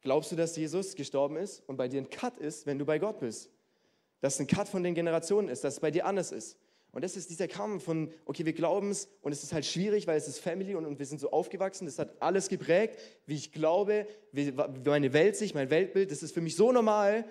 Glaubst 0.00 0.30
du, 0.30 0.36
dass 0.36 0.54
Jesus 0.56 0.94
gestorben 0.94 1.36
ist 1.36 1.62
und 1.66 1.76
bei 1.76 1.88
dir 1.88 2.00
ein 2.00 2.10
Cut 2.10 2.36
ist, 2.36 2.66
wenn 2.66 2.78
du 2.78 2.84
bei 2.84 2.98
Gott 2.98 3.20
bist? 3.20 3.50
Dass 4.20 4.38
ein 4.38 4.46
Cut 4.46 4.68
von 4.68 4.82
den 4.82 4.94
Generationen 4.94 5.48
ist, 5.48 5.64
dass 5.64 5.74
es 5.74 5.80
bei 5.80 5.90
dir 5.90 6.06
anders 6.06 6.30
ist. 6.30 6.58
Und 6.92 7.02
das 7.02 7.16
ist 7.16 7.28
dieser 7.30 7.48
Kampf 7.48 7.84
von, 7.84 8.12
okay, 8.24 8.44
wir 8.44 8.52
glauben 8.52 8.90
es 8.90 9.08
und 9.22 9.32
es 9.32 9.42
ist 9.42 9.52
halt 9.52 9.64
schwierig, 9.64 10.06
weil 10.06 10.16
es 10.16 10.28
ist 10.28 10.38
Family 10.38 10.76
und, 10.76 10.86
und 10.86 11.00
wir 11.00 11.06
sind 11.06 11.20
so 11.20 11.32
aufgewachsen. 11.32 11.86
Das 11.86 11.98
hat 11.98 12.22
alles 12.22 12.48
geprägt, 12.48 13.00
wie 13.26 13.34
ich 13.34 13.50
glaube, 13.50 14.06
wie 14.30 14.52
meine 14.84 15.12
Welt 15.12 15.34
sich, 15.34 15.54
mein 15.54 15.70
Weltbild. 15.70 16.12
Das 16.12 16.22
ist 16.22 16.32
für 16.32 16.40
mich 16.40 16.54
so 16.54 16.70
normal, 16.70 17.24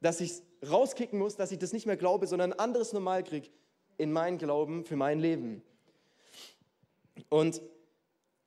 dass 0.00 0.20
ich 0.20 0.30
es 0.30 0.42
rauskicken 0.68 1.18
muss, 1.18 1.36
dass 1.36 1.52
ich 1.52 1.58
das 1.58 1.72
nicht 1.72 1.86
mehr 1.86 1.96
glaube, 1.96 2.26
sondern 2.26 2.54
ein 2.54 2.58
anderes 2.58 2.92
Normal 2.92 3.22
kriege 3.22 3.48
in 3.98 4.12
meinen 4.12 4.38
Glauben 4.38 4.84
für 4.84 4.96
mein 4.96 5.18
Leben. 5.18 5.62
Und 7.28 7.62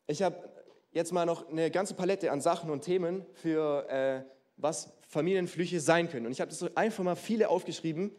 ich 0.08 0.22
habe 0.22 0.50
jetzt 0.92 1.12
mal 1.12 1.26
noch 1.26 1.48
eine 1.50 1.72
ganze 1.72 1.94
Palette 1.94 2.32
an 2.32 2.42
Sachen 2.42 2.70
und 2.70 2.82
Themen 2.82 3.26
für 3.34 3.88
äh, 3.90 4.24
was 4.58 4.92
Familienflüche 5.08 5.80
sein 5.80 6.10
können. 6.10 6.26
Und 6.26 6.32
ich 6.32 6.42
habe 6.42 6.50
das 6.50 6.60
so 6.60 6.70
einfach 6.76 7.04
mal 7.04 7.16
viele 7.16 7.50
aufgeschrieben. 7.50 8.12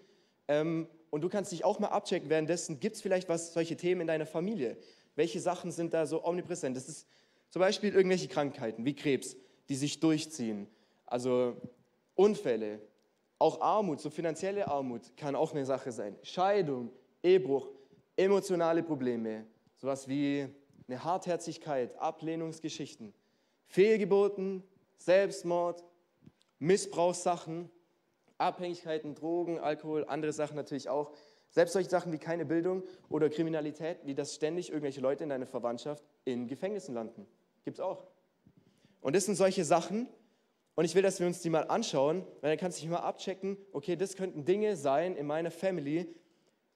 Ähm, 0.49 0.89
und 1.11 1.23
du 1.23 1.29
kannst 1.29 1.53
dich 1.53 1.65
auch 1.65 1.79
mal 1.79 1.89
abchecken 1.89 2.31
währenddessen, 2.31 2.79
gibt 2.81 2.97
es 2.97 3.03
vielleicht 3.03 3.29
was, 3.29 3.53
solche 3.53 3.77
Themen 3.77 4.03
in 4.03 4.07
deiner 4.07 4.27
Familie? 4.27 4.77
Welche 5.17 5.41
Sachen 5.41 5.73
sind 5.73 5.93
da 5.93 6.07
so 6.07 6.25
omnipräsent? 6.25 6.77
Das 6.77 6.89
ist 6.89 7.07
zum 7.51 7.61
Beispiel 7.61 7.93
irgendwelche 7.93 8.29
Krankheiten 8.29 8.85
wie 8.85 8.95
Krebs, 8.95 9.37
die 9.69 9.75
sich 9.75 9.99
durchziehen. 9.99 10.69
Also 11.07 11.57
Unfälle, 12.15 12.81
auch 13.39 13.61
Armut, 13.61 14.01
so 14.01 14.11
finanzielle 14.11 14.69
Armut 14.69 15.17
kann 15.17 15.35
auch 15.35 15.53
eine 15.53 15.67
Sache 15.67 15.91
sein. 15.91 16.17
Scheidung, 16.23 16.93
Ehebruch, 17.23 17.69
emotionale 18.17 18.83
Probleme, 18.83 19.47
sowas 19.77 20.09
wie 20.09 20.49
eine 20.89 21.05
Hartherzigkeit, 21.05 21.97
Ablehnungsgeschichten, 21.99 23.15
Fehlgeburten, 23.67 24.63
Selbstmord, 24.99 25.85
Missbrauchssachen, 26.59 27.71
Abhängigkeiten, 28.39 29.15
Drogen, 29.15 29.59
Alkohol, 29.59 30.05
andere 30.07 30.33
Sachen 30.33 30.57
natürlich 30.57 30.89
auch. 30.89 31.13
Selbst 31.51 31.73
solche 31.73 31.91
Sachen 31.91 32.13
wie 32.13 32.19
keine 32.19 32.45
Bildung 32.45 32.83
oder 33.09 33.29
Kriminalität, 33.29 33.99
wie 34.05 34.15
das 34.15 34.35
ständig 34.35 34.71
irgendwelche 34.71 35.01
Leute 35.01 35.25
in 35.25 35.31
deiner 35.31 35.47
Verwandtschaft 35.47 36.05
in 36.25 36.47
Gefängnissen 36.47 36.95
landen. 36.95 37.27
Gibt 37.65 37.79
es 37.79 37.81
auch. 37.81 38.05
Und 39.01 39.17
das 39.17 39.27
sind 39.27 39.35
solche 39.35 39.65
Sachen. 39.65 40.09
Und 40.75 40.85
ich 40.85 40.95
will, 40.95 41.03
dass 41.03 41.19
wir 41.21 41.27
uns 41.27 41.41
die 41.41 41.51
mal 41.51 41.65
anschauen, 41.65 42.25
weil 42.41 42.51
dann 42.51 42.59
kannst 42.59 42.79
du 42.79 42.83
dich 42.83 42.91
mal 42.91 42.99
abchecken, 42.99 43.59
okay, 43.73 43.97
das 43.97 44.17
könnten 44.17 44.45
Dinge 44.45 44.77
sein 44.77 45.17
in 45.17 45.27
meiner 45.27 45.51
Family, 45.51 46.15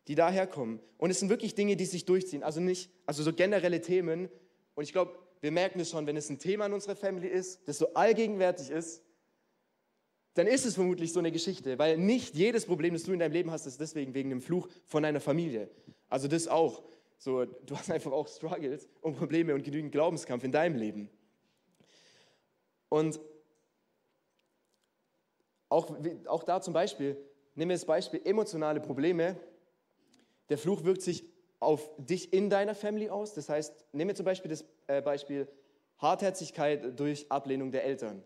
die 0.08 0.14
daherkommen. 0.14 0.80
Und 0.98 1.10
es 1.10 1.20
sind 1.20 1.28
wirklich 1.28 1.54
Dinge, 1.54 1.76
die 1.76 1.86
sich 1.86 2.04
durchziehen. 2.04 2.42
Also 2.42 2.60
nicht, 2.60 2.90
also 3.06 3.22
so 3.22 3.32
generelle 3.32 3.80
Themen. 3.80 4.28
Und 4.74 4.84
ich 4.84 4.92
glaube, 4.92 5.18
wir 5.40 5.50
merken 5.50 5.80
es 5.80 5.90
schon, 5.90 6.06
wenn 6.06 6.16
es 6.16 6.30
ein 6.30 6.38
Thema 6.38 6.66
in 6.66 6.72
unserer 6.72 6.96
Family 6.96 7.28
ist, 7.28 7.66
das 7.68 7.78
so 7.78 7.92
allgegenwärtig 7.94 8.70
ist, 8.70 9.02
dann 10.34 10.46
ist 10.46 10.66
es 10.66 10.74
vermutlich 10.74 11.12
so 11.12 11.20
eine 11.20 11.30
Geschichte, 11.30 11.78
weil 11.78 11.96
nicht 11.96 12.34
jedes 12.34 12.66
Problem, 12.66 12.92
das 12.92 13.04
du 13.04 13.12
in 13.12 13.20
deinem 13.20 13.32
Leben 13.32 13.50
hast, 13.50 13.66
ist 13.66 13.80
deswegen 13.80 14.14
wegen 14.14 14.30
dem 14.30 14.42
Fluch 14.42 14.68
von 14.86 15.02
deiner 15.04 15.20
Familie. 15.20 15.70
Also 16.08 16.28
das 16.28 16.48
auch. 16.48 16.82
So, 17.18 17.44
du 17.44 17.76
hast 17.76 17.90
einfach 17.90 18.12
auch 18.12 18.26
Struggles 18.26 18.88
und 19.00 19.16
Probleme 19.16 19.54
und 19.54 19.62
genügend 19.62 19.92
Glaubenskampf 19.92 20.44
in 20.44 20.52
deinem 20.52 20.76
Leben. 20.76 21.08
Und 22.88 23.20
auch, 25.68 25.96
auch 26.26 26.42
da 26.42 26.60
zum 26.60 26.74
Beispiel, 26.74 27.16
nehmen 27.54 27.70
wir 27.70 27.76
das 27.76 27.84
Beispiel 27.84 28.20
emotionale 28.24 28.80
Probleme. 28.80 29.36
Der 30.48 30.58
Fluch 30.58 30.84
wirkt 30.84 31.02
sich 31.02 31.24
auf 31.60 31.90
dich 31.98 32.32
in 32.32 32.50
deiner 32.50 32.74
Family 32.74 33.08
aus. 33.08 33.34
Das 33.34 33.48
heißt, 33.48 33.86
nehmen 33.92 34.08
wir 34.08 34.14
zum 34.14 34.26
Beispiel 34.26 34.50
das 34.50 34.64
äh, 34.86 35.00
Beispiel 35.00 35.48
Hartherzigkeit 35.98 36.98
durch 36.98 37.30
Ablehnung 37.30 37.70
der 37.70 37.84
Eltern. 37.84 38.22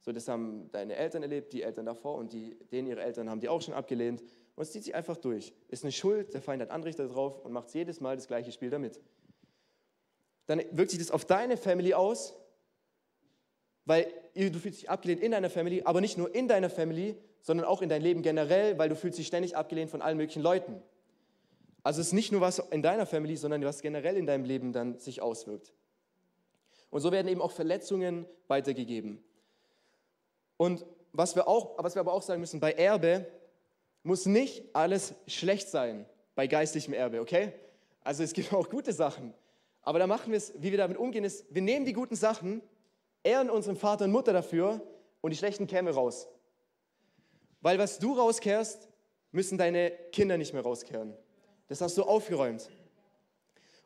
So, 0.00 0.12
das 0.12 0.26
haben 0.28 0.70
deine 0.72 0.96
Eltern 0.96 1.22
erlebt, 1.22 1.52
die 1.52 1.62
Eltern 1.62 1.86
davor 1.86 2.16
und 2.16 2.32
die, 2.32 2.56
denen 2.72 2.88
ihre 2.88 3.02
Eltern 3.02 3.30
haben 3.30 3.40
die 3.40 3.48
auch 3.48 3.62
schon 3.62 3.74
abgelehnt. 3.74 4.22
Und 4.54 4.62
es 4.62 4.72
zieht 4.72 4.84
sich 4.84 4.94
einfach 4.94 5.16
durch. 5.16 5.52
Ist 5.68 5.84
eine 5.84 5.92
Schuld, 5.92 6.34
der 6.34 6.42
Feind 6.42 6.60
hat 6.60 6.70
Anrichter 6.70 7.08
drauf 7.08 7.44
und 7.44 7.52
macht 7.52 7.72
jedes 7.72 8.00
Mal 8.00 8.16
das 8.16 8.26
gleiche 8.26 8.52
Spiel 8.52 8.70
damit. 8.70 9.00
Dann 10.46 10.60
wirkt 10.72 10.90
sich 10.90 10.98
das 10.98 11.10
auf 11.10 11.24
deine 11.24 11.56
Family 11.56 11.94
aus, 11.94 12.34
weil 13.84 14.12
du 14.34 14.58
fühlst 14.58 14.82
dich 14.82 14.90
abgelehnt 14.90 15.22
in 15.22 15.32
deiner 15.32 15.50
Family, 15.50 15.82
aber 15.84 16.00
nicht 16.00 16.18
nur 16.18 16.34
in 16.34 16.48
deiner 16.48 16.68
Family, 16.68 17.16
sondern 17.40 17.66
auch 17.66 17.80
in 17.80 17.88
dein 17.88 18.02
Leben 18.02 18.22
generell, 18.22 18.78
weil 18.78 18.88
du 18.88 18.96
fühlst 18.96 19.18
dich 19.18 19.26
ständig 19.26 19.56
abgelehnt 19.56 19.90
von 19.90 20.02
allen 20.02 20.16
möglichen 20.16 20.42
Leuten. 20.42 20.82
Also 21.82 22.00
es 22.00 22.08
ist 22.08 22.12
nicht 22.12 22.32
nur 22.32 22.40
was 22.40 22.58
in 22.58 22.82
deiner 22.82 23.06
Family, 23.06 23.36
sondern 23.36 23.64
was 23.64 23.82
generell 23.82 24.16
in 24.16 24.26
deinem 24.26 24.44
Leben 24.44 24.72
dann 24.72 24.98
sich 24.98 25.20
auswirkt. 25.20 25.72
Und 26.90 27.00
so 27.00 27.10
werden 27.10 27.28
eben 27.28 27.40
auch 27.40 27.50
Verletzungen 27.50 28.26
weitergegeben. 28.48 29.22
Und 30.56 30.84
was 31.12 31.34
wir, 31.34 31.48
auch, 31.48 31.82
was 31.82 31.94
wir 31.96 32.00
aber 32.00 32.12
auch 32.12 32.22
sagen 32.22 32.40
müssen, 32.40 32.60
bei 32.60 32.72
Erbe 32.72 33.26
muss 34.02 34.26
nicht 34.26 34.64
alles 34.74 35.14
schlecht 35.26 35.68
sein, 35.68 36.06
bei 36.34 36.46
geistlichem 36.46 36.94
Erbe, 36.94 37.20
okay? 37.20 37.52
Also 38.02 38.22
es 38.22 38.32
gibt 38.32 38.52
auch 38.54 38.68
gute 38.68 38.92
Sachen. 38.92 39.34
Aber 39.82 39.98
da 39.98 40.06
machen 40.06 40.30
wir 40.30 40.38
es, 40.38 40.52
wie 40.58 40.70
wir 40.70 40.78
damit 40.78 40.96
umgehen, 40.96 41.24
ist, 41.24 41.52
wir 41.52 41.62
nehmen 41.62 41.84
die 41.84 41.92
guten 41.92 42.14
Sachen, 42.14 42.62
ehren 43.24 43.50
unseren 43.50 43.76
Vater 43.76 44.04
und 44.04 44.12
Mutter 44.12 44.32
dafür 44.32 44.80
und 45.20 45.30
die 45.30 45.36
schlechten 45.36 45.68
wir 45.68 45.94
raus. 45.94 46.28
Weil 47.60 47.78
was 47.78 47.98
du 47.98 48.14
rauskehrst, 48.14 48.88
müssen 49.30 49.58
deine 49.58 49.90
Kinder 50.12 50.36
nicht 50.36 50.52
mehr 50.52 50.62
rauskehren. 50.62 51.14
Das 51.72 51.80
hast 51.80 51.96
du 51.96 52.02
aufgeräumt. 52.02 52.68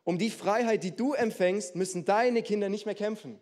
Um 0.03 0.19
die 0.19 0.31
Freiheit, 0.31 0.83
die 0.83 0.97
du 0.97 1.13
empfängst, 1.13 1.77
müssen 1.77 2.05
deine 2.05 2.43
Kinder 2.43 2.69
nicht 2.69 2.85
mehr 2.85 2.97
kämpfen. 2.97 3.41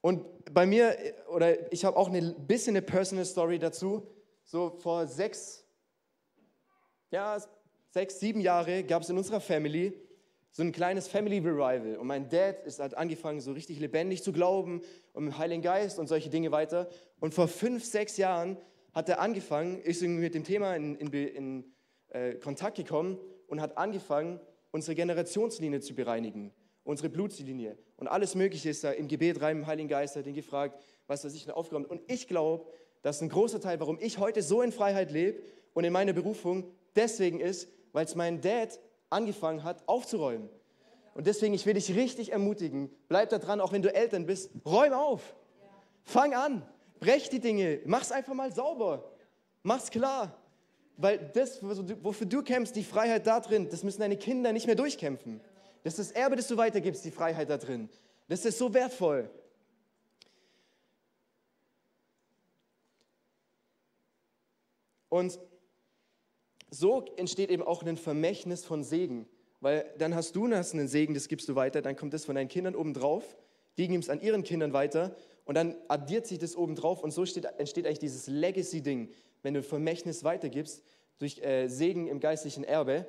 Und 0.00 0.24
bei 0.50 0.64
mir, 0.64 0.96
oder 1.28 1.70
ich 1.74 1.84
habe 1.84 1.98
auch 1.98 2.10
ein 2.10 2.46
bisschen 2.46 2.74
eine 2.74 2.80
Personal 2.80 3.26
Story 3.26 3.58
dazu. 3.58 4.06
So 4.46 4.70
vor 4.70 5.06
sechs, 5.06 5.62
ja, 7.10 7.36
sechs, 7.90 8.18
sieben 8.18 8.40
Jahre 8.40 8.82
gab 8.82 9.02
es 9.02 9.10
in 9.10 9.18
unserer 9.18 9.42
Family 9.42 9.92
so 10.50 10.62
ein 10.62 10.72
kleines 10.72 11.06
Family 11.06 11.36
Revival. 11.36 11.98
Und 11.98 12.06
mein 12.06 12.30
Dad 12.30 12.64
ist, 12.64 12.80
hat 12.80 12.94
angefangen, 12.94 13.42
so 13.42 13.52
richtig 13.52 13.78
lebendig 13.78 14.22
zu 14.22 14.32
glauben 14.32 14.80
und 15.12 15.26
dem 15.26 15.36
Heiligen 15.36 15.60
Geist 15.60 15.98
und 15.98 16.06
solche 16.06 16.30
Dinge 16.30 16.50
weiter. 16.50 16.88
Und 17.20 17.34
vor 17.34 17.46
fünf, 17.46 17.84
sechs 17.84 18.16
Jahren 18.16 18.56
hat 18.94 19.10
er 19.10 19.20
angefangen, 19.20 19.82
ist 19.82 20.00
irgendwie 20.00 20.22
mit 20.22 20.34
dem 20.34 20.44
Thema 20.44 20.74
in, 20.76 20.96
in, 20.96 21.12
in 21.12 21.74
äh, 22.10 22.34
Kontakt 22.34 22.76
gekommen 22.76 23.18
und 23.46 23.60
hat 23.60 23.76
angefangen, 23.78 24.40
unsere 24.70 24.94
Generationslinie 24.94 25.80
zu 25.80 25.94
bereinigen, 25.94 26.52
unsere 26.84 27.08
Blutslinie. 27.08 27.76
Und 27.96 28.08
alles 28.08 28.34
Mögliche 28.34 28.70
ist 28.70 28.84
da 28.84 28.92
im 28.92 29.08
Gebet 29.08 29.40
rein, 29.40 29.58
im 29.58 29.66
Heiligen 29.66 29.88
Geist 29.88 30.16
hat 30.16 30.26
ihn 30.26 30.34
gefragt, 30.34 30.80
was 31.06 31.24
er 31.24 31.30
sich 31.30 31.50
aufgeräumt. 31.50 31.88
Und 31.88 32.02
ich 32.06 32.28
glaube, 32.28 32.66
dass 33.02 33.20
ein 33.20 33.28
großer 33.28 33.60
Teil, 33.60 33.80
warum 33.80 33.98
ich 34.00 34.18
heute 34.18 34.42
so 34.42 34.62
in 34.62 34.72
Freiheit 34.72 35.10
lebe 35.10 35.42
und 35.74 35.84
in 35.84 35.92
meiner 35.92 36.12
Berufung, 36.12 36.64
deswegen 36.94 37.40
ist, 37.40 37.68
weil 37.92 38.04
es 38.04 38.14
mein 38.14 38.40
Dad 38.40 38.78
angefangen 39.08 39.64
hat 39.64 39.82
aufzuräumen. 39.88 40.48
Und 41.14 41.26
deswegen, 41.26 41.54
ich 41.54 41.66
will 41.66 41.74
dich 41.74 41.94
richtig 41.94 42.32
ermutigen, 42.32 42.90
bleib 43.08 43.30
da 43.30 43.38
dran, 43.38 43.60
auch 43.60 43.72
wenn 43.72 43.82
du 43.82 43.92
Eltern 43.92 44.26
bist, 44.26 44.50
räum 44.64 44.92
auf. 44.92 45.34
Fang 46.04 46.34
an, 46.34 46.66
brech 47.00 47.28
die 47.28 47.40
Dinge, 47.40 47.80
mach's 47.84 48.12
einfach 48.12 48.34
mal 48.34 48.52
sauber, 48.52 49.10
mach's 49.62 49.90
klar. 49.90 50.39
Weil 51.00 51.30
das, 51.32 51.62
wofür 51.62 52.26
du 52.26 52.42
kämpfst, 52.42 52.76
die 52.76 52.84
Freiheit 52.84 53.26
da 53.26 53.40
drin, 53.40 53.68
das 53.70 53.82
müssen 53.82 54.00
deine 54.00 54.18
Kinder 54.18 54.52
nicht 54.52 54.66
mehr 54.66 54.74
durchkämpfen. 54.74 55.40
Das 55.82 55.98
ist 55.98 56.10
das 56.10 56.12
Erbe, 56.12 56.36
das 56.36 56.46
du 56.46 56.58
weitergibst, 56.58 57.04
die 57.06 57.10
Freiheit 57.10 57.48
da 57.48 57.56
drin. 57.56 57.88
Das 58.28 58.44
ist 58.44 58.58
so 58.58 58.74
wertvoll. 58.74 59.30
Und 65.08 65.40
so 66.70 67.06
entsteht 67.16 67.50
eben 67.50 67.62
auch 67.62 67.82
ein 67.82 67.96
Vermächtnis 67.96 68.66
von 68.66 68.84
Segen. 68.84 69.26
Weil 69.60 69.92
dann 69.96 70.14
hast 70.14 70.36
du 70.36 70.48
hast 70.50 70.74
einen 70.74 70.86
Segen, 70.86 71.14
das 71.14 71.28
gibst 71.28 71.48
du 71.48 71.54
weiter, 71.54 71.80
dann 71.80 71.96
kommt 71.96 72.12
das 72.12 72.26
von 72.26 72.34
deinen 72.34 72.48
Kindern 72.48 72.74
obendrauf, 72.74 73.36
die 73.78 73.88
geben 73.88 74.00
es 74.00 74.10
an 74.10 74.20
ihren 74.20 74.42
Kindern 74.42 74.72
weiter 74.72 75.16
und 75.44 75.54
dann 75.54 75.76
addiert 75.88 76.26
sich 76.26 76.38
das 76.38 76.56
obendrauf 76.56 77.02
und 77.02 77.10
so 77.10 77.26
steht, 77.26 77.44
entsteht 77.44 77.86
eigentlich 77.86 77.98
dieses 77.98 78.26
Legacy-Ding, 78.26 79.10
wenn 79.42 79.54
du 79.54 79.62
Vermächtnis 79.62 80.24
weitergibst 80.24 80.82
durch 81.18 81.38
äh, 81.38 81.68
Segen 81.68 82.06
im 82.06 82.20
geistlichen 82.20 82.64
Erbe. 82.64 83.06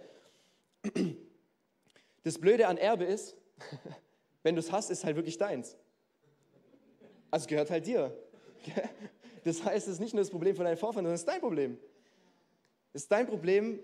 Das 2.24 2.38
Blöde 2.38 2.68
an 2.68 2.78
Erbe 2.78 3.06
ist, 3.06 3.36
wenn 4.44 4.56
du 4.56 4.60
es 4.60 4.72
hast, 4.72 4.90
ist 4.90 5.04
halt 5.04 5.16
wirklich 5.16 5.38
deins. 5.38 5.76
Also 7.30 7.48
gehört 7.48 7.70
halt 7.70 7.86
dir. 7.86 8.16
Das 9.44 9.64
heißt, 9.64 9.88
es 9.88 9.94
ist 9.94 10.00
nicht 10.00 10.14
nur 10.14 10.22
das 10.22 10.30
Problem 10.30 10.56
von 10.56 10.66
deinen 10.66 10.78
Vorfahren, 10.78 11.04
sondern 11.04 11.16
es 11.16 11.22
ist 11.22 11.28
dein 11.28 11.42
Problem. 11.42 11.80
Es 12.94 13.02
ist 13.02 13.12
dein 13.12 13.26
Problem, 13.26 13.80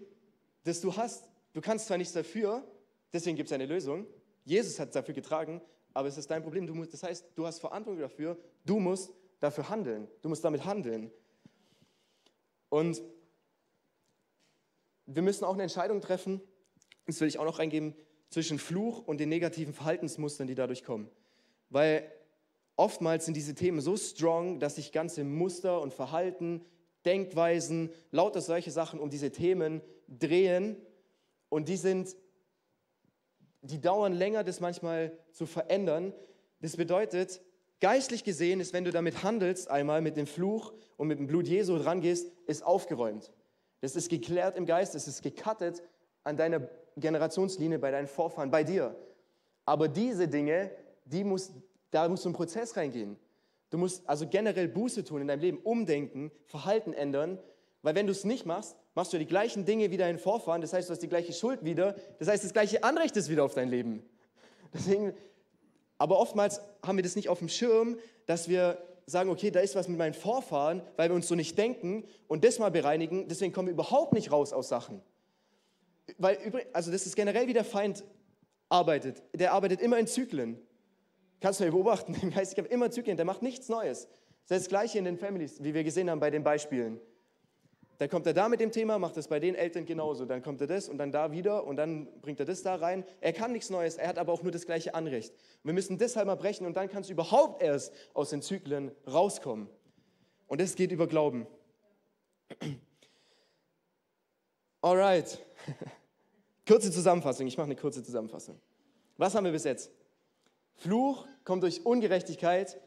das 0.63 0.81
du 0.81 0.95
hast. 0.95 1.31
Du 1.53 1.61
kannst 1.61 1.87
zwar 1.87 1.97
nichts 1.97 2.13
dafür, 2.13 2.63
deswegen 3.11 3.35
gibt 3.35 3.49
es 3.49 3.53
eine 3.53 3.65
Lösung. 3.65 4.05
Jesus 4.45 4.79
hat 4.79 4.89
es 4.89 4.93
dafür 4.93 5.15
getragen, 5.15 5.59
aber 5.93 6.07
es 6.07 6.17
ist 6.17 6.29
dein 6.29 6.43
Problem. 6.43 6.67
Du 6.67 6.75
musst, 6.75 6.93
das 6.93 7.01
heißt, 7.01 7.25
du 7.33 7.47
hast 7.47 7.59
Verantwortung 7.59 8.01
dafür. 8.01 8.37
Du 8.65 8.79
musst 8.79 9.11
dafür 9.39 9.67
handeln. 9.67 10.07
Du 10.21 10.29
musst 10.29 10.43
damit 10.43 10.63
handeln. 10.63 11.11
Und 12.69 13.01
wir 15.05 15.21
müssen 15.21 15.45
auch 15.45 15.53
eine 15.53 15.63
Entscheidung 15.63 16.01
treffen, 16.01 16.41
das 17.05 17.19
will 17.21 17.27
ich 17.27 17.39
auch 17.39 17.45
noch 17.45 17.59
reingeben, 17.59 17.95
zwischen 18.29 18.59
Fluch 18.59 19.07
und 19.07 19.19
den 19.19 19.29
negativen 19.29 19.73
Verhaltensmustern, 19.73 20.47
die 20.47 20.55
dadurch 20.55 20.83
kommen. 20.83 21.09
Weil 21.69 22.11
oftmals 22.75 23.25
sind 23.25 23.35
diese 23.35 23.55
Themen 23.55 23.79
so 23.79 23.95
strong, 23.95 24.59
dass 24.59 24.75
sich 24.75 24.91
ganze 24.91 25.23
Muster 25.23 25.81
und 25.81 25.93
Verhalten, 25.93 26.65
Denkweisen, 27.05 27.89
lauter 28.11 28.41
solche 28.41 28.71
Sachen 28.71 28.99
um 28.99 29.09
diese 29.09 29.31
Themen 29.31 29.81
drehen 30.09 30.75
und 31.49 31.69
die 31.69 31.77
sind, 31.77 32.15
die 33.61 33.79
dauern 33.79 34.13
länger, 34.13 34.43
das 34.43 34.59
manchmal 34.59 35.17
zu 35.31 35.45
verändern. 35.45 36.13
Das 36.59 36.75
bedeutet, 36.75 37.41
geistlich 37.79 38.23
gesehen 38.23 38.59
ist, 38.59 38.73
wenn 38.73 38.83
du 38.83 38.91
damit 38.91 39.23
handelst, 39.23 39.69
einmal 39.69 40.01
mit 40.01 40.17
dem 40.17 40.27
Fluch 40.27 40.73
und 40.97 41.07
mit 41.07 41.19
dem 41.19 41.27
Blut 41.27 41.47
Jesu 41.47 41.75
rangehst, 41.75 42.31
ist 42.47 42.63
aufgeräumt. 42.63 43.31
Das 43.81 43.95
ist 43.95 44.09
geklärt 44.09 44.57
im 44.57 44.65
Geist, 44.65 44.95
es 44.95 45.07
ist 45.07 45.21
gecuttet 45.21 45.83
an 46.23 46.37
deiner 46.37 46.67
Generationslinie, 46.97 47.79
bei 47.79 47.91
deinen 47.91 48.07
Vorfahren, 48.07 48.49
bei 48.49 48.63
dir. 48.63 48.95
Aber 49.65 49.87
diese 49.87 50.27
Dinge, 50.27 50.71
die 51.05 51.23
muss, 51.23 51.51
da 51.91 52.07
musst 52.09 52.25
du 52.25 52.29
einen 52.29 52.35
Prozess 52.35 52.75
reingehen. 52.75 53.17
Du 53.69 53.77
musst 53.77 54.07
also 54.07 54.27
generell 54.27 54.67
Buße 54.67 55.03
tun 55.03 55.21
in 55.21 55.27
deinem 55.27 55.41
Leben, 55.41 55.57
umdenken, 55.59 56.31
Verhalten 56.45 56.93
ändern, 56.93 57.37
weil 57.81 57.95
wenn 57.95 58.07
du 58.07 58.11
es 58.11 58.23
nicht 58.23 58.45
machst, 58.45 58.75
machst 58.95 59.13
du 59.13 59.19
die 59.19 59.25
gleichen 59.25 59.65
Dinge 59.65 59.91
wie 59.91 59.97
deinen 59.97 60.19
Vorfahren, 60.19 60.61
das 60.61 60.73
heißt, 60.73 60.89
du 60.89 60.93
hast 60.93 61.03
die 61.03 61.09
gleiche 61.09 61.33
Schuld 61.33 61.63
wieder, 61.63 61.95
das 62.19 62.27
heißt, 62.27 62.43
das 62.43 62.53
gleiche 62.53 62.83
Anrecht 62.83 63.15
ist 63.17 63.29
wieder 63.29 63.43
auf 63.43 63.53
dein 63.53 63.69
Leben. 63.69 64.03
Deswegen, 64.73 65.13
aber 65.97 66.19
oftmals 66.19 66.61
haben 66.83 66.97
wir 66.97 67.03
das 67.03 67.15
nicht 67.15 67.29
auf 67.29 67.39
dem 67.39 67.49
Schirm, 67.49 67.97
dass 68.25 68.47
wir 68.47 68.77
sagen, 69.05 69.29
okay, 69.29 69.51
da 69.51 69.61
ist 69.61 69.75
was 69.75 69.87
mit 69.87 69.97
meinen 69.97 70.13
Vorfahren, 70.13 70.81
weil 70.97 71.09
wir 71.09 71.15
uns 71.15 71.27
so 71.27 71.35
nicht 71.35 71.57
denken 71.57 72.03
und 72.27 72.43
das 72.43 72.59
mal 72.59 72.71
bereinigen, 72.71 73.27
deswegen 73.27 73.53
kommen 73.53 73.67
wir 73.67 73.73
überhaupt 73.73 74.13
nicht 74.13 74.31
raus 74.31 74.53
aus 74.53 74.67
Sachen. 74.67 75.01
Weil, 76.17 76.65
also 76.73 76.91
das 76.91 77.05
ist 77.05 77.15
generell, 77.15 77.47
wie 77.47 77.53
der 77.53 77.65
Feind 77.65 78.03
arbeitet. 78.69 79.23
Der 79.33 79.53
arbeitet 79.53 79.81
immer 79.81 79.97
in 79.97 80.07
Zyklen. 80.07 80.59
Kannst 81.39 81.59
du 81.59 81.63
ja 81.63 81.71
beobachten, 81.71 82.13
ich 82.41 82.57
habe 82.57 82.67
immer 82.67 82.91
Zyklen, 82.91 83.17
der 83.17 83.25
macht 83.25 83.41
nichts 83.41 83.69
Neues. 83.69 84.07
Das 84.47 84.57
ist 84.57 84.65
das 84.65 84.69
Gleiche 84.69 84.97
in 84.97 85.05
den 85.05 85.17
Families, 85.17 85.63
wie 85.63 85.73
wir 85.73 85.83
gesehen 85.83 86.09
haben 86.09 86.19
bei 86.19 86.31
den 86.31 86.43
Beispielen. 86.43 86.99
Dann 87.99 88.09
kommt 88.09 88.27
er 88.27 88.33
da 88.33 88.47
mit 88.47 88.59
dem 88.59 88.71
Thema, 88.71 88.99
macht 88.99 89.17
es 89.17 89.27
bei 89.27 89.39
den 89.39 89.55
Eltern 89.55 89.85
genauso. 89.85 90.25
Dann 90.25 90.43
kommt 90.43 90.61
er 90.61 90.67
das 90.67 90.87
und 90.87 90.99
dann 90.99 91.11
da 91.11 91.31
wieder 91.31 91.65
und 91.65 91.77
dann 91.77 92.07
bringt 92.21 92.39
er 92.39 92.45
das 92.45 92.61
da 92.61 92.75
rein. 92.75 93.03
Er 93.21 93.33
kann 93.33 93.51
nichts 93.51 93.71
Neues, 93.71 93.95
er 93.97 94.07
hat 94.07 94.19
aber 94.19 94.33
auch 94.33 94.43
nur 94.43 94.51
das 94.51 94.65
gleiche 94.65 94.93
Anrecht. 94.93 95.33
wir 95.63 95.73
müssen 95.73 95.97
deshalb 95.97 96.27
mal 96.27 96.35
brechen 96.35 96.67
und 96.67 96.77
dann 96.77 96.89
kannst 96.89 97.09
du 97.09 97.13
überhaupt 97.13 97.61
erst 97.61 97.91
aus 98.13 98.29
den 98.29 98.43
Zyklen 98.43 98.91
rauskommen. 99.11 99.67
Und 100.47 100.61
das 100.61 100.75
geht 100.75 100.91
über 100.91 101.07
Glauben. 101.07 101.47
Alright. 104.81 105.39
Kurze 106.67 106.91
Zusammenfassung, 106.91 107.47
ich 107.47 107.57
mache 107.57 107.65
eine 107.65 107.75
kurze 107.75 108.03
Zusammenfassung. 108.03 108.59
Was 109.17 109.33
haben 109.33 109.45
wir 109.45 109.51
bis 109.51 109.63
jetzt? 109.63 109.89
Fluch 110.75 111.25
kommt 111.43 111.63
durch 111.63 111.85
Ungerechtigkeit 111.85 112.79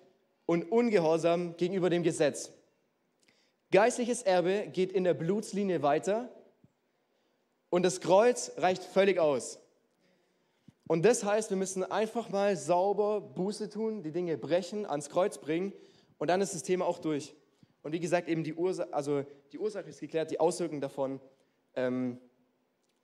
und 0.47 0.71
Ungehorsam 0.71 1.57
gegenüber 1.57 1.91
dem 1.91 2.03
Gesetz. 2.03 2.53
Geistliches 3.73 4.23
Erbe 4.23 4.67
geht 4.73 4.91
in 4.91 5.05
der 5.05 5.15
Blutslinie 5.15 5.81
weiter 5.83 6.29
und 7.69 7.85
das 7.85 8.01
Kreuz 8.01 8.51
reicht 8.57 8.83
völlig 8.83 9.21
aus. 9.21 9.61
Und 10.89 11.05
das 11.05 11.23
heißt, 11.23 11.51
wir 11.51 11.57
müssen 11.57 11.85
einfach 11.85 12.31
mal 12.31 12.57
sauber 12.57 13.21
Buße 13.21 13.71
tun, 13.71 14.03
die 14.03 14.11
Dinge 14.11 14.37
brechen, 14.37 14.87
ans 14.87 15.09
Kreuz 15.09 15.39
bringen 15.39 15.73
und 16.19 16.29
dann 16.29 16.41
ist 16.41 16.53
das 16.53 16.65
Thema 16.65 16.85
auch 16.85 16.99
durch. 16.99 17.33
Und 17.83 17.93
wie 17.93 18.01
gesagt, 18.01 18.29
eben 18.29 18.43
die 18.43 18.55
Ursache, 18.55 18.93
also 18.93 19.25
die 19.53 19.59
Ursache 19.59 19.89
ist 19.89 20.01
geklärt, 20.01 20.33
die 20.33 20.41
Auswirkungen 20.41 20.81
davon 20.81 21.21
ähm, 21.77 22.19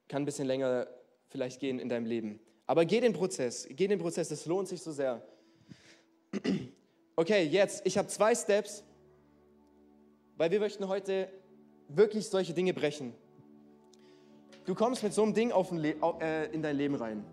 kann 0.09 0.22
ein 0.22 0.24
bisschen 0.24 0.48
länger 0.48 0.88
vielleicht 1.29 1.61
gehen 1.61 1.79
in 1.79 1.88
deinem 1.88 2.07
Leben. 2.07 2.40
Aber 2.66 2.85
geh 2.85 2.98
den 2.98 3.12
Prozess, 3.12 3.68
geh 3.70 3.87
den 3.87 4.00
Prozess, 4.00 4.31
das 4.31 4.46
lohnt 4.46 4.66
sich 4.66 4.83
so 4.83 4.90
sehr. 4.90 5.22
Okay, 7.18 7.44
jetzt, 7.44 7.87
ich 7.87 7.96
habe 7.96 8.09
zwei 8.09 8.35
Steps, 8.35 8.85
weil 10.37 10.51
wir 10.51 10.61
möchten 10.61 10.87
heute 10.88 11.29
wirklich 11.88 12.29
solche 12.29 12.53
Dinge 12.53 12.75
brechen. 12.75 13.14
Du 14.64 14.75
kommst 14.75 15.03
mit 15.03 15.12
so 15.12 15.22
einem 15.22 15.35
Ding 15.35 15.53
äh, 15.53 16.46
in 16.53 16.62
dein 16.62 16.77
Leben 16.77 16.94
rein. 16.96 17.25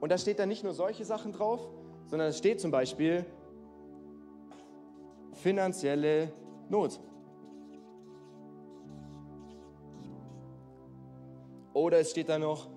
Und 0.00 0.10
da 0.10 0.18
steht 0.18 0.38
dann 0.38 0.48
nicht 0.48 0.62
nur 0.62 0.74
solche 0.74 1.04
Sachen 1.04 1.32
drauf, 1.32 1.66
sondern 2.06 2.28
es 2.28 2.38
steht 2.38 2.60
zum 2.60 2.70
Beispiel 2.70 3.24
finanzielle 5.32 6.32
Not. 6.68 7.00
Oder 11.72 11.98
es 11.98 12.12
steht 12.12 12.28
da 12.28 12.38
noch 12.38 12.68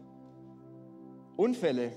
Unfälle. 1.36 1.91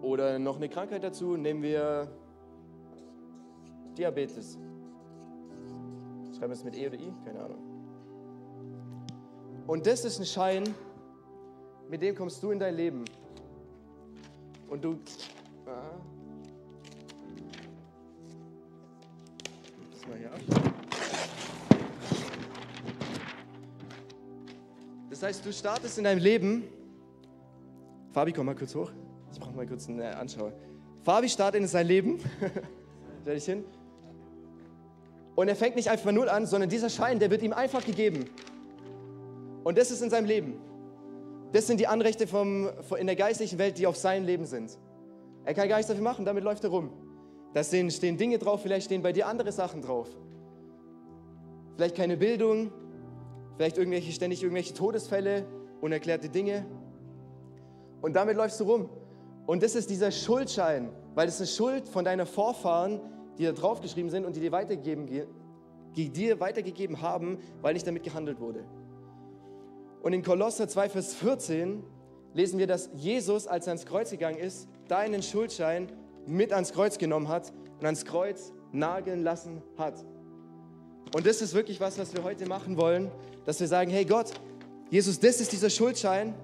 Oder 0.00 0.38
noch 0.38 0.56
eine 0.56 0.68
Krankheit 0.68 1.02
dazu, 1.02 1.36
nehmen 1.36 1.62
wir 1.62 2.21
Diabetes. 3.96 4.58
Schreiben 6.36 6.48
wir 6.48 6.56
es 6.56 6.64
mit 6.64 6.76
E 6.76 6.86
oder 6.86 6.96
I? 6.96 7.12
Keine 7.24 7.40
Ahnung. 7.40 7.58
Und 9.66 9.86
das 9.86 10.04
ist 10.04 10.18
ein 10.18 10.26
Schein, 10.26 10.74
mit 11.88 12.02
dem 12.02 12.14
kommst 12.14 12.42
du 12.42 12.50
in 12.50 12.58
dein 12.58 12.74
Leben. 12.74 13.04
Und 14.68 14.82
du. 14.82 14.98
Ah, 15.66 15.92
das 19.92 20.08
mal 20.08 20.18
hier 20.18 20.32
ab. 20.32 20.40
Das 25.10 25.22
heißt, 25.22 25.46
du 25.46 25.52
startest 25.52 25.98
in 25.98 26.04
deinem 26.04 26.18
Leben. 26.20 26.64
Fabi, 28.12 28.32
komm 28.32 28.46
mal 28.46 28.56
kurz 28.56 28.74
hoch. 28.74 28.90
Ich 29.32 29.38
brauche 29.38 29.52
mal 29.52 29.66
kurz 29.66 29.88
eine 29.88 30.16
Anschauer. 30.16 30.52
Fabi 31.02 31.28
startet 31.28 31.60
in 31.60 31.68
sein 31.68 31.86
Leben. 31.86 32.18
Stell 33.22 33.34
dich 33.34 33.44
hin. 33.44 33.64
Und 35.34 35.48
er 35.48 35.56
fängt 35.56 35.76
nicht 35.76 35.90
einfach 35.90 36.12
null 36.12 36.28
an, 36.28 36.46
sondern 36.46 36.68
dieser 36.68 36.90
Schein, 36.90 37.18
der 37.18 37.30
wird 37.30 37.42
ihm 37.42 37.52
einfach 37.52 37.84
gegeben. 37.84 38.26
Und 39.64 39.78
das 39.78 39.90
ist 39.90 40.02
in 40.02 40.10
seinem 40.10 40.26
Leben. 40.26 40.60
Das 41.52 41.66
sind 41.66 41.80
die 41.80 41.86
Anrechte 41.86 42.26
vom, 42.26 42.68
in 42.98 43.06
der 43.06 43.16
geistlichen 43.16 43.58
Welt, 43.58 43.78
die 43.78 43.86
auf 43.86 43.96
sein 43.96 44.24
Leben 44.24 44.46
sind. 44.46 44.78
Er 45.44 45.54
kann 45.54 45.68
gar 45.68 45.76
nichts 45.76 45.88
dafür 45.88 46.04
machen, 46.04 46.24
damit 46.24 46.44
läuft 46.44 46.64
er 46.64 46.70
rum. 46.70 46.90
Da 47.54 47.62
stehen, 47.62 47.90
stehen 47.90 48.16
Dinge 48.16 48.38
drauf, 48.38 48.62
vielleicht 48.62 48.86
stehen 48.86 49.02
bei 49.02 49.12
dir 49.12 49.26
andere 49.26 49.52
Sachen 49.52 49.82
drauf. 49.82 50.08
vielleicht 51.76 51.96
keine 51.96 52.16
Bildung, 52.16 52.70
vielleicht 53.56 53.76
irgendwelche, 53.76 54.12
ständig 54.12 54.42
irgendwelche 54.42 54.74
Todesfälle, 54.74 55.46
unerklärte 55.80 56.28
Dinge. 56.28 56.64
Und 58.00 58.14
damit 58.14 58.36
läufst 58.36 58.60
du 58.60 58.64
rum. 58.64 58.88
Und 59.46 59.62
das 59.62 59.74
ist 59.74 59.90
dieser 59.90 60.10
Schuldschein, 60.10 60.90
weil 61.14 61.28
ist 61.28 61.40
eine 61.40 61.46
Schuld 61.46 61.88
von 61.88 62.04
deiner 62.04 62.26
Vorfahren, 62.26 63.00
die 63.38 63.44
da 63.44 63.52
draufgeschrieben 63.52 64.10
sind 64.10 64.24
und 64.24 64.36
die 64.36 64.40
dir 64.40 64.52
weitergegeben, 64.52 65.08
die 65.96 66.08
dir 66.10 66.40
weitergegeben 66.40 67.00
haben, 67.00 67.38
weil 67.60 67.74
nicht 67.74 67.86
damit 67.86 68.02
gehandelt 68.02 68.40
wurde. 68.40 68.64
Und 70.02 70.12
in 70.12 70.22
Kolosser 70.22 70.68
2, 70.68 70.88
Vers 70.88 71.14
14 71.14 71.82
lesen 72.34 72.58
wir, 72.58 72.66
dass 72.66 72.90
Jesus, 72.94 73.46
als 73.46 73.66
er 73.66 73.72
ans 73.72 73.86
Kreuz 73.86 74.10
gegangen 74.10 74.38
ist, 74.38 74.68
deinen 74.88 75.22
Schuldschein 75.22 75.92
mit 76.26 76.52
ans 76.52 76.72
Kreuz 76.72 76.98
genommen 76.98 77.28
hat 77.28 77.52
und 77.78 77.86
ans 77.86 78.04
Kreuz 78.04 78.52
nageln 78.72 79.22
lassen 79.22 79.62
hat. 79.76 80.04
Und 81.14 81.26
das 81.26 81.42
ist 81.42 81.54
wirklich 81.54 81.80
was, 81.80 81.98
was 81.98 82.14
wir 82.14 82.24
heute 82.24 82.46
machen 82.46 82.76
wollen, 82.76 83.10
dass 83.44 83.60
wir 83.60 83.68
sagen, 83.68 83.90
hey 83.90 84.04
Gott, 84.04 84.32
Jesus, 84.90 85.20
das 85.20 85.40
ist 85.40 85.52
dieser 85.52 85.70
Schuldschein. 85.70 86.34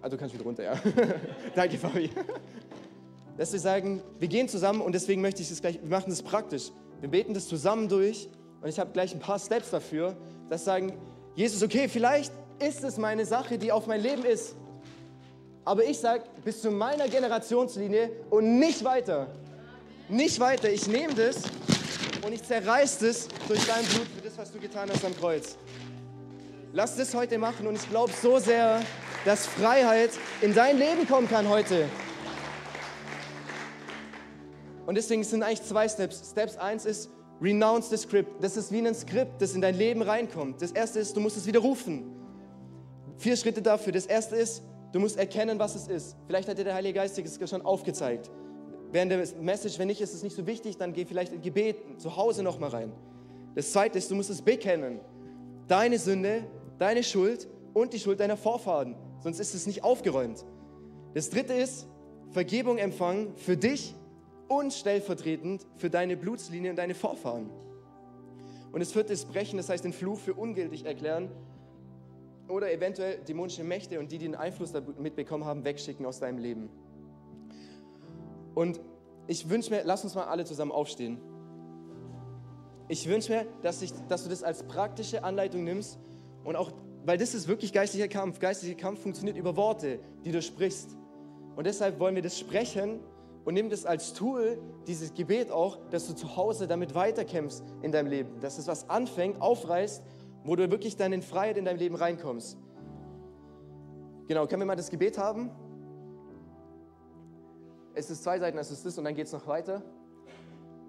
Ah, 0.00 0.08
du 0.08 0.16
kannst 0.16 0.34
wieder 0.34 0.44
runter, 0.44 0.62
ja. 0.62 0.74
Danke, 1.54 1.78
Fabi. 1.78 2.10
Dass 3.36 3.52
wir 3.52 3.60
sagen, 3.60 4.02
wir 4.18 4.28
gehen 4.28 4.48
zusammen 4.48 4.80
und 4.80 4.92
deswegen 4.92 5.20
möchte 5.20 5.42
ich 5.42 5.48
das 5.48 5.60
gleich, 5.60 5.80
wir 5.80 5.90
machen 5.90 6.10
das 6.10 6.22
praktisch. 6.22 6.70
Wir 7.00 7.10
beten 7.10 7.34
das 7.34 7.48
zusammen 7.48 7.88
durch 7.88 8.28
und 8.62 8.68
ich 8.68 8.78
habe 8.78 8.90
gleich 8.92 9.12
ein 9.12 9.20
paar 9.20 9.38
Steps 9.38 9.70
dafür, 9.70 10.16
dass 10.48 10.64
sagen, 10.64 10.92
Jesus, 11.34 11.62
okay, 11.62 11.88
vielleicht 11.88 12.32
ist 12.58 12.82
es 12.82 12.96
meine 12.96 13.26
Sache, 13.26 13.58
die 13.58 13.70
auf 13.70 13.86
mein 13.86 14.00
Leben 14.00 14.24
ist. 14.24 14.56
Aber 15.64 15.84
ich 15.84 15.98
sage, 15.98 16.22
bis 16.44 16.62
zu 16.62 16.70
meiner 16.70 17.08
Generationslinie 17.08 18.10
und 18.30 18.58
nicht 18.58 18.84
weiter. 18.84 19.26
Nicht 20.08 20.40
weiter. 20.40 20.70
Ich 20.70 20.86
nehme 20.86 21.12
das 21.14 21.42
und 22.24 22.32
ich 22.32 22.42
zerreiße 22.42 23.08
es 23.08 23.28
durch 23.48 23.66
dein 23.66 23.84
Blut 23.84 24.06
für 24.16 24.22
das, 24.22 24.38
was 24.38 24.52
du 24.52 24.58
getan 24.58 24.88
hast 24.90 25.04
am 25.04 25.14
Kreuz. 25.16 25.56
Lass 26.72 26.96
das 26.96 27.14
heute 27.14 27.36
machen 27.38 27.66
und 27.66 27.76
ich 27.76 27.88
glaube 27.90 28.12
so 28.12 28.38
sehr, 28.38 28.80
dass 29.24 29.46
Freiheit 29.46 30.10
in 30.40 30.54
dein 30.54 30.78
Leben 30.78 31.06
kommen 31.06 31.28
kann 31.28 31.48
heute. 31.48 31.86
Und 34.86 34.94
deswegen 34.94 35.24
sind 35.24 35.42
eigentlich 35.42 35.62
zwei 35.62 35.88
Steps. 35.88 36.30
Steps 36.30 36.56
1 36.56 36.84
ist, 36.86 37.10
renounce 37.42 37.90
the 37.90 37.96
script. 37.96 38.42
Das 38.42 38.56
ist 38.56 38.72
wie 38.72 38.78
ein 38.78 38.94
Skript, 38.94 39.42
das 39.42 39.54
in 39.54 39.60
dein 39.60 39.76
Leben 39.76 40.02
reinkommt. 40.02 40.62
Das 40.62 40.70
erste 40.70 41.00
ist, 41.00 41.16
du 41.16 41.20
musst 41.20 41.36
es 41.36 41.46
widerrufen. 41.46 42.04
Vier 43.18 43.36
Schritte 43.36 43.62
dafür. 43.62 43.92
Das 43.92 44.06
erste 44.06 44.36
ist, 44.36 44.62
du 44.92 45.00
musst 45.00 45.18
erkennen, 45.18 45.58
was 45.58 45.74
es 45.74 45.88
ist. 45.88 46.16
Vielleicht 46.26 46.48
hat 46.48 46.58
dir 46.58 46.64
der 46.64 46.74
Heilige 46.74 46.94
Geist 46.94 47.18
es 47.18 47.50
schon 47.50 47.62
aufgezeigt 47.62 48.30
während 48.96 49.12
der 49.12 49.42
Message, 49.42 49.78
wenn 49.78 49.88
nicht, 49.88 50.00
ist 50.00 50.14
es 50.14 50.22
nicht 50.22 50.34
so 50.34 50.46
wichtig, 50.46 50.76
dann 50.76 50.92
geh 50.92 51.04
vielleicht 51.04 51.32
in 51.32 51.42
Gebet 51.42 51.76
zu 51.98 52.16
Hause 52.16 52.42
nochmal 52.42 52.70
rein. 52.70 52.92
Das 53.54 53.72
zweite 53.72 53.98
ist, 53.98 54.10
du 54.10 54.14
musst 54.14 54.30
es 54.30 54.42
bekennen. 54.42 55.00
Deine 55.68 55.98
Sünde, 55.98 56.44
deine 56.78 57.02
Schuld 57.02 57.48
und 57.74 57.92
die 57.92 57.98
Schuld 57.98 58.20
deiner 58.20 58.36
Vorfahren. 58.36 58.96
Sonst 59.20 59.40
ist 59.40 59.54
es 59.54 59.66
nicht 59.66 59.82
aufgeräumt. 59.82 60.44
Das 61.14 61.30
dritte 61.30 61.54
ist, 61.54 61.86
Vergebung 62.30 62.78
empfangen 62.78 63.34
für 63.36 63.56
dich 63.56 63.94
und 64.48 64.72
stellvertretend 64.72 65.66
für 65.76 65.90
deine 65.90 66.16
Blutslinie 66.16 66.70
und 66.70 66.76
deine 66.76 66.94
Vorfahren. 66.94 67.50
Und 68.72 68.80
das 68.80 68.92
vierte 68.92 69.12
ist 69.12 69.32
brechen, 69.32 69.56
das 69.56 69.68
heißt 69.68 69.84
den 69.84 69.92
Fluch 69.92 70.18
für 70.18 70.34
ungültig 70.34 70.84
erklären 70.84 71.30
oder 72.48 72.72
eventuell 72.72 73.18
dämonische 73.18 73.64
Mächte 73.64 73.98
und 73.98 74.12
die, 74.12 74.18
die 74.18 74.26
den 74.26 74.34
Einfluss 74.34 74.72
damit 74.72 75.16
bekommen 75.16 75.44
haben, 75.44 75.64
wegschicken 75.64 76.06
aus 76.06 76.20
deinem 76.20 76.38
Leben. 76.38 76.68
Und 78.54 78.80
ich 79.26 79.48
wünsche 79.48 79.70
mir, 79.70 79.82
lass 79.84 80.04
uns 80.04 80.14
mal 80.14 80.24
alle 80.24 80.44
zusammen 80.44 80.72
aufstehen. 80.72 81.18
Ich 82.88 83.08
wünsche 83.08 83.32
mir, 83.32 83.46
dass, 83.62 83.82
ich, 83.82 83.92
dass 84.08 84.22
du 84.22 84.30
das 84.30 84.42
als 84.42 84.62
praktische 84.62 85.24
Anleitung 85.24 85.64
nimmst 85.64 85.98
und 86.44 86.54
auch, 86.54 86.70
weil 87.04 87.18
das 87.18 87.34
ist 87.34 87.48
wirklich 87.48 87.72
geistlicher 87.72 88.08
Kampf. 88.08 88.38
Geistlicher 88.38 88.76
Kampf 88.76 89.00
funktioniert 89.00 89.36
über 89.36 89.56
Worte, 89.56 89.98
die 90.24 90.30
du 90.30 90.40
sprichst. 90.40 90.96
Und 91.56 91.66
deshalb 91.66 91.98
wollen 91.98 92.14
wir 92.14 92.22
das 92.22 92.38
sprechen 92.38 93.00
und 93.46 93.54
nimm 93.54 93.70
das 93.70 93.86
als 93.86 94.12
Tool, 94.12 94.58
dieses 94.86 95.14
Gebet 95.14 95.50
auch, 95.50 95.78
dass 95.88 96.06
du 96.06 96.14
zu 96.14 96.36
Hause 96.36 96.66
damit 96.66 96.94
weiterkämpfst 96.94 97.64
in 97.80 97.90
deinem 97.90 98.08
Leben. 98.08 98.38
Dass 98.40 98.58
es 98.58 98.66
was 98.66 98.90
anfängt, 98.90 99.40
aufreißt, 99.40 100.02
wo 100.44 100.54
du 100.54 100.70
wirklich 100.70 100.96
dann 100.96 101.14
in 101.14 101.22
Freiheit 101.22 101.56
in 101.56 101.64
dein 101.64 101.78
Leben 101.78 101.94
reinkommst. 101.94 102.58
Genau, 104.28 104.46
können 104.46 104.60
wir 104.60 104.66
mal 104.66 104.76
das 104.76 104.90
Gebet 104.90 105.16
haben? 105.16 105.50
es 107.96 108.10
ist 108.10 108.22
zwei 108.22 108.38
Seiten, 108.38 108.58
es 108.58 108.70
ist 108.70 108.84
das 108.84 108.98
und 108.98 109.04
dann 109.04 109.14
geht 109.14 109.26
es 109.26 109.32
noch 109.32 109.46
weiter. 109.46 109.82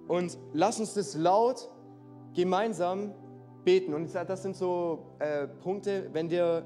Und 0.08 0.38
lass 0.54 0.80
uns 0.80 0.94
das 0.94 1.16
laut 1.16 1.70
gemeinsam 2.34 3.14
beten. 3.64 3.94
Und 3.94 4.14
das 4.14 4.44
sind 4.44 4.56
so 4.56 5.16
äh, 5.20 5.48
Punkte, 5.48 6.10
wenn 6.12 6.28
dir 6.28 6.66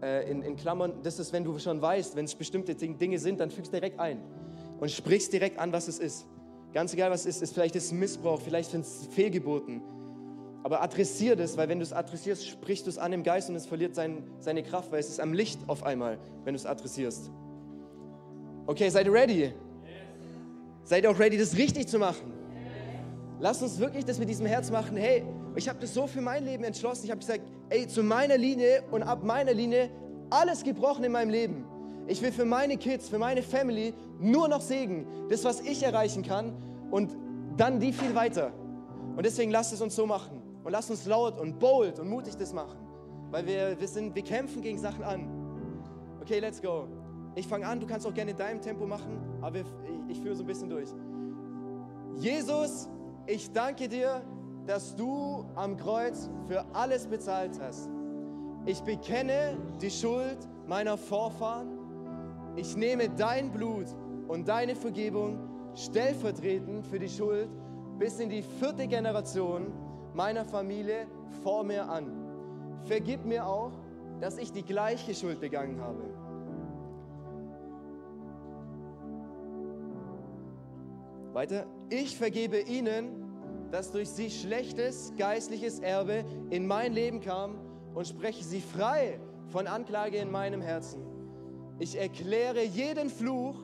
äh, 0.00 0.30
in, 0.30 0.42
in, 0.42 0.56
Klammern, 0.56 1.02
das 1.02 1.18
ist, 1.18 1.32
wenn 1.32 1.44
du 1.44 1.58
schon 1.58 1.82
weißt, 1.82 2.14
wenn 2.14 2.24
es 2.24 2.34
bestimmte 2.36 2.74
Dinge 2.76 3.18
sind, 3.18 3.40
dann 3.40 3.50
fügst 3.50 3.72
direkt 3.72 3.98
ein 3.98 4.22
und 4.84 4.90
sprichst 4.90 5.32
direkt 5.32 5.58
an, 5.58 5.72
was 5.72 5.88
es 5.88 5.98
ist. 5.98 6.26
Ganz 6.74 6.92
egal, 6.92 7.10
was 7.10 7.20
es 7.20 7.36
ist, 7.36 7.42
ist 7.42 7.54
vielleicht 7.54 7.74
ist 7.74 7.90
Missbrauch, 7.90 8.38
vielleicht 8.38 8.70
sind 8.70 8.82
es 8.82 9.08
Fehlgeburten. 9.12 9.80
Aber 10.62 10.82
adressier 10.82 11.36
das, 11.36 11.56
weil 11.56 11.70
wenn 11.70 11.78
du 11.78 11.84
es 11.84 11.94
adressierst, 11.94 12.46
sprichst 12.46 12.84
du 12.84 12.90
es 12.90 12.98
an 12.98 13.14
im 13.14 13.22
Geist 13.22 13.48
und 13.48 13.54
es 13.54 13.64
verliert 13.64 13.94
sein, 13.94 14.22
seine 14.40 14.62
Kraft, 14.62 14.92
weil 14.92 15.00
es 15.00 15.08
ist 15.08 15.20
am 15.20 15.32
Licht 15.32 15.58
auf 15.68 15.84
einmal, 15.84 16.18
wenn 16.44 16.52
du 16.52 16.58
es 16.58 16.66
adressierst. 16.66 17.30
Okay, 18.66 18.90
seid 18.90 19.06
ihr 19.06 19.14
ready? 19.14 19.54
Seid 20.82 21.04
ihr 21.04 21.10
auch 21.10 21.18
ready, 21.18 21.38
das 21.38 21.56
richtig 21.56 21.88
zu 21.88 21.98
machen? 21.98 22.34
Lasst 23.40 23.62
uns 23.62 23.78
wirklich 23.78 24.04
das 24.04 24.18
mit 24.18 24.28
diesem 24.28 24.44
Herz 24.44 24.70
machen. 24.70 24.98
Hey, 24.98 25.24
ich 25.56 25.66
habe 25.66 25.78
das 25.80 25.94
so 25.94 26.06
für 26.06 26.20
mein 26.20 26.44
Leben 26.44 26.62
entschlossen. 26.62 27.06
Ich 27.06 27.10
habe 27.10 27.20
gesagt, 27.20 27.40
ey, 27.70 27.88
zu 27.88 28.02
meiner 28.02 28.36
Linie 28.36 28.82
und 28.90 29.02
ab 29.02 29.24
meiner 29.24 29.54
Linie 29.54 29.88
alles 30.28 30.62
gebrochen 30.62 31.04
in 31.04 31.12
meinem 31.12 31.30
Leben. 31.30 31.64
Ich 32.06 32.20
will 32.22 32.32
für 32.32 32.44
meine 32.44 32.76
Kids, 32.76 33.08
für 33.08 33.18
meine 33.18 33.42
Family 33.42 33.94
nur 34.20 34.48
noch 34.48 34.60
Segen. 34.60 35.06
Das, 35.30 35.44
was 35.44 35.60
ich 35.60 35.82
erreichen 35.82 36.22
kann 36.22 36.52
und 36.90 37.16
dann 37.56 37.80
die 37.80 37.92
viel 37.92 38.14
weiter. 38.14 38.52
Und 39.16 39.24
deswegen 39.24 39.50
lasst 39.50 39.72
es 39.72 39.80
uns 39.80 39.94
so 39.94 40.06
machen. 40.06 40.42
Und 40.64 40.72
lasst 40.72 40.90
uns 40.90 41.06
laut 41.06 41.38
und 41.38 41.58
bold 41.58 41.98
und 41.98 42.08
mutig 42.08 42.36
das 42.36 42.52
machen. 42.52 42.78
Weil 43.30 43.46
wir, 43.46 43.80
wir, 43.80 43.88
sind, 43.88 44.14
wir 44.14 44.22
kämpfen 44.22 44.62
gegen 44.62 44.78
Sachen 44.78 45.04
an. 45.04 45.28
Okay, 46.20 46.38
let's 46.38 46.60
go. 46.60 46.88
Ich 47.34 47.46
fange 47.46 47.66
an, 47.66 47.80
du 47.80 47.86
kannst 47.86 48.06
auch 48.06 48.14
gerne 48.14 48.30
in 48.30 48.36
deinem 48.36 48.60
Tempo 48.62 48.86
machen, 48.86 49.18
aber 49.42 49.58
ich, 49.58 49.66
ich 50.08 50.20
führe 50.20 50.36
so 50.36 50.42
ein 50.42 50.46
bisschen 50.46 50.70
durch. 50.70 50.88
Jesus, 52.16 52.88
ich 53.26 53.50
danke 53.50 53.88
dir, 53.88 54.22
dass 54.66 54.94
du 54.94 55.44
am 55.56 55.76
Kreuz 55.76 56.30
für 56.46 56.64
alles 56.72 57.06
bezahlt 57.06 57.58
hast. 57.60 57.90
Ich 58.66 58.80
bekenne 58.80 59.58
die 59.82 59.90
Schuld 59.90 60.38
meiner 60.66 60.96
Vorfahren. 60.96 61.73
Ich 62.56 62.76
nehme 62.76 63.08
dein 63.08 63.50
Blut 63.50 63.86
und 64.28 64.48
deine 64.48 64.76
Vergebung 64.76 65.38
stellvertretend 65.74 66.86
für 66.86 66.98
die 66.98 67.08
Schuld 67.08 67.48
bis 67.98 68.20
in 68.20 68.28
die 68.28 68.42
vierte 68.42 68.86
Generation 68.86 69.72
meiner 70.14 70.44
Familie 70.44 71.06
vor 71.42 71.64
mir 71.64 71.88
an. 71.88 72.06
Vergib 72.84 73.24
mir 73.24 73.46
auch, 73.46 73.72
dass 74.20 74.38
ich 74.38 74.52
die 74.52 74.62
gleiche 74.62 75.14
Schuld 75.14 75.40
begangen 75.40 75.80
habe. 75.80 76.02
Weiter, 81.32 81.66
ich 81.90 82.16
vergebe 82.16 82.60
ihnen, 82.60 83.24
dass 83.72 83.90
durch 83.90 84.08
sie 84.08 84.30
schlechtes 84.30 85.12
geistliches 85.16 85.80
Erbe 85.80 86.24
in 86.50 86.64
mein 86.64 86.92
Leben 86.92 87.20
kam 87.20 87.58
und 87.92 88.06
spreche 88.06 88.44
sie 88.44 88.60
frei 88.60 89.18
von 89.48 89.66
Anklage 89.66 90.18
in 90.18 90.30
meinem 90.30 90.60
Herzen. 90.60 91.13
Ich 91.78 91.98
erkläre 91.98 92.62
jeden 92.64 93.10
Fluch 93.10 93.56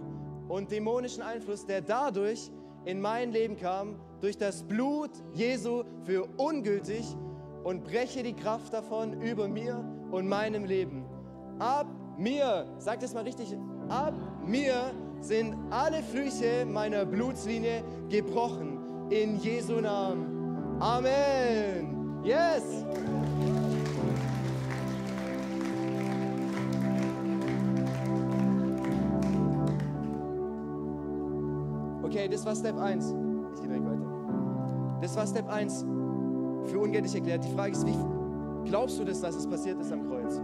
und 0.48 0.70
dämonischen 0.70 1.22
Einfluss, 1.22 1.64
der 1.64 1.80
dadurch 1.80 2.50
in 2.84 3.00
mein 3.00 3.30
Leben 3.30 3.56
kam, 3.56 3.96
durch 4.20 4.36
das 4.36 4.62
Blut 4.62 5.10
Jesu 5.32 5.84
für 6.04 6.28
ungültig 6.36 7.04
und 7.62 7.84
breche 7.84 8.22
die 8.22 8.34
Kraft 8.34 8.72
davon 8.72 9.20
über 9.22 9.48
mir 9.48 9.84
und 10.10 10.28
meinem 10.28 10.64
Leben. 10.64 11.04
Ab 11.58 11.86
mir, 12.18 12.66
sagt 12.78 13.02
es 13.02 13.14
mal 13.14 13.24
richtig, 13.24 13.56
ab 13.88 14.14
mir 14.44 14.92
sind 15.20 15.54
alle 15.70 16.02
Flüche 16.02 16.66
meiner 16.66 17.04
Blutslinie 17.04 17.84
gebrochen. 18.08 18.78
In 19.10 19.38
Jesu 19.40 19.80
Namen. 19.80 20.78
Amen. 20.80 22.22
Yes. 22.24 22.62
Okay, 32.10 32.26
das 32.26 32.44
war 32.44 32.56
Step 32.56 32.76
1. 32.76 33.14
Ich 33.54 33.60
gehe 33.60 33.68
direkt 33.68 33.86
weiter. 33.86 34.98
Das 35.00 35.14
war 35.14 35.24
Step 35.28 35.48
1 35.48 35.82
für 36.64 36.80
ungültig 36.80 37.14
erklärt. 37.14 37.44
Die 37.44 37.52
Frage 37.52 37.70
ist, 37.70 37.86
wie 37.86 37.94
glaubst 38.64 38.98
du 38.98 39.04
das, 39.04 39.20
dass 39.20 39.36
es 39.36 39.46
passiert 39.46 39.80
ist 39.80 39.92
am 39.92 40.08
Kreuz? 40.08 40.40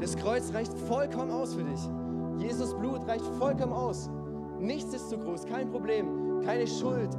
Das 0.00 0.16
Kreuz 0.16 0.54
reicht 0.54 0.72
vollkommen 0.72 1.32
aus 1.32 1.54
für 1.54 1.64
dich. 1.64 1.80
Jesus 2.38 2.72
Blut 2.74 3.08
reicht 3.08 3.24
vollkommen 3.40 3.72
aus. 3.72 4.08
Nichts 4.60 4.94
ist 4.94 5.10
zu 5.10 5.18
groß, 5.18 5.46
kein 5.46 5.68
Problem, 5.68 6.42
keine 6.44 6.68
Schuld, 6.68 7.10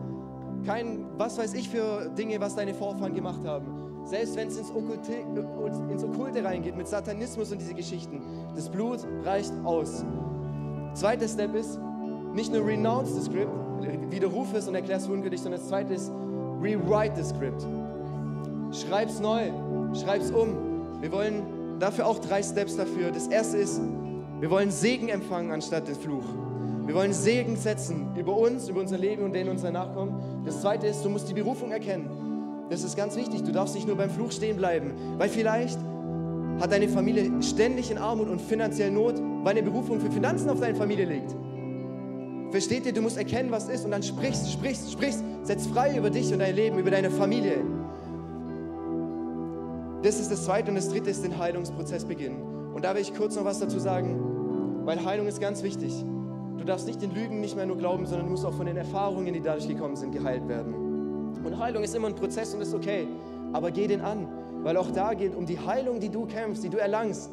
kein 0.65 1.05
was 1.17 1.38
weiß 1.38 1.53
ich 1.55 1.67
für 1.67 2.09
Dinge, 2.17 2.39
was 2.39 2.55
deine 2.55 2.73
Vorfahren 2.73 3.13
gemacht 3.13 3.45
haben. 3.45 3.65
Selbst 4.05 4.38
wenn 4.38 4.47
es 4.47 4.57
ins 4.57 4.71
Okkulte, 4.71 5.15
ins 5.91 6.03
Okkulte 6.05 6.45
reingeht, 6.45 6.78
mit 6.78 6.88
Satanismus 6.88 7.51
und 7.51 7.59
diese 7.59 7.73
Geschichten. 7.73 8.21
Das 8.55 8.69
Blut 8.69 9.05
reicht 9.26 9.51
aus. 9.65 10.05
Zweiter 10.93 11.28
Step 11.28 11.53
ist, 11.55 11.78
nicht 12.34 12.53
nur 12.53 12.65
renounce 12.65 13.13
the 13.13 13.21
script, 13.21 13.64
widerruf 14.09 14.53
es 14.53 14.67
und 14.67 14.76
erklär 14.76 14.97
es 14.97 15.07
ungültig, 15.07 15.41
sondern 15.41 15.59
das 15.59 15.69
zweite 15.69 15.93
ist, 15.93 16.11
rewrite 16.61 17.15
the 17.15 17.23
script. 17.23 17.65
Schreib's 18.71 19.19
neu, 19.19 19.51
schreib's 19.93 20.32
um. 20.32 21.01
Wir 21.01 21.11
wollen 21.11 21.43
dafür 21.80 22.07
auch 22.07 22.19
drei 22.19 22.41
Steps 22.41 22.76
dafür. 22.76 23.11
Das 23.11 23.28
erste 23.28 23.57
ist, 23.57 23.82
wir 24.39 24.49
wollen 24.49 24.71
Segen 24.71 25.09
empfangen 25.09 25.51
anstatt 25.51 25.88
den 25.88 25.95
Fluch. 25.95 26.26
Wir 26.86 26.93
wollen 26.93 27.13
Segen 27.13 27.55
setzen 27.55 28.15
über 28.15 28.38
uns, 28.38 28.69
über 28.69 28.80
unser 28.80 28.97
Leben 28.97 29.23
und 29.23 29.34
den 29.34 29.49
unserer 29.49 29.71
Nachkommen. 29.71 30.43
Das 30.45 30.61
zweite 30.61 30.88
ist, 30.88 31.03
du 31.03 31.09
musst 31.09 31.28
die 31.30 31.34
Berufung 31.34 31.71
erkennen. 31.71 32.65
Das 32.69 32.84
ist 32.84 32.95
ganz 32.95 33.15
wichtig. 33.15 33.43
Du 33.43 33.51
darfst 33.51 33.76
nicht 33.76 33.88
nur 33.88 33.95
beim 33.95 34.09
Fluch 34.09 34.32
stehen 34.32 34.57
bleiben, 34.57 34.93
weil 35.17 35.30
vielleicht 35.30 35.80
hat 36.59 36.71
deine 36.71 36.88
Familie 36.88 37.32
ständig 37.41 37.91
in 37.91 37.97
Armut 37.97 38.30
und 38.30 38.41
finanziell 38.41 38.91
Not, 38.91 39.15
weil 39.43 39.51
eine 39.51 39.63
Berufung 39.63 39.99
für 39.99 40.11
Finanzen 40.11 40.49
auf 40.49 40.59
deine 40.59 40.76
Familie 40.76 41.05
liegt. 41.05 41.36
Versteht 42.56 42.86
ihr, 42.86 42.93
du 42.93 43.01
musst 43.01 43.18
erkennen, 43.18 43.51
was 43.51 43.68
ist 43.68 43.84
und 43.84 43.91
dann 43.91 44.01
sprichst, 44.01 44.49
sprichst, 44.49 44.89
sprichst, 44.89 45.22
setz 45.43 45.68
frei 45.68 45.97
über 45.97 46.10
dich 46.10 46.32
und 46.32 46.39
dein 46.39 46.56
Leben, 46.56 46.80
über 46.80 46.89
deine 46.89 47.12
Familie. 47.12 47.58
Das 50.03 50.22
ist 50.22 50.32
das 50.32 50.45
zweite 50.45 50.70
und 50.70 50.76
das 50.76 50.88
dritte 50.88 51.10
ist 51.10 51.22
den 51.26 51.38
Heilungsprozess 51.38 52.06
beginnen. 52.06 52.72
Und 52.74 52.86
da 52.86 52.95
will 52.95 53.01
ich 53.01 53.14
kurz 53.14 53.36
noch 53.36 53.43
was 53.43 53.60
dazu 53.60 53.78
sagen, 53.78 54.86
weil 54.86 55.03
Heilung 55.03 55.28
ist 55.28 55.41
ganz 55.41 55.64
wichtig. 55.64 55.93
Du 56.58 56.64
darfst 56.64 56.88
nicht 56.88 57.01
den 57.01 57.14
Lügen 57.14 57.41
nicht 57.41 57.58
mehr 57.58 57.66
nur 57.66 57.78
glauben, 57.78 58.06
sondern 58.06 58.28
du 58.28 58.32
musst 58.32 58.45
auch 58.45 58.53
von 58.53 58.68
den 58.68 58.78
Erfahrungen, 58.78 59.34
die 59.34 59.41
dadurch 59.41 59.68
gekommen 59.68 59.97
sind, 59.97 60.14
geheilt 60.14 60.47
werden. 60.47 60.74
Und 61.43 61.60
Heilung 61.60 61.84
ist 61.84 61.93
immer 61.93 62.08
ein 62.08 62.16
Prozess 62.16 62.53
und 62.53 62.62
ist 62.62 62.74
okay, 62.74 63.06
aber 63.51 63.70
geh 63.70 63.86
den 63.86 63.99
an, 63.99 64.30
weil 64.64 64.78
auch 64.78 64.91
da 64.91 65.14
geht 65.14 65.36
um 65.36 65.45
die 65.45 65.60
Heilung, 65.60 65.99
die 65.99 66.08
du 66.08 66.26
kämpfst, 66.26 66.64
die 66.64 66.70
du 66.70 66.78
erlangst, 66.78 67.32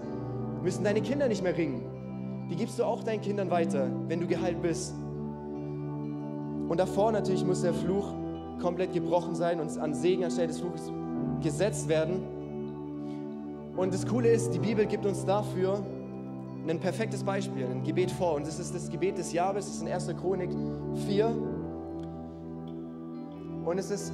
müssen 0.65 0.83
deine 0.83 1.01
Kinder 1.01 1.29
nicht 1.29 1.45
mehr 1.45 1.57
ringen. 1.57 2.49
Die 2.51 2.57
gibst 2.57 2.77
du 2.81 2.83
auch 2.83 3.05
deinen 3.05 3.21
Kindern 3.21 3.53
weiter, 3.53 3.89
wenn 4.09 4.19
du 4.19 4.27
geheilt 4.27 4.61
bist. 4.61 4.97
Und 6.73 6.79
davor 6.79 7.13
natürlich 7.13 7.45
muss 7.45 7.61
der 7.61 7.75
Fluch 7.75 8.15
komplett 8.59 8.95
gebrochen 8.95 9.35
sein 9.35 9.61
und 9.61 9.77
an 9.77 9.93
Segen 9.93 10.25
anstelle 10.25 10.49
des 10.49 10.59
Fluches 10.59 10.91
gesetzt 11.43 11.87
werden. 11.87 12.23
Und 13.77 13.93
das 13.93 14.07
Coole 14.07 14.31
ist, 14.31 14.55
die 14.55 14.59
Bibel 14.59 14.87
gibt 14.87 15.05
uns 15.05 15.23
dafür 15.27 15.85
ein 16.67 16.81
perfektes 16.81 17.25
Beispiel, 17.25 17.67
ein 17.67 17.85
Gebet 17.85 18.11
vor. 18.11 18.37
Und 18.37 18.47
das 18.47 18.59
ist 18.59 18.75
das 18.75 18.89
Gebet 18.89 19.19
des 19.19 19.35
Jahres, 19.35 19.67
das 19.67 19.75
ist 19.75 19.83
in 19.83 19.89
1. 19.89 20.19
Chronik 20.19 20.49
4. 21.07 21.27
Und 23.67 23.77
es 23.77 23.91
ist, 23.91 24.11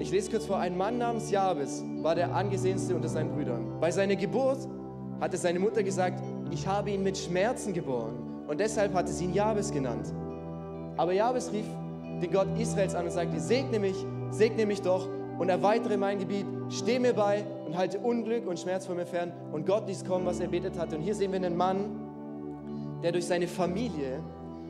ich 0.00 0.10
lese 0.10 0.30
kurz 0.30 0.44
vor, 0.44 0.58
ein 0.58 0.76
Mann 0.76 0.98
namens 0.98 1.30
Jabes 1.30 1.82
war 2.02 2.14
der 2.14 2.34
angesehenste 2.34 2.94
unter 2.94 3.08
seinen 3.08 3.30
Brüdern. 3.30 3.80
Bei 3.80 3.90
seiner 3.90 4.16
Geburt 4.16 4.68
hatte 5.18 5.38
seine 5.38 5.60
Mutter 5.60 5.82
gesagt, 5.82 6.22
ich 6.50 6.66
habe 6.66 6.90
ihn 6.90 7.02
mit 7.02 7.16
Schmerzen 7.16 7.72
geboren. 7.72 8.16
Und 8.46 8.60
deshalb 8.60 8.92
hatte 8.92 9.10
sie 9.10 9.24
ihn 9.24 9.32
Jabes 9.32 9.72
genannt. 9.72 10.12
Aber 10.98 11.12
Jabes 11.12 11.52
rief 11.52 11.64
den 12.20 12.30
Gott 12.30 12.48
Israels 12.58 12.94
an 12.94 13.06
und 13.06 13.12
sagte, 13.12 13.40
segne 13.40 13.78
mich, 13.78 14.04
segne 14.30 14.66
mich 14.66 14.82
doch 14.82 15.08
und 15.38 15.48
erweitere 15.48 15.96
mein 15.96 16.18
Gebiet, 16.18 16.44
steh 16.68 16.98
mir 16.98 17.14
bei 17.14 17.44
und 17.66 17.78
halte 17.78 17.98
Unglück 18.00 18.46
und 18.46 18.58
Schmerz 18.58 18.84
von 18.84 18.96
mir 18.96 19.06
fern. 19.06 19.32
Und 19.52 19.64
Gott 19.64 19.86
ließ 19.86 20.04
kommen, 20.04 20.26
was 20.26 20.40
er 20.40 20.48
betet 20.48 20.76
hatte. 20.78 20.96
Und 20.96 21.02
hier 21.02 21.14
sehen 21.14 21.30
wir 21.32 21.36
einen 21.36 21.56
Mann, 21.56 22.98
der 23.02 23.12
durch 23.12 23.26
seine 23.26 23.46
Familie, 23.46 24.20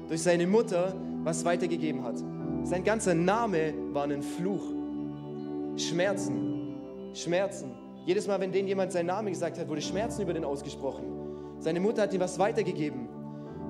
durch 0.09 0.22
seine 0.22 0.47
Mutter 0.47 0.95
was 1.24 1.45
weitergegeben 1.45 2.05
hat. 2.05 2.16
Sein 2.64 2.85
ganzer 2.85 3.14
Name 3.14 3.72
war 3.93 4.05
ein 4.05 4.22
Fluch. 4.22 4.62
Schmerzen, 5.76 6.74
Schmerzen. 7.14 7.70
Jedes 8.05 8.26
Mal, 8.26 8.41
wenn 8.41 8.53
denen 8.53 8.68
jemand 8.68 8.93
seinen 8.93 9.07
Namen 9.07 9.29
gesagt 9.29 9.59
hat, 9.59 9.68
wurde 9.68 9.81
Schmerzen 9.81 10.22
über 10.22 10.35
den 10.35 10.45
ausgesprochen. 10.45 11.05
Seine 11.61 11.81
Mutter 11.81 12.03
hat 12.03 12.12
ihm 12.12 12.20
was 12.20 12.39
weitergegeben. 12.39 13.09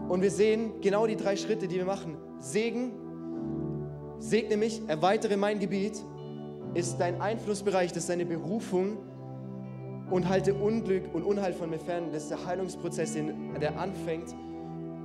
Und 0.09 0.23
wir 0.23 0.31
sehen 0.31 0.81
genau 0.81 1.07
die 1.07 1.17
drei 1.17 1.37
Schritte, 1.37 1.69
die 1.69 1.77
wir 1.77 1.85
machen. 1.85 2.17
Segen, 2.39 2.93
segne 4.19 4.57
mich, 4.57 4.83
erweitere 4.89 5.37
mein 5.37 5.59
Gebiet, 5.59 6.03
ist 6.75 6.99
dein 6.99 7.21
Einflussbereich, 7.21 7.93
das 7.93 8.05
ist 8.05 8.11
deine 8.11 8.27
Berufung 8.27 8.99
und 10.11 10.29
halte 10.29 10.55
Unglück 10.55 11.15
und 11.15 11.25
Unheil 11.25 11.53
von 11.53 11.71
mir 11.71 11.79
fern. 11.79 12.13
Das 12.13 12.25
ist 12.25 12.31
der 12.31 12.45
Heilungsprozess, 12.47 13.17
der 13.61 13.79
anfängt 13.79 14.35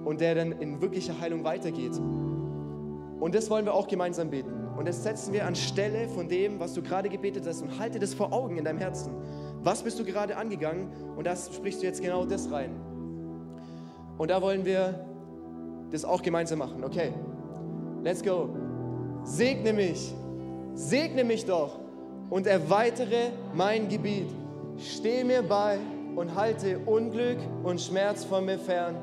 und 0.06 0.22
der 0.22 0.36
dann 0.36 0.52
in 0.54 0.82
wirkliche 0.82 1.20
Heilung 1.20 1.44
weitergeht. 1.44 2.00
Und 3.20 3.36
das 3.36 3.50
wollen 3.50 3.66
wir 3.66 3.74
auch 3.74 3.88
gemeinsam 3.88 4.30
beten. 4.30 4.52
Und 4.78 4.88
das 4.88 5.04
setzen 5.04 5.34
wir 5.34 5.46
anstelle 5.46 6.10
von 6.10 6.28
dem, 6.28 6.60
was 6.60 6.74
du 6.74 6.82
gerade 6.82 7.08
gebetet 7.10 7.46
hast 7.48 7.62
und 7.62 7.80
halte 7.80 8.00
das 8.00 8.14
vor 8.14 8.34
Augen 8.34 8.58
in 8.58 8.66
deinem 8.66 8.80
Herzen. 8.80 9.14
Was 9.62 9.84
bist 9.84 10.00
du 10.00 10.04
gerade 10.04 10.36
angegangen? 10.36 10.92
Und 11.16 11.26
das 11.26 11.54
sprichst 11.56 11.82
du 11.82 11.86
jetzt 11.86 12.02
genau 12.02 12.26
das 12.26 12.52
rein. 12.52 12.72
Und 14.18 14.30
da 14.30 14.42
wollen 14.42 14.66
wir 14.66 15.06
das 15.94 16.04
auch 16.04 16.24
gemeinsam 16.24 16.60
machen. 16.60 16.84
Okay, 16.84 17.14
let's 18.02 18.24
go. 18.24 18.50
Segne 19.24 19.72
mich, 19.72 20.14
segne 20.74 21.24
mich 21.24 21.46
doch 21.46 21.80
und 22.32 22.48
erweitere 22.48 23.30
mein 23.54 23.88
Gebiet. 23.88 24.28
Steh 24.78 25.24
mir 25.24 25.44
bei 25.44 25.78
und 26.16 26.36
halte 26.36 26.80
Unglück 26.80 27.38
und 27.64 27.80
Schmerz 27.80 28.26
von 28.26 28.44
mir 28.44 28.58
fern. 28.58 28.96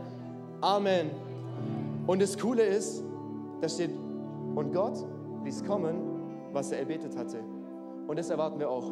Amen. 0.60 1.12
Und 2.08 2.20
das 2.20 2.36
Coole 2.36 2.64
ist, 2.64 3.04
da 3.60 3.68
steht, 3.68 3.92
und 4.56 4.72
Gott 4.72 4.98
ließ 5.44 5.64
kommen, 5.64 5.94
was 6.52 6.72
er 6.72 6.80
erbetet 6.80 7.16
hatte. 7.16 7.38
Und 8.08 8.18
das 8.18 8.30
erwarten 8.30 8.58
wir 8.58 8.68
auch. 8.68 8.90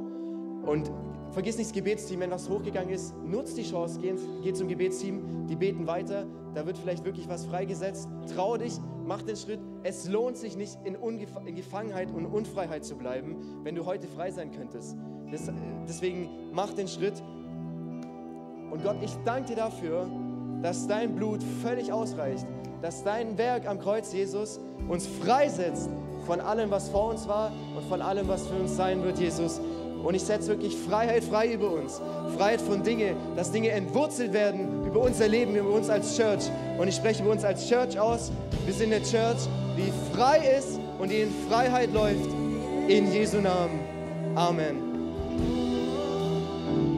Und 0.67 0.89
vergiss 1.33 1.57
nicht 1.57 1.71
das 1.71 1.75
Gebetsteam, 1.75 2.21
wenn 2.21 2.31
was 2.31 2.49
hochgegangen 2.49 2.91
ist, 2.91 3.15
nutzt 3.25 3.57
die 3.57 3.63
Chance, 3.63 4.01
geh, 4.01 4.15
geh 4.43 4.53
zum 4.53 4.69
Gebetsteam, 4.69 5.47
die 5.49 5.57
beten 5.57 5.87
weiter, 5.87 6.27
da 6.55 6.67
wird 6.67 6.79
vielleicht 6.79 7.05
wirklich 7.05 7.29
was 7.29 7.45
freigesetzt. 7.45 8.09
Trau 8.35 8.57
dich, 8.57 8.75
mach 9.05 9.23
den 9.23 9.37
Schritt. 9.37 9.61
Es 9.83 10.09
lohnt 10.09 10.37
sich 10.37 10.57
nicht, 10.57 10.79
in, 10.85 10.97
Ungef 10.97 11.31
in 11.47 11.55
Gefangenheit 11.55 12.11
und 12.11 12.27
Unfreiheit 12.27 12.85
zu 12.85 12.97
bleiben, 12.97 13.37
wenn 13.63 13.75
du 13.75 13.87
heute 13.87 14.07
frei 14.07 14.31
sein 14.31 14.51
könntest. 14.51 14.97
Das, 15.31 15.51
deswegen 15.87 16.29
mach 16.53 16.73
den 16.73 16.89
Schritt. 16.89 17.23
Und 18.71 18.83
Gott, 18.83 18.97
ich 19.03 19.13
danke 19.25 19.51
dir 19.51 19.57
dafür, 19.57 20.09
dass 20.63 20.87
dein 20.87 21.15
Blut 21.15 21.43
völlig 21.63 21.93
ausreicht, 21.93 22.47
dass 22.83 23.05
dein 23.05 23.39
Werk 23.39 23.69
am 23.69 23.79
Kreuz, 23.79 24.13
Jesus, 24.13 24.61
uns 24.89 25.07
freisetzt 25.07 25.89
von 26.27 26.41
allem, 26.41 26.71
was 26.71 26.89
vor 26.89 27.11
uns 27.11 27.29
war 27.29 27.53
und 27.77 27.85
von 27.85 28.03
allem, 28.03 28.29
was 28.29 28.47
für 28.47 28.55
uns 28.55 28.77
sein 28.77 29.03
wird, 29.03 29.19
Jesus. 29.19 29.61
Und 30.03 30.15
ich 30.15 30.23
setze 30.23 30.49
wirklich 30.49 30.77
Freiheit 30.77 31.25
frei 31.25 31.53
über 31.53 31.71
uns. 31.71 32.01
Freiheit 32.37 32.61
von 32.61 32.83
Dingen, 32.83 33.17
dass 33.37 33.51
Dinge 33.51 33.71
entwurzelt 33.71 34.33
werden 34.33 34.87
über 34.87 35.01
unser 35.01 35.29
Leben, 35.29 35.55
über 35.57 35.71
uns 35.71 35.89
als 35.91 36.17
Church. 36.17 36.51
Und 36.79 36.89
ich 36.89 36.95
spreche 36.95 37.23
über 37.23 37.33
uns 37.33 37.45
als 37.45 37.69
Church 37.69 37.99
aus. 37.99 38.31
Wir 38.65 38.75
sind 38.75 38.93
eine 38.93 39.03
Church, 39.03 39.49
die 39.77 39.93
frei 40.15 40.57
ist 40.59 40.79
und 40.99 41.11
die 41.11 41.23
in 41.23 41.33
Freiheit 41.49 41.93
läuft. 41.93 42.31
In 42.89 43.13
Jesu 43.13 43.39
Namen. 43.39 43.81
Amen. 44.35 44.88